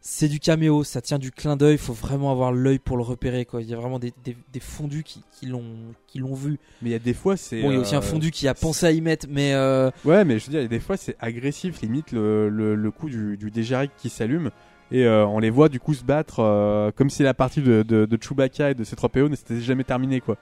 [0.00, 1.76] C'est du caméo, ça tient du clin d'œil.
[1.76, 3.44] Faut vraiment avoir l'œil pour le repérer.
[3.44, 3.60] Quoi.
[3.60, 6.60] Il y a vraiment des, des, des fondus qui, qui l'ont vu.
[6.82, 7.60] Mais il y a des fois, c'est.
[7.60, 9.54] Bon, il y a aussi un euh, fondu qui a pensé à y mettre, mais
[9.54, 12.48] euh, Ouais, mais je veux dire, il y a des fois, c'est agressif, limite le,
[12.48, 13.50] le, le coup du, du
[13.98, 14.52] qui s'allume.
[14.92, 17.82] Et euh, on les voit du coup se battre euh, comme si la partie de,
[17.82, 20.36] de, de Chewbacca et de C3PO ne s'était jamais terminée, quoi.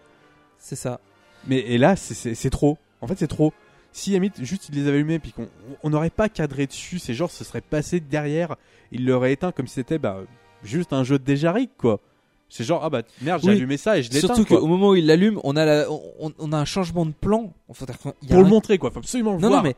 [0.59, 1.01] c'est ça.
[1.47, 2.79] Mais et là, c'est- trop.
[3.01, 3.53] En fait, c'est trop.
[3.93, 5.49] Si limite, juste il les avait allumés, puis qu'on
[5.83, 8.57] on n'aurait pas cadré dessus, c'est genre, ce serait passé derrière,
[8.93, 10.19] il l'aurait éteint comme si c'était bah,
[10.63, 12.01] juste un jeu de Déjaric, quoi.
[12.49, 13.57] C'est genre, ah bah merde, j'ai Oui.
[13.57, 16.33] allumé ça et je l'éteins, Surtout qu'au moment où il l'allume, on a la- on,
[16.39, 17.53] on a un changement de plan.
[17.69, 17.87] Enfin,
[18.23, 18.91] il y a Pour le montrer, quoi.
[18.91, 19.63] Faut absolument le Non, voir.
[19.63, 19.77] non, mais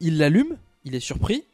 [0.00, 1.44] il l'allume, il est surpris.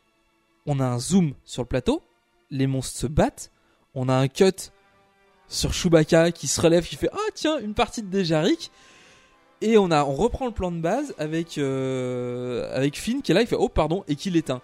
[0.66, 2.02] On a un zoom sur le plateau.
[2.50, 3.50] Les monstres se battent.
[3.94, 4.70] On a un cut
[5.48, 8.70] sur Chewbacca qui se relève, qui fait Ah, tiens, une partie de Déjaric.
[9.62, 13.34] Et on, a, on reprend le plan de base avec, euh, avec Finn qui est
[13.34, 14.60] là, il fait Oh, pardon, et qui l'éteint.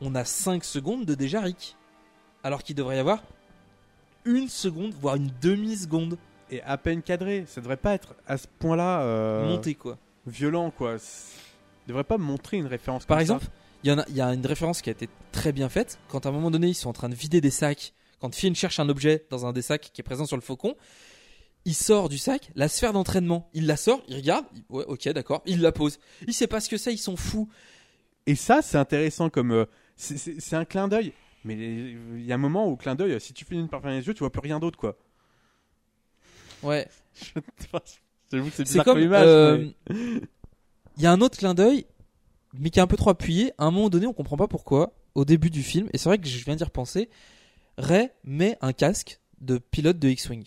[0.00, 1.76] On a 5 secondes de Déjaric.
[2.44, 3.20] Alors qu'il devrait y avoir
[4.24, 6.18] une seconde, voire une demi-seconde
[6.50, 9.98] Et à peine cadré, ça devrait pas être à ce point-là euh, montée, quoi.
[10.26, 10.96] violent, quoi.
[10.96, 13.40] Il devrait pas montrer une référence Par comme ça.
[13.84, 15.98] Il y, en a, il y a une référence qui a été très bien faite.
[16.08, 18.54] Quand à un moment donné, ils sont en train de vider des sacs, quand Finn
[18.54, 20.74] cherche un objet dans un des sacs qui est présent sur le faucon,
[21.64, 23.48] il sort du sac la sphère d'entraînement.
[23.54, 25.98] Il la sort, il regarde, il- ouais, ok, d'accord, il la pose.
[26.26, 27.48] Il sait pas ce que c'est, ils sont fous.
[28.26, 29.52] Et ça, c'est intéressant comme.
[29.52, 29.64] euh,
[29.96, 31.12] c'est- un clin d'œil.
[31.44, 34.06] Mais il y a un moment où, clin d'œil, si tu finis par fermer les
[34.06, 34.96] yeux, tu vois plus rien d'autre, quoi.
[36.62, 36.88] Ouais.
[38.32, 38.98] J'avoue que c'est bizarre comme.
[39.00, 39.26] image.
[39.26, 39.94] euh, mais-
[40.96, 41.86] Il y a un autre clin d'œil,
[42.58, 43.52] mais qui est un peu trop appuyé.
[43.58, 44.92] À un moment donné, on comprend pas pourquoi.
[45.14, 47.08] Au début du film, et c'est vrai que je viens d'y repenser,
[47.76, 50.44] Ray met un casque de pilote de X-Wing.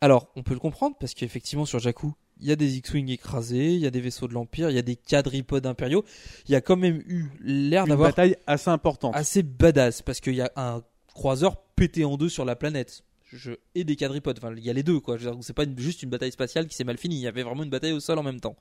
[0.00, 3.74] Alors, on peut le comprendre parce qu'effectivement, sur Jakku, il y a des X-Wing écrasés,
[3.74, 6.04] il y a des vaisseaux de l'Empire, il y a des quadripodes impériaux.
[6.48, 9.14] Il y a quand même eu l'air Une d'avoir bataille assez importante.
[9.14, 10.82] assez badass parce qu'il y a un
[11.12, 13.02] croiseur pété en deux sur la planète.
[13.32, 13.52] Je...
[13.74, 15.16] Et des quadripodes, enfin il y a les deux quoi.
[15.18, 17.42] Je C'est pas une- juste une bataille spatiale qui s'est mal finie, il y avait
[17.42, 18.56] vraiment une bataille au sol en même temps.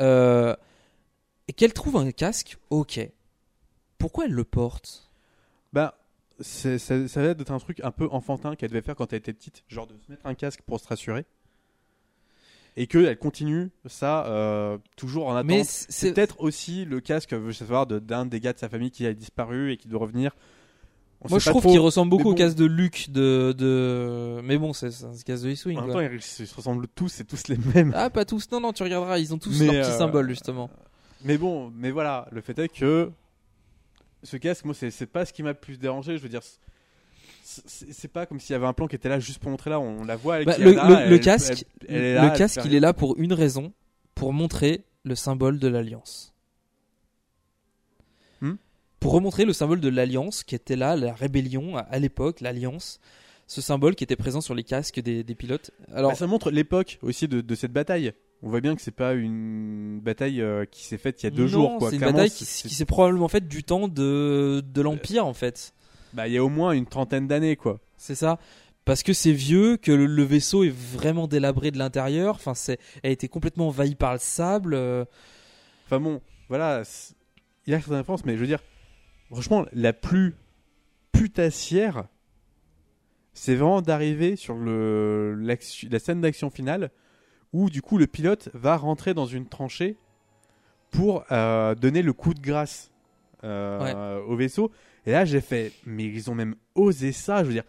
[0.00, 0.56] Euh...
[1.48, 3.00] Et qu'elle trouve un casque, ok.
[3.98, 5.10] Pourquoi elle le porte?
[5.72, 5.98] Bah,
[6.40, 9.18] c'est- ça, ça va être un truc un peu enfantin qu'elle devait faire quand elle
[9.18, 11.24] était petite, genre de se mettre un casque pour se rassurer.
[12.76, 15.46] Et qu'elle continue ça euh, toujours en attente.
[15.46, 18.58] Mais C'est c'est peut-être aussi le casque, je veux savoir, de- d'un des gars de
[18.58, 20.34] sa famille qui a disparu et qui doit revenir.
[21.20, 24.40] on Moi, sait je trouve trop- qu'il ressemble beaucoup au casque de Luke de, de...
[24.42, 25.76] Mais bon, c'est c'est un casque de Eastwing.
[25.78, 27.92] En même temps, ils se ressemblent tous, c'est tous les mêmes.
[27.94, 28.50] Ah, pas tous.
[28.50, 29.18] Non, non, tu regarderas.
[29.18, 30.70] Ils ont tous Mais, leur petit euh, symbole, justement.
[31.24, 33.10] Mais bon, mais voilà, le fait est que
[34.22, 36.16] ce casque, moi, c'est pas ce qui m'a le plus dérangé.
[36.18, 36.42] Je veux dire,
[37.44, 39.80] c'est- pas comme s'il y avait un plan qui était là juste pour montrer là.
[39.80, 40.38] On la voit.
[40.40, 42.74] Elle, Bah, le, là, le- elle- le elle- casque, elle- elle est le casque, il
[42.74, 43.72] est là pour une raison,
[44.14, 46.32] pour montrer le symbole de l'alliance.
[48.40, 48.54] Hmm
[49.00, 53.00] pour remontrer le symbole de l'alliance qui était là, la rébellion à, à l'époque, l'alliance,
[53.48, 55.72] ce symbole qui était présent sur les casques des, des pilotes.
[55.92, 58.12] Alors, Bah, ça montre l'époque aussi de, de cette bataille.
[58.42, 61.30] On voit bien que c'est pas une bataille euh, qui s'est faite il y a
[61.30, 61.76] deux non, jours.
[61.80, 65.72] c'est une Clairement, bataille qui, s'est probablement faite du temps de, de l'empire en fait.
[66.12, 67.78] Bah, il y a au moins une trentaine d'années, quoi.
[67.96, 68.38] C'est ça.
[68.84, 72.34] Parce que c'est vieux, que le, le vaisseau est vraiment délabré de l'intérieur.
[72.34, 74.74] Enfin, c'est, elle a été complètement envahie par le sable.
[74.74, 75.04] euh,
[75.86, 76.82] Enfin bon, voilà.
[77.66, 78.62] Il y a certaines références, mais je veux dire,
[79.30, 80.34] franchement, la plus
[81.12, 82.08] putassière,
[83.34, 86.90] c'est vraiment d'arriver sur le, la scène d'action finale
[87.52, 89.96] où du coup le pilote va rentrer dans une tranchée
[90.90, 92.90] pour euh, donner le coup de grâce
[93.44, 94.70] euh, au vaisseau.
[95.06, 97.42] Et là, j'ai fait, mais ils ont même osé ça.
[97.42, 97.64] Je veux dire,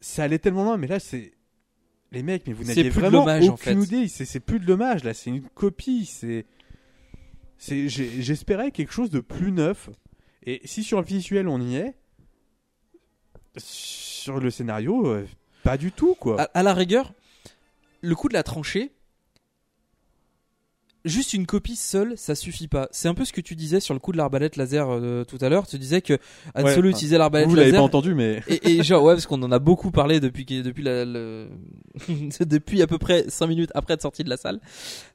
[0.00, 1.32] ça allait tellement loin, mais là, c'est.
[2.12, 3.96] Les mecs, mais vous n'aviez vraiment l'hommage, en aucune fait.
[3.96, 4.08] idée.
[4.08, 5.14] C'est plus de l'hommage, là.
[5.14, 6.06] C'est une copie.
[6.06, 6.44] C'est.
[7.56, 9.90] c'est- J'espérais quelque chose de plus neuf.
[10.44, 11.94] Et si sur le visuel on y est,
[13.56, 15.26] sur le scénario, euh,
[15.62, 16.40] pas du tout, quoi.
[16.40, 17.12] à, à la rigueur,
[18.00, 18.92] le coup de la tranchée,
[21.06, 22.88] juste une copie seule, ça suffit pas.
[22.92, 25.38] C'est un peu ce que tu disais sur le coup de l'arbalète laser euh, tout
[25.40, 25.66] à l'heure.
[25.66, 26.18] Tu disais que
[26.54, 27.80] Han Solo utilisait l'arbalète vous l'avez laser.
[27.80, 28.42] pas entendu, mais.
[28.48, 31.48] Et, et genre ouais parce qu'on en a beaucoup parlé depuis depuis la, le-
[32.40, 34.60] depuis à peu près 5 minutes après être sorti de la salle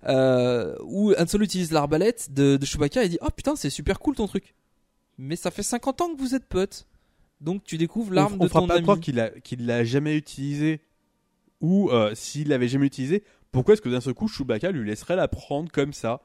[0.07, 3.99] euh, où Han Solo utilise l'arbalète de, de Chewbacca et dit oh putain c'est super
[3.99, 4.55] cool ton truc
[5.19, 6.87] mais ça fait 50 ans que vous êtes potes
[7.41, 9.83] donc tu découvres l'arme de on fera ton pas ami croire qu'il a qu'il l'a
[9.83, 10.81] jamais utilisé
[11.65, 15.15] ou euh, s'il l'avait jamais utilisé pourquoi est-ce que d'un seul coup Chewbacca lui laisserait
[15.15, 16.21] la prendre comme ça?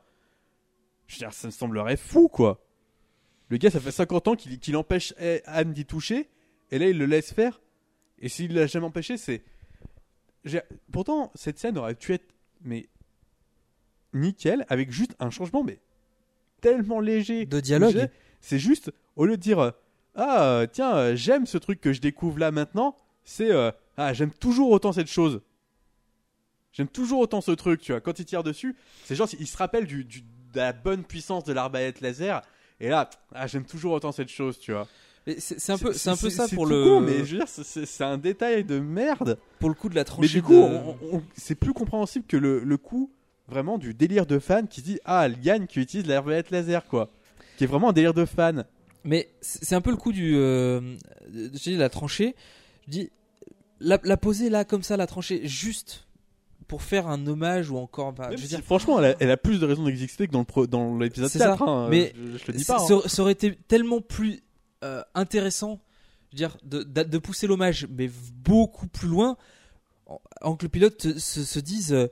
[1.06, 2.62] Je veux dire ça me semblerait fou quoi.
[3.48, 6.28] Le gars ça fait 50 ans qu'il empêche eh, Anne d'y toucher
[6.70, 7.62] et là il le laisse faire.
[8.18, 9.42] Et s'il l'a jamais empêché c'est
[10.92, 12.88] pourtant cette scène aurait pu être mais
[14.12, 15.80] nickel avec juste un changement mais
[16.60, 17.46] tellement léger.
[17.46, 18.10] De dialogue.
[18.42, 19.70] C'est juste, au lieu de dire euh,
[20.14, 23.50] Ah, euh, tiens, j'aime ce truc que je découvre là maintenant, c'est
[24.02, 25.40] Ah, j'aime toujours autant cette chose.
[26.72, 28.00] J'aime toujours autant ce truc, tu vois.
[28.00, 31.44] Quand il tire dessus, c'est genre, il se rappelle du, du- de la bonne puissance
[31.44, 32.42] de l'arbalète laser.
[32.80, 34.86] Et là, ah, j'aime toujours autant cette chose, tu vois.
[35.38, 38.02] C'est un peu c'est un peu ça pour le con, mais je veux dire, c'est-
[38.02, 39.38] un détail de merde.
[39.58, 42.60] pour le coup de la tranchée Mais du coup, de- c'est plus compréhensible que le,
[42.64, 43.12] le coup
[43.48, 47.10] vraiment du délire de fan qui dit Ah, Yann qui utilise l'arbalète laser, quoi.
[47.58, 48.64] Qui est vraiment un délire de fan.
[49.04, 50.36] Mais c'est un peu le coup du.
[50.36, 50.96] Euh,
[51.32, 52.34] je dis la tranchée.
[52.86, 53.10] Je dis
[53.80, 56.06] la, la poser là comme ça, la tranchée, juste
[56.68, 58.12] pour faire un hommage ou encore.
[58.12, 60.32] bah, je veux si, dire, franchement, elle a, elle a plus de raisons d'exister que
[60.32, 61.58] dans le pro- dans l'épisode C'est 4.
[61.58, 61.64] ça.
[61.64, 62.82] hein, Mais je, je le dis ça, pas.
[62.82, 62.86] hein.
[63.02, 64.40] ça- ça aurait été tellement plus
[64.84, 65.80] euh, intéressant,
[66.30, 68.08] je veux dire, de, de- de pousser l'hommage, mais
[68.44, 69.36] beaucoup plus loin,
[70.06, 71.92] en, en que le pilote te- se, se dise.
[71.92, 72.06] euh,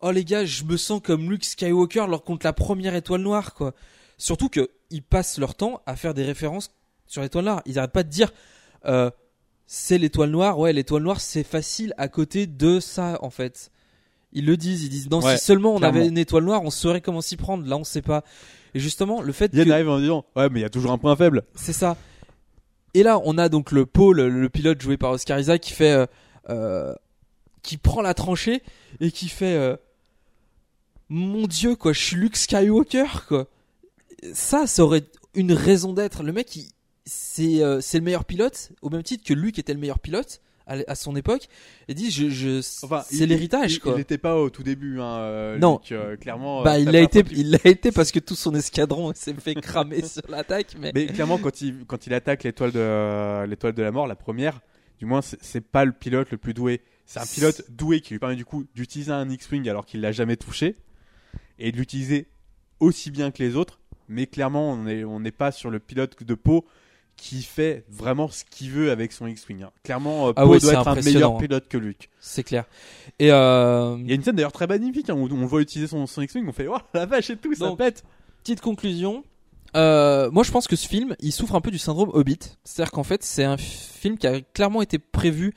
[0.00, 3.54] oh les gars, je me sens comme Luke Skywalker lors contre la première étoile noire,
[3.54, 3.74] quoi.
[4.18, 6.74] Surtout que ils passent leur temps à faire des références
[7.06, 7.62] sur l'étoile noire.
[7.66, 8.32] Ils arrêtent pas de dire
[8.84, 9.10] euh,
[9.72, 10.58] c'est l'étoile noire.
[10.58, 13.70] Ouais, l'étoile noire c'est facile à côté de ça en fait.
[14.32, 15.98] Ils le disent, ils disent non Ouais, si seulement on clairement.
[15.98, 17.64] avait une étoile noire, on saurait comment s'y prendre.
[17.68, 18.24] Là, on sait pas.
[18.74, 20.90] Et justement, le fait Yann que arrive en disant Ouais, mais il y a toujours
[20.90, 21.44] un point faible.
[21.54, 21.96] c'est ça.
[22.94, 25.92] Et là, on a donc le Paul, le pilote joué par Oscar Isaac, qui fait,
[25.92, 26.06] euh,
[26.48, 26.92] euh,
[27.62, 28.62] qui prend la tranchée
[28.98, 29.76] et qui fait, euh,
[31.08, 33.46] mon Dieu quoi, je suis Luke Skywalker quoi.
[34.34, 36.24] Ça, ça aurait une raison d'être.
[36.24, 36.70] Le mec, il-
[37.04, 40.40] c'est, euh, c'est le meilleur pilote, au même titre que Luke était le meilleur pilote
[40.86, 41.48] à, son époque.
[41.88, 45.00] Et dit, je, je, Enfin, c'est l'héritage il- n'était pas au tout début.
[45.00, 45.80] Hein, euh, Non.
[45.90, 46.62] Euh, clairement.
[46.62, 50.02] Bah, il l'a été, il l'a été parce que tout son escadron s'est fait cramer
[50.02, 50.76] sur l'attaque.
[50.78, 54.16] Mais, Mais clairement, quand il, quand il attaque l'étoile de, l'étoile de la mort, la
[54.16, 54.60] première,
[54.98, 56.82] du moins, c'est, pas le pilote le plus doué.
[57.06, 60.12] C'est un pilote doué qui lui permet du coup d'utiliser un X-Wing alors qu'il l'a
[60.12, 60.76] jamais touché
[61.58, 62.28] et de l'utiliser
[62.78, 63.80] aussi bien que les autres.
[64.08, 66.64] Mais clairement, on n'est on pas sur le pilote de Poe
[67.20, 69.62] qui fait vraiment ce qu'il veut avec son X-Wing.
[69.62, 69.70] hein.
[69.84, 71.38] Clairement, euh, Ah Poe doit être un meilleur hein.
[71.38, 72.08] pilote que Luke.
[72.18, 72.64] c'est clair.
[73.18, 75.86] Et euh, Il y a une scène d'ailleurs très magnifique hein, où on voit utiliser
[75.86, 76.46] son, son X-Wing.
[76.48, 78.04] On fait, oh la vache et tout, ça Donc, pète.
[78.42, 79.22] Petite conclusion.
[79.76, 82.38] Euh, moi, je pense que ce film, il souffre un peu du syndrome Hobbit.
[82.64, 85.52] C'est-à-dire qu'en fait, c'est un film qui a clairement été prévu,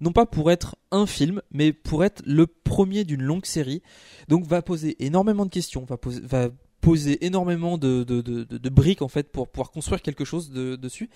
[0.00, 3.82] non pas pour être un film, mais pour être le premier d'une longue série.
[4.28, 6.48] Donc, va poser énormément de questions, va, poser, va
[6.80, 10.76] posé énormément de, de, de, de- briques en fait pour pouvoir construire quelque chose de-
[10.76, 11.10] dessus.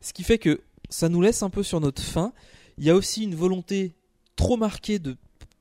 [0.00, 2.32] Ce qui fait que ça nous laisse un peu sur notre fin.
[2.78, 3.94] Il y a aussi une volonté
[4.36, 5.16] trop marquée de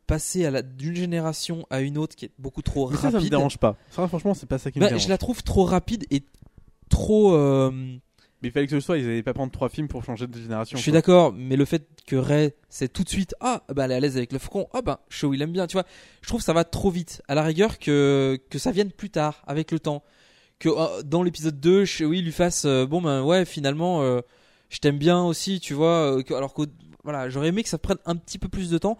[0.08, 3.20] passer d'une génération à une autre qui est beaucoup trop Mais ça, rapide.
[3.20, 3.78] ça me dérange pas.
[3.92, 5.04] Ça, franchement, c'est pas ça qui me Bah, dérange.
[5.04, 6.24] je la trouve trop rapide et
[6.90, 7.34] trop.
[7.36, 7.72] euh,
[8.44, 10.38] Mais il fallait que ce soit, ils allaient pas prendre trois films pour changer de
[10.38, 10.78] génération.
[10.78, 13.92] je suis d'accord, mais le fait que Ray, c'est tout de suite, ah, bah elle
[13.92, 15.86] est à l'aise avec le faucon, ah bah, Shaw il aime bien, tu vois.
[16.22, 17.22] Je trouve que ça va trop vite.
[17.28, 20.04] À la rigueur que, que ça vienne plus tard, avec le temps.
[20.60, 24.20] Que euh, dans l'épisode 2, Shaw lui fasse, euh, bon ben ouais, finalement, euh,
[24.70, 26.18] je t'aime bien aussi, tu vois.
[26.18, 26.64] euh, que- alors que,
[27.04, 28.98] voilà, j'aurais aimé que ça prenne un petit peu plus de temps.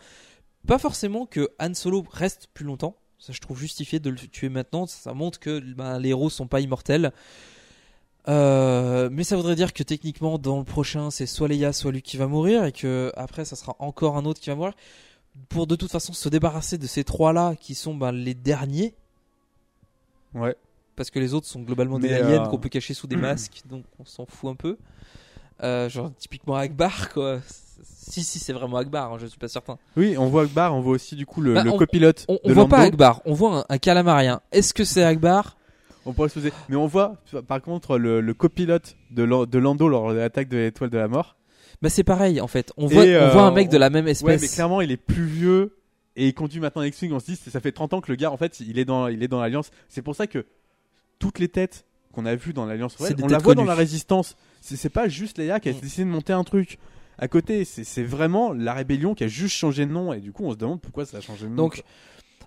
[0.68, 2.96] Pas forcément que Han Solo reste plus longtemps.
[3.20, 4.86] Ça, je trouve justifié de le tuer maintenant.
[4.88, 7.12] Ça montre que ben, les héros sont pas immortels.
[8.30, 12.06] Euh, mais ça voudrait dire que techniquement dans le prochain c'est soit Leia soit Luke
[12.06, 14.74] qui va mourir et que après ça sera encore un autre qui va mourir.
[15.50, 18.94] Pour de toute façon se débarrasser de ces trois là qui sont ben, les derniers.
[20.34, 20.56] Ouais.
[20.96, 23.62] parce que les autres sont globalement des aliens euh, qu'on peut cacher sous des masques
[23.70, 24.78] donc on s'en fout un peu.
[25.62, 27.40] Euh, genre typiquement Akbar quoi.
[27.86, 29.78] Si si c'est vraiment Akbar hein, je suis pas certain.
[29.98, 32.40] Oui, on voit Akbar, on voit aussi du coup le, Bah, le on- copilote on,
[32.44, 34.40] on de voit pas Akbar on voit un, un calamarien.
[34.54, 35.58] Est-ce que c'est Akbar?
[36.06, 36.52] On pourrait se poser.
[36.70, 37.18] Mais on voit,
[37.48, 40.98] par contre, le, le copilote de, Lan- de Lando lors de l'attaque de l'étoile de
[40.98, 41.38] la mort.
[41.82, 43.80] bah c'est pareil en fait on voit, Et, on euh, voit un mec de on-
[43.80, 45.78] la même Ouais, espèce mais clairement, il est plus vieux
[46.16, 47.12] et il conduit maintenant X-Wing.
[47.14, 49.08] On se dit, ça fait 30 ans que le gars, en fait, il est dans,
[49.08, 49.72] il est dans l'Alliance.
[49.90, 50.46] C'est pour ça que
[51.20, 53.56] toutes les têtes qu'on a vues dans l'Alliance C'est Rebelle, des on la têtes voit
[53.56, 53.70] dans connues.
[53.70, 54.36] la Résistance.
[54.62, 55.80] C'est c'est pas juste Leia qui a Mm.
[55.80, 56.78] décidé de monter un truc.
[57.18, 60.32] À côté, c'est c'est vraiment la rébellion qui a juste changé de nom et du
[60.32, 61.56] coup on se demande pourquoi ça a changé de nom.
[61.56, 61.84] Donc.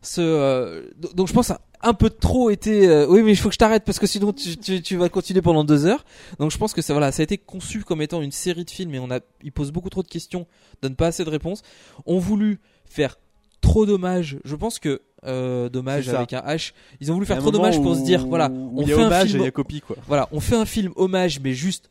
[0.06, 2.86] Ce, euh, do- donc je pense a un peu trop été.
[2.88, 5.08] euh, oui, mais il faut que je t'arrête parce que sinon tu, tu, tu vas
[5.08, 6.04] continuer pendant deux heures.
[6.38, 8.70] Donc je pense que ça, voilà, ça a été conçu comme étant une série de
[8.70, 10.46] films et on a, il pose beaucoup trop de questions,
[10.82, 11.62] donne pas assez de réponses.
[12.06, 13.18] On voulu faire
[13.60, 14.38] trop d'hommages.
[14.44, 16.72] Je pense que euh, dommage avec un H.
[17.00, 19.26] Ils ont voulu faire trop d'hommages moment pour se dire, voilà, on fait un et
[19.26, 19.50] film.
[19.50, 19.96] copie quoi.
[20.06, 21.90] Voilà, on fait un film hommage, mais juste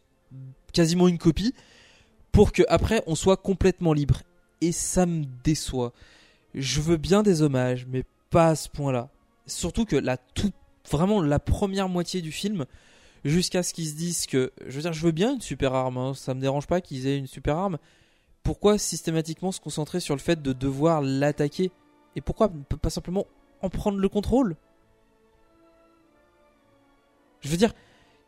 [0.74, 1.54] quasiment une copie,
[2.32, 4.22] pour que après on soit complètement libre.
[4.62, 5.92] Et ça me déçoit.
[6.56, 9.10] Je veux bien des hommages, mais pas à ce point-là.
[9.46, 10.54] Surtout que la toute,
[10.90, 12.66] vraiment la première moitié du film,
[13.26, 15.98] jusqu'à ce qu'ils se disent que, je veux dire, je veux bien une super arme,
[15.98, 17.78] hein, ça me dérange pas qu'ils aient une super arme.
[18.42, 21.72] Pourquoi systématiquement se concentrer sur le fait de devoir l'attaquer?
[22.16, 23.26] Et pourquoi ne pas simplement
[23.62, 24.56] en prendre le contrôle?
[27.42, 27.74] Je veux dire,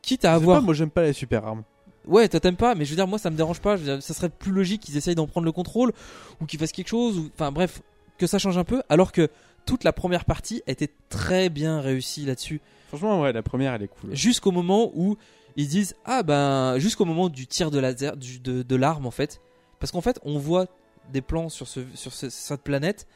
[0.02, 1.64] quitte à avoir pas, moi j'aime pas les super armes.
[2.06, 3.78] Ouais, toi t'aimes pas, mais je veux dire, moi ça me dérange pas.
[3.78, 5.94] Je veux dire, ça serait plus logique qu'ils essayent d'en prendre le contrôle
[6.41, 7.82] ou qu'ils fassent quelque chose, ou enfin bref,
[8.18, 8.81] que ça change un peu.
[8.89, 9.30] Alors que
[9.65, 12.61] toute la première partie était très bien réussie là-dessus.
[12.89, 14.15] Franchement, ouais, la première elle est cool.
[14.15, 15.18] Jusqu'au moment où
[15.56, 19.11] ils disent ah ben jusqu'au moment du tir de laser du, de, de l'arme en
[19.11, 19.41] fait,
[19.80, 20.68] parce qu'en fait on voit
[21.11, 23.07] des plans sur ce sur ce- cette planète.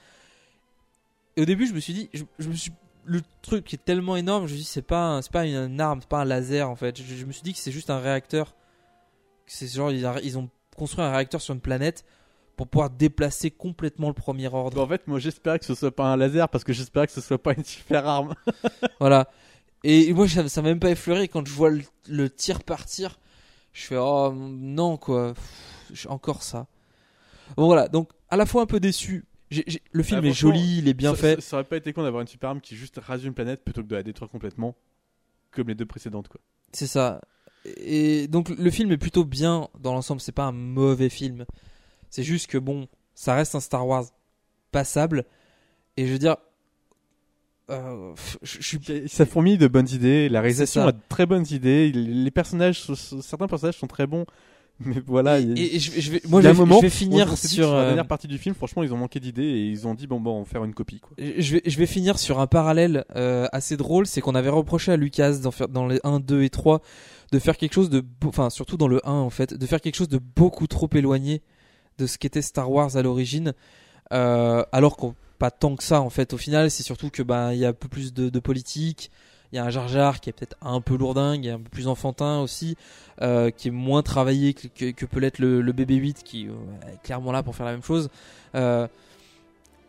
[1.38, 2.72] Et au début je me suis dit, je, je me suis
[3.06, 5.80] le truc qui est tellement énorme, je me suis dit c'est pas c'est pas une
[5.80, 7.02] arme, c'est pas un laser en fait.
[7.02, 8.56] Je, je me suis dit que c'est juste un réacteur.
[9.48, 12.06] C'est genre ils ont construit un réacteur sur une planète
[12.62, 14.84] pour pouvoir déplacer complètement le premier ordre.
[14.84, 17.20] En fait, moi j'espérais que ce soit pas un laser parce que j'espérais que ce
[17.20, 18.36] soit pas une super arme.
[19.00, 19.32] Voilà.
[19.84, 23.20] Et moi, ça ça m'a même pas effleuré quand je vois le, le tir partir.
[23.74, 26.68] Je fais oh non quoi, Pff, encore ça.
[27.58, 29.26] Bon voilà, donc à la fois un peu déçu.
[29.92, 31.36] Le film Ah, est joli, il est bien ça, fait.
[31.38, 33.64] Ça, ça aurait pas été con d'avoir une super arme qui juste rase une planète
[33.64, 34.76] plutôt que de la détruire complètement,
[35.50, 36.40] comme les deux précédentes quoi.
[36.74, 37.22] C'est ça.
[37.66, 40.22] Et donc le film est plutôt bien dans l'ensemble.
[40.22, 41.48] C'est pas un mauvais film.
[42.12, 44.06] C'est juste que bon, ça reste un Star Wars
[44.72, 45.26] passable.
[45.98, 46.36] Et je veux dire,
[47.70, 48.14] euh,
[48.44, 52.32] je suis Ça fourmille de bonnes idées, la réalisation a de très bonnes idées, les
[52.32, 52.84] personnages,
[53.22, 54.26] certains personnages sont très bons,
[54.82, 55.40] mais voilà.
[55.40, 57.86] il- et, et je, je vais, moi je moment, je vais finir sur la euh,
[57.88, 60.40] dernière partie du film, franchement, ils ont manqué d'idées et ils ont dit bon bon,
[60.40, 61.12] on va faire une copie quoi.
[61.18, 64.92] Je vais, je vais finir sur un parallèle euh, assez drôle, c'est qu'on avait reproché
[64.92, 66.82] à Lucas faire dans les 1, 2 et 3
[67.32, 69.96] de faire quelque chose de, enfin surtout dans le 1 en fait, de faire quelque
[69.96, 71.42] chose de beaucoup trop éloigné
[71.98, 73.54] de ce qu'était Star Wars à l'origine,
[74.14, 76.34] euh, alors qu'on pas tant que ça en fait.
[76.34, 79.10] Au final, c'est surtout que bah il y a un peu plus de, politique,
[79.52, 81.88] il y a un Jar Jar qui est peut-être un peu lourdingue, un peu plus
[81.88, 82.76] enfantin aussi,
[83.22, 86.52] euh, qui est moins travaillé que, que, peut l'être le, le BB-8 qui euh,
[86.94, 88.10] est clairement là pour faire la même chose.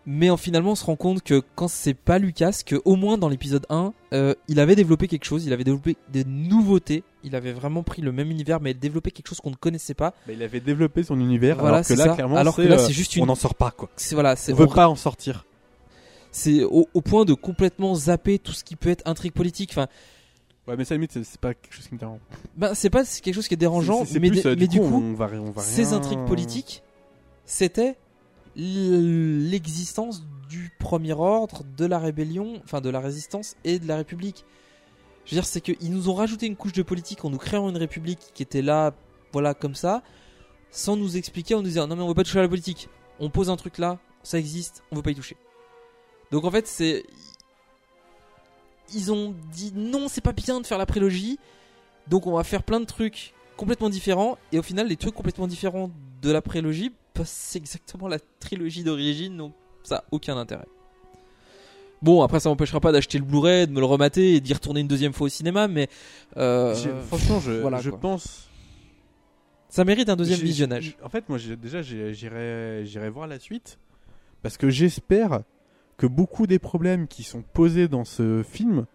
[0.06, 3.18] Mais en, finalement, on se rend compte que quand c'est pas Lucas, que au moins
[3.18, 7.36] dans l'épisode 1, euh, il avait développé quelque chose, il avait développé des nouveautés, il
[7.36, 10.10] avait vraiment pris le même univers, mais développé quelque chose qu'on ne connaissait pas.
[10.26, 12.14] Bah, il avait développé son univers, Voilà, alors que là, ça.
[12.14, 13.88] clairement, Alors que c'est, là, euh, c'est juste on une- n'en sort pas quoi.
[14.12, 15.44] Voilà, On veut on- pas en sortir.
[16.32, 19.70] c'est au, au point de complètement zapper tout ce qui peut être intrigue politique.
[19.72, 19.86] Enfin,
[20.66, 22.20] Ouais, mais ça limite, c'est- pas quelque chose qui me dérange.
[22.56, 25.12] ben c'est pas quelque chose qui est dérangeant, mais, plus, euh, mais du coup, on
[25.14, 26.82] va, on va ces rien- intrigues politiques,
[27.44, 27.96] c'était
[28.56, 34.44] l'existence du Premier Ordre, de la Rébellion, enfin de la Résistance et de la République.
[35.24, 37.68] Je veux dire, c'est qu'ils nous ont rajouté une couche de politique en nous créant
[37.68, 38.92] une République qui était là,
[39.32, 40.02] voilà, comme ça,
[40.70, 42.88] sans nous expliquer, en nous disant non mais on veut pas toucher à la politique.
[43.20, 45.36] On pose un truc là, ça existe, on veut pas y toucher.
[46.30, 47.04] Donc en fait, c'est.
[48.94, 51.38] Ils ont dit non, c'est pas bien de faire la prélogie,
[52.08, 55.46] donc on va faire plein de trucs complètement différents, et au final, les trucs complètement
[55.46, 56.92] différents de la prélogie,
[57.24, 59.52] c'est exactement la trilogie d'origine, donc
[59.82, 60.66] ça a aucun intérêt.
[62.00, 64.80] Bon, après, ça m'empêchera pas d'acheter le Blu-ray, de me le remater et d'y retourner
[64.80, 65.88] une deuxième fois au cinéma, mais.
[66.36, 66.74] euh,
[67.06, 68.00] Franchement, je, voilà, je quoi.
[68.00, 68.48] pense.
[69.68, 70.96] Ça mérite un deuxième visionnage.
[71.02, 73.78] En fait, moi, déjà, j'irai voir la suite.
[74.42, 75.42] Parce que j'espère
[75.96, 78.86] que beaucoup des problèmes qui sont posés dans ce film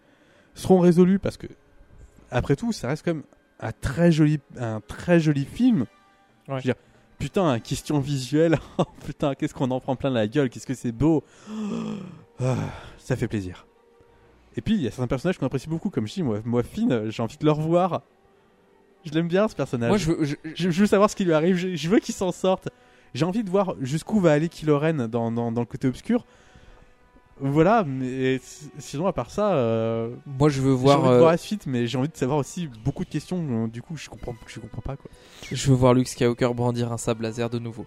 [0.54, 1.18] seront résolus.
[1.18, 1.46] Parce que,
[2.30, 3.24] après tout, ça reste quand même
[3.58, 5.86] un très joli, un très joli film.
[6.46, 6.74] Je veux dire,
[7.18, 8.58] putain, question visuelle.
[8.78, 10.48] Oh, putain, qu'est-ce qu'on en prend plein la gueule.
[10.50, 11.24] Qu'est-ce que c'est beau.
[12.40, 12.56] Ah,
[12.98, 13.66] ça fait plaisir.
[14.56, 15.90] Et puis, il y a certains personnages qu'on apprécie beaucoup.
[15.90, 18.02] Comme je dis, moi, moi Finn, j'ai envie de le revoir.
[19.04, 19.88] Je l'aime bien, ce personnage.
[19.88, 20.24] Moi, je veux.
[20.24, 21.56] je- Je, je veux savoir ce qui lui arrive.
[21.56, 22.68] Je, veux qu'il s'en sorte.
[23.14, 26.24] J'ai envie de voir jusqu'où va aller Kylo Ren dans, dans, dans le côté obscur.
[27.40, 28.40] Voilà, mais
[28.78, 30.98] sinon, à part ça, euh, Moi, je veux voir.
[31.00, 33.64] envie de euh, voir la suite, mais j'ai envie de savoir aussi beaucoup de questions.
[33.64, 35.10] euh, Du coup, je comprends, je comprends pas quoi.
[35.52, 37.86] Je veux voir Luke Skywalker brandir un sable laser de nouveau.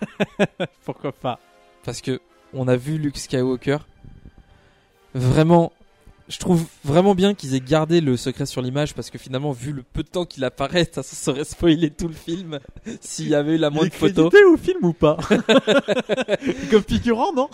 [0.84, 1.38] Pourquoi pas?
[1.84, 2.20] Parce que
[2.52, 3.78] on a vu Luke Skywalker.
[5.14, 5.72] Vraiment,
[6.30, 9.72] je trouve vraiment bien qu'ils aient gardé le secret sur l'image parce que finalement, vu
[9.72, 12.60] le peu de temps qu'il apparaît, ça serait spoilé tout le film
[13.00, 14.30] s'il y avait eu la Il moindre photo.
[14.30, 15.18] crédité au film ou pas
[16.70, 17.50] Comme figurant, non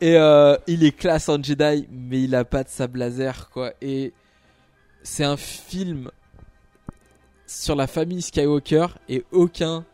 [0.00, 3.72] Et euh, il est classe en Jedi, mais il a pas de sable laser, quoi.
[3.80, 4.12] Et
[5.02, 6.10] c'est un film
[7.46, 9.84] sur la famille Skywalker et aucun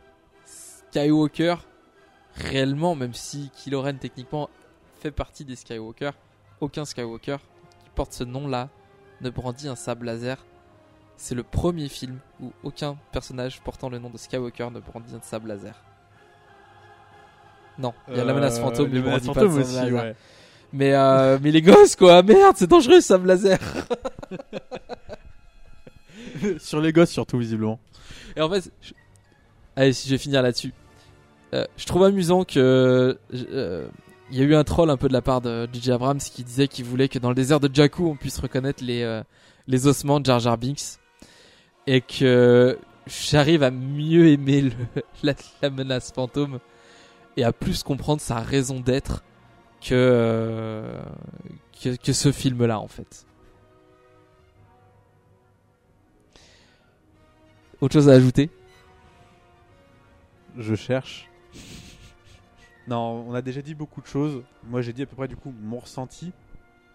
[0.91, 1.57] Skywalker
[2.35, 4.49] réellement, même si Kylo Ren techniquement
[5.01, 6.11] fait partie des Skywalker,
[6.61, 7.37] aucun Skywalker
[7.85, 8.69] qui porte ce nom-là
[9.21, 10.45] ne brandit un sable laser.
[11.17, 15.23] C'est le premier film où aucun personnage portant le nom de Skywalker ne brandit un
[15.23, 15.81] sable laser.
[17.79, 19.93] Non, il y a la menace Euh, fantôme, mais brandit pas de aussi, laser.
[19.95, 20.15] ouais.
[20.73, 23.59] Mais, euh, mais les gosses, quoi, merde, c'est dangereux, sable laser.
[26.59, 27.79] Sur les gosses, surtout, visiblement.
[28.37, 28.93] Et en fait, je-
[29.75, 30.73] allez, si je vais finir là-dessus.
[31.55, 33.89] Euh, je trouve amusant que euh,
[34.31, 36.43] il y a eu un troll un peu de la part de DJ Abrams qui
[36.43, 39.23] disait qu'il voulait que dans le désert de Jakku on puisse reconnaître les euh,
[39.85, 40.99] ossements de Jar Jar Binks
[41.87, 44.71] et que j'arrive à mieux aimer
[45.23, 45.35] la,
[45.71, 46.59] menace fantôme
[47.37, 49.23] et à plus comprendre sa raison d'être
[49.81, 51.03] que, euh,
[52.03, 53.27] ce film-là en fait.
[57.81, 58.51] Autre chose à ajouter?
[60.57, 61.29] Je cherche.
[62.89, 64.43] Non, on a déjà dit beaucoup de choses.
[64.69, 66.33] Moi, j'ai dit à peu près du coup mon ressenti.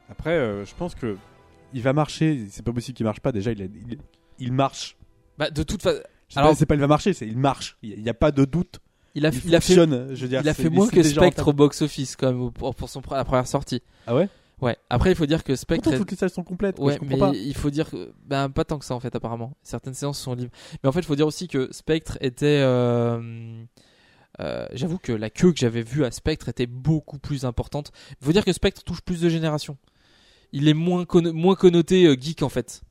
[0.10, 1.18] Après, euh, je pense que
[1.74, 2.46] il va marcher.
[2.50, 3.32] C'est pas possible qu'il marche pas.
[3.32, 3.98] Déjà, il, a- il,
[4.40, 4.98] il marche.
[5.38, 6.00] Bah, de toute façon,
[6.36, 7.78] Alors- pas- c'est pas il va marcher, c'est il marche.
[7.82, 8.80] Il n'y a, pas de doute.
[9.16, 10.14] il a, il, il a fait, fonctionne.
[10.16, 11.58] je veux dire, il a c'est- fait moins c'est que déjà Spectre au rentable.
[11.58, 13.82] box-office quand même pour, pour son, la première sortie.
[14.08, 14.28] Ah ouais?
[14.62, 14.78] Ouais.
[14.92, 15.84] Après, il faut dire que Spectre.
[15.84, 16.76] Pourtant, est- toutes les salles sont complètes.
[16.78, 17.38] quoi, Ouais, je comprends mais pas.
[17.38, 19.58] il faut dire que ben pas tant que ça en fait apparemment.
[19.64, 20.52] Certaines séances sont libres.
[20.84, 23.64] Mais en fait, il faut dire aussi que Spectre était euh,
[24.42, 27.92] euh, j'avoue que la queue que j'avais vue à Spectre était beaucoup plus importante.
[28.22, 29.78] Il faut dire que Spectre touche plus de générations.
[30.54, 32.82] Il est moins conno- moins connoté euh, geek en fait.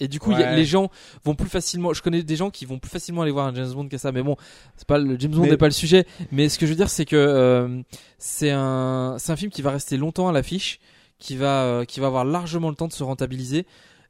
[0.00, 0.90] Et du coup, y a- les gens
[1.24, 1.92] vont plus facilement.
[1.92, 4.12] Je connais des gens qui vont plus facilement aller voir un James Bond que ça.
[4.12, 4.36] Mais bon,
[4.76, 6.06] c'est pas le James Bond Mais- n'est pas le sujet.
[6.30, 7.82] Mais ce que je veux dire, c'est que euh,
[8.18, 10.78] c'est un c'est un film qui va rester longtemps à l'affiche,
[11.18, 13.66] qui va euh, qui va avoir largement le temps de se rentabiliser.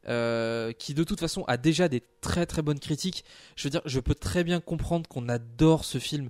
[0.07, 3.25] Euh, qui de toute façon a déjà des très très bonnes critiques.
[3.55, 6.29] Je veux dire, je peux très bien comprendre qu'on adore ce film.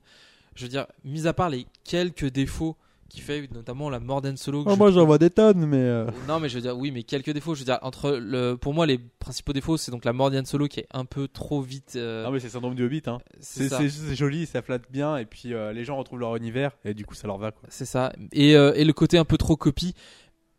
[0.55, 2.75] Je veux dire, mis à part les quelques défauts
[3.07, 4.63] qui fait, notamment la mort d'Han Solo.
[4.67, 5.77] Oh, je moi, j'en vois des tonnes, mais.
[5.77, 7.55] euh, non, mais je veux dire, oui, mais quelques défauts.
[7.55, 10.45] Je veux dire, entre le, pour moi, les principaux défauts, c'est donc la mort d'Han
[10.45, 11.93] Solo qui est un peu trop vite.
[11.95, 13.01] euh, Non, mais c'est le syndrome du Hobbit.
[13.07, 13.17] Hein.
[13.39, 13.77] c'est C'est ça.
[13.79, 16.93] c'est- c'est joli, ça flatte bien, et puis euh, les gens retrouvent leur univers, et
[16.93, 17.51] du coup, ça leur va.
[17.51, 17.63] Quoi.
[17.69, 18.13] C'est ça.
[18.31, 19.95] Et, euh, et le côté un peu trop copie.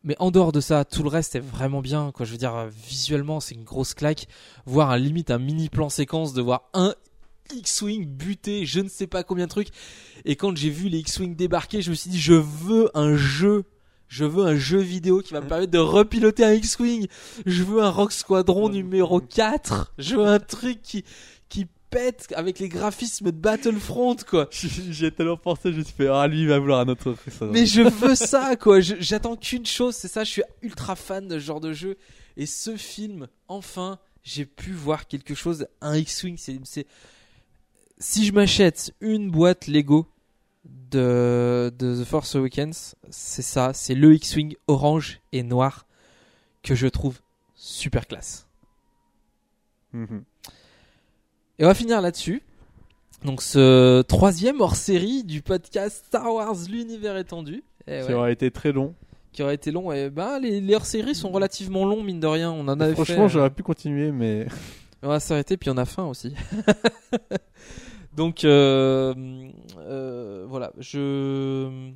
[0.02, 2.10] Mais en dehors de ça, tout le reste est vraiment bien.
[2.12, 2.24] Quoi.
[2.24, 4.28] Je veux dire, visuellement, c'est une grosse claque.
[4.64, 6.94] Voir un limite un mini plan séquence de voir un
[7.52, 9.70] X-Wing buter je ne sais pas combien de trucs.
[10.24, 13.64] Et quand j'ai vu les X-Wing débarquer, je me suis dit, je veux un jeu.
[14.08, 17.06] Je veux un jeu vidéo qui va me permettre de repiloter un X-Wing.
[17.46, 19.94] Je veux un Rock Squadron numéro 4.
[19.98, 21.04] Je veux un truc qui
[21.90, 24.48] pète avec les graphismes de Battlefront, quoi.
[24.52, 27.12] J'y ai tellement pensé, je me suis fait, ah, lui, il va vouloir un autre
[27.12, 27.34] truc.
[27.52, 28.80] Mais je veux ça, quoi.
[28.80, 30.24] J'attends qu'une chose, c'est ça.
[30.24, 31.96] Je suis ultra fan de ce genre de jeu.
[32.36, 35.66] Et ce film, enfin, j'ai pu voir quelque chose.
[35.80, 36.86] Un X-Wing, c'est.
[37.98, 40.06] Si je m'achète une boîte Lego
[40.64, 45.86] de, de The Force Awakens, c'est ça, c'est le X-Wing orange et noir
[46.62, 47.20] que je trouve
[47.54, 48.46] super classe.
[49.92, 50.24] Mhm.
[51.60, 52.42] Et on va finir là-dessus.
[53.24, 57.62] Donc ce troisième hors-série du podcast Star Wars l'univers étendu.
[57.86, 58.94] Eh Ça ouais, aurait été très long.
[59.32, 59.92] qui aurait été long.
[59.92, 62.50] Et ben les, les hors-séries sont relativement longs mine de rien.
[62.50, 62.94] On en avait.
[62.94, 64.46] Franchement, euh, j'aurais pu continuer, mais
[65.02, 66.34] On va s'arrêter, puis on a faim aussi.
[68.16, 69.14] Donc, euh,
[69.78, 71.90] euh, voilà, je.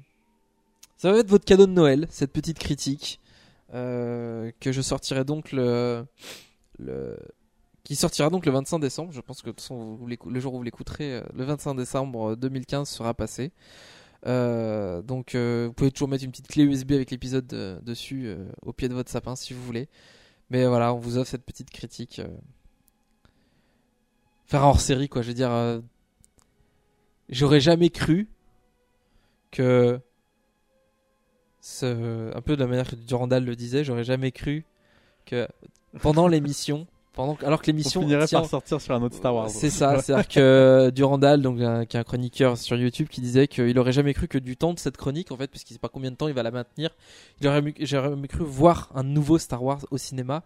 [0.97, 3.21] Ça va être votre cadeau de Noël, cette petite critique.
[3.75, 6.05] euh, que je sortirai donc le.
[6.79, 7.17] le
[7.85, 9.13] qui sortira donc le 25 décembre.
[9.13, 13.53] Je pense que le jour où vous l'écouterez, euh, le 25 décembre 2015 sera passé.
[14.27, 18.25] Euh, donc, euh, vous pouvez toujours mettre une petite clé USB avec l'épisode euh, dessus
[18.27, 19.89] euh, au pied de votre sapin si vous voulez.
[20.51, 22.21] Mais voilà, on vous offre cette petite critique.
[22.21, 22.29] euh,
[24.47, 25.81] faire un hors série quoi je veux dire euh,
[27.29, 28.29] j'aurais jamais cru
[29.51, 30.01] que
[31.61, 34.65] ce un peu de la manière que Durandal le disait j'aurais jamais cru
[35.25, 35.49] que
[36.01, 39.35] pendant l'émission pendant alors que on l'émission finirait tient- par sortir sur un autre Star
[39.35, 39.49] Wars.
[39.49, 43.47] c'est ça, c'est-à-dire que Durandal, donc un, qui est un chroniqueur sur YouTube, qui disait
[43.49, 45.81] qu'il aurait jamais cru que du temps de cette chronique, en fait, parce qu'il sait
[45.81, 46.91] pas combien de temps il va la maintenir,
[47.41, 50.43] il aurait jamais cru voir un nouveau Star Wars au cinéma.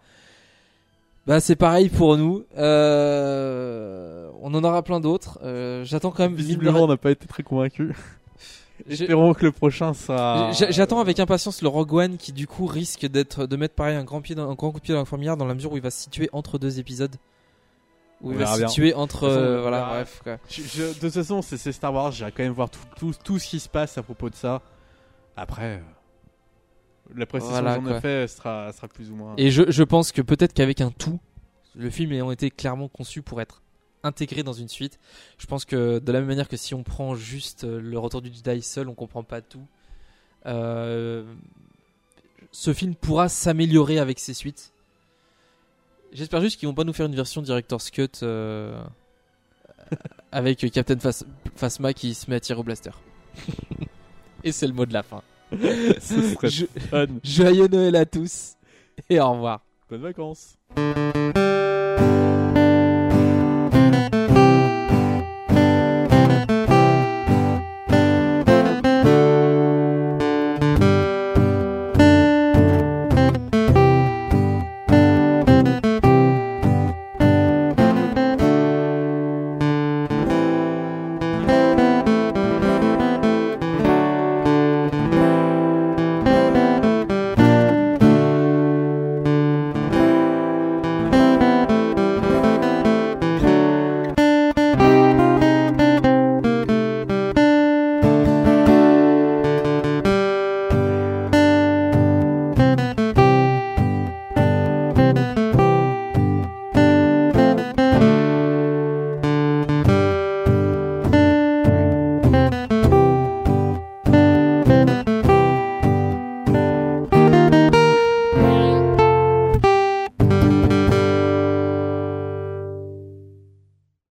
[1.27, 2.43] Bah c'est pareil pour nous.
[2.57, 5.37] Euh, on en aura plein d'autres.
[5.43, 6.33] Euh, J'attends quand même.
[6.33, 7.93] Visiblement, on n'a pas été très convaincus.
[8.87, 10.51] Espérons que le prochain sera.
[10.53, 13.95] J'a- J'attends avec impatience le Rogue One qui du coup risque d'être de mettre pareil
[13.97, 15.71] un grand pied dans, un grand coup de pied dans la fourmilière dans la mesure
[15.73, 17.15] où il va se situer entre deux épisodes.
[18.21, 18.67] Où On il va se bien.
[18.67, 20.37] situer entre façon, euh, voilà bref quoi.
[20.49, 23.13] Je- je- de toute façon, c'est c'est Star Wars, j'irai quand même voir tout, tout,
[23.23, 24.61] tout ce qui se passe à propos de ça.
[25.37, 25.79] Après, euh,
[27.15, 27.97] l'appréciation Voilà, que j'en quoi.
[27.97, 29.33] ai fait sera, sera plus ou moins.
[29.37, 31.19] Et je, je pense que peut-être qu'avec un tout,
[31.75, 33.61] le film ayant été clairement conçu pour être
[34.03, 34.99] intégré dans une suite,
[35.37, 38.21] je pense que de la même manière que si on prend juste euh, le retour
[38.21, 39.65] du Jedi seul, on comprend pas tout.
[40.45, 41.23] Euh,
[42.51, 44.71] ce film pourra s'améliorer avec ses suites.
[46.13, 48.81] J'espère juste qu'ils vont pas nous faire une version director's cut euh,
[50.31, 52.91] avec Captain Phas- Phasma qui se met à tirer au blaster.
[54.43, 55.21] Et c'est le mot de la fin.
[55.51, 56.65] Je-.
[57.23, 58.55] Joyeux Noël à tous
[59.09, 59.61] et au revoir.
[59.89, 60.57] Bonnes vacances.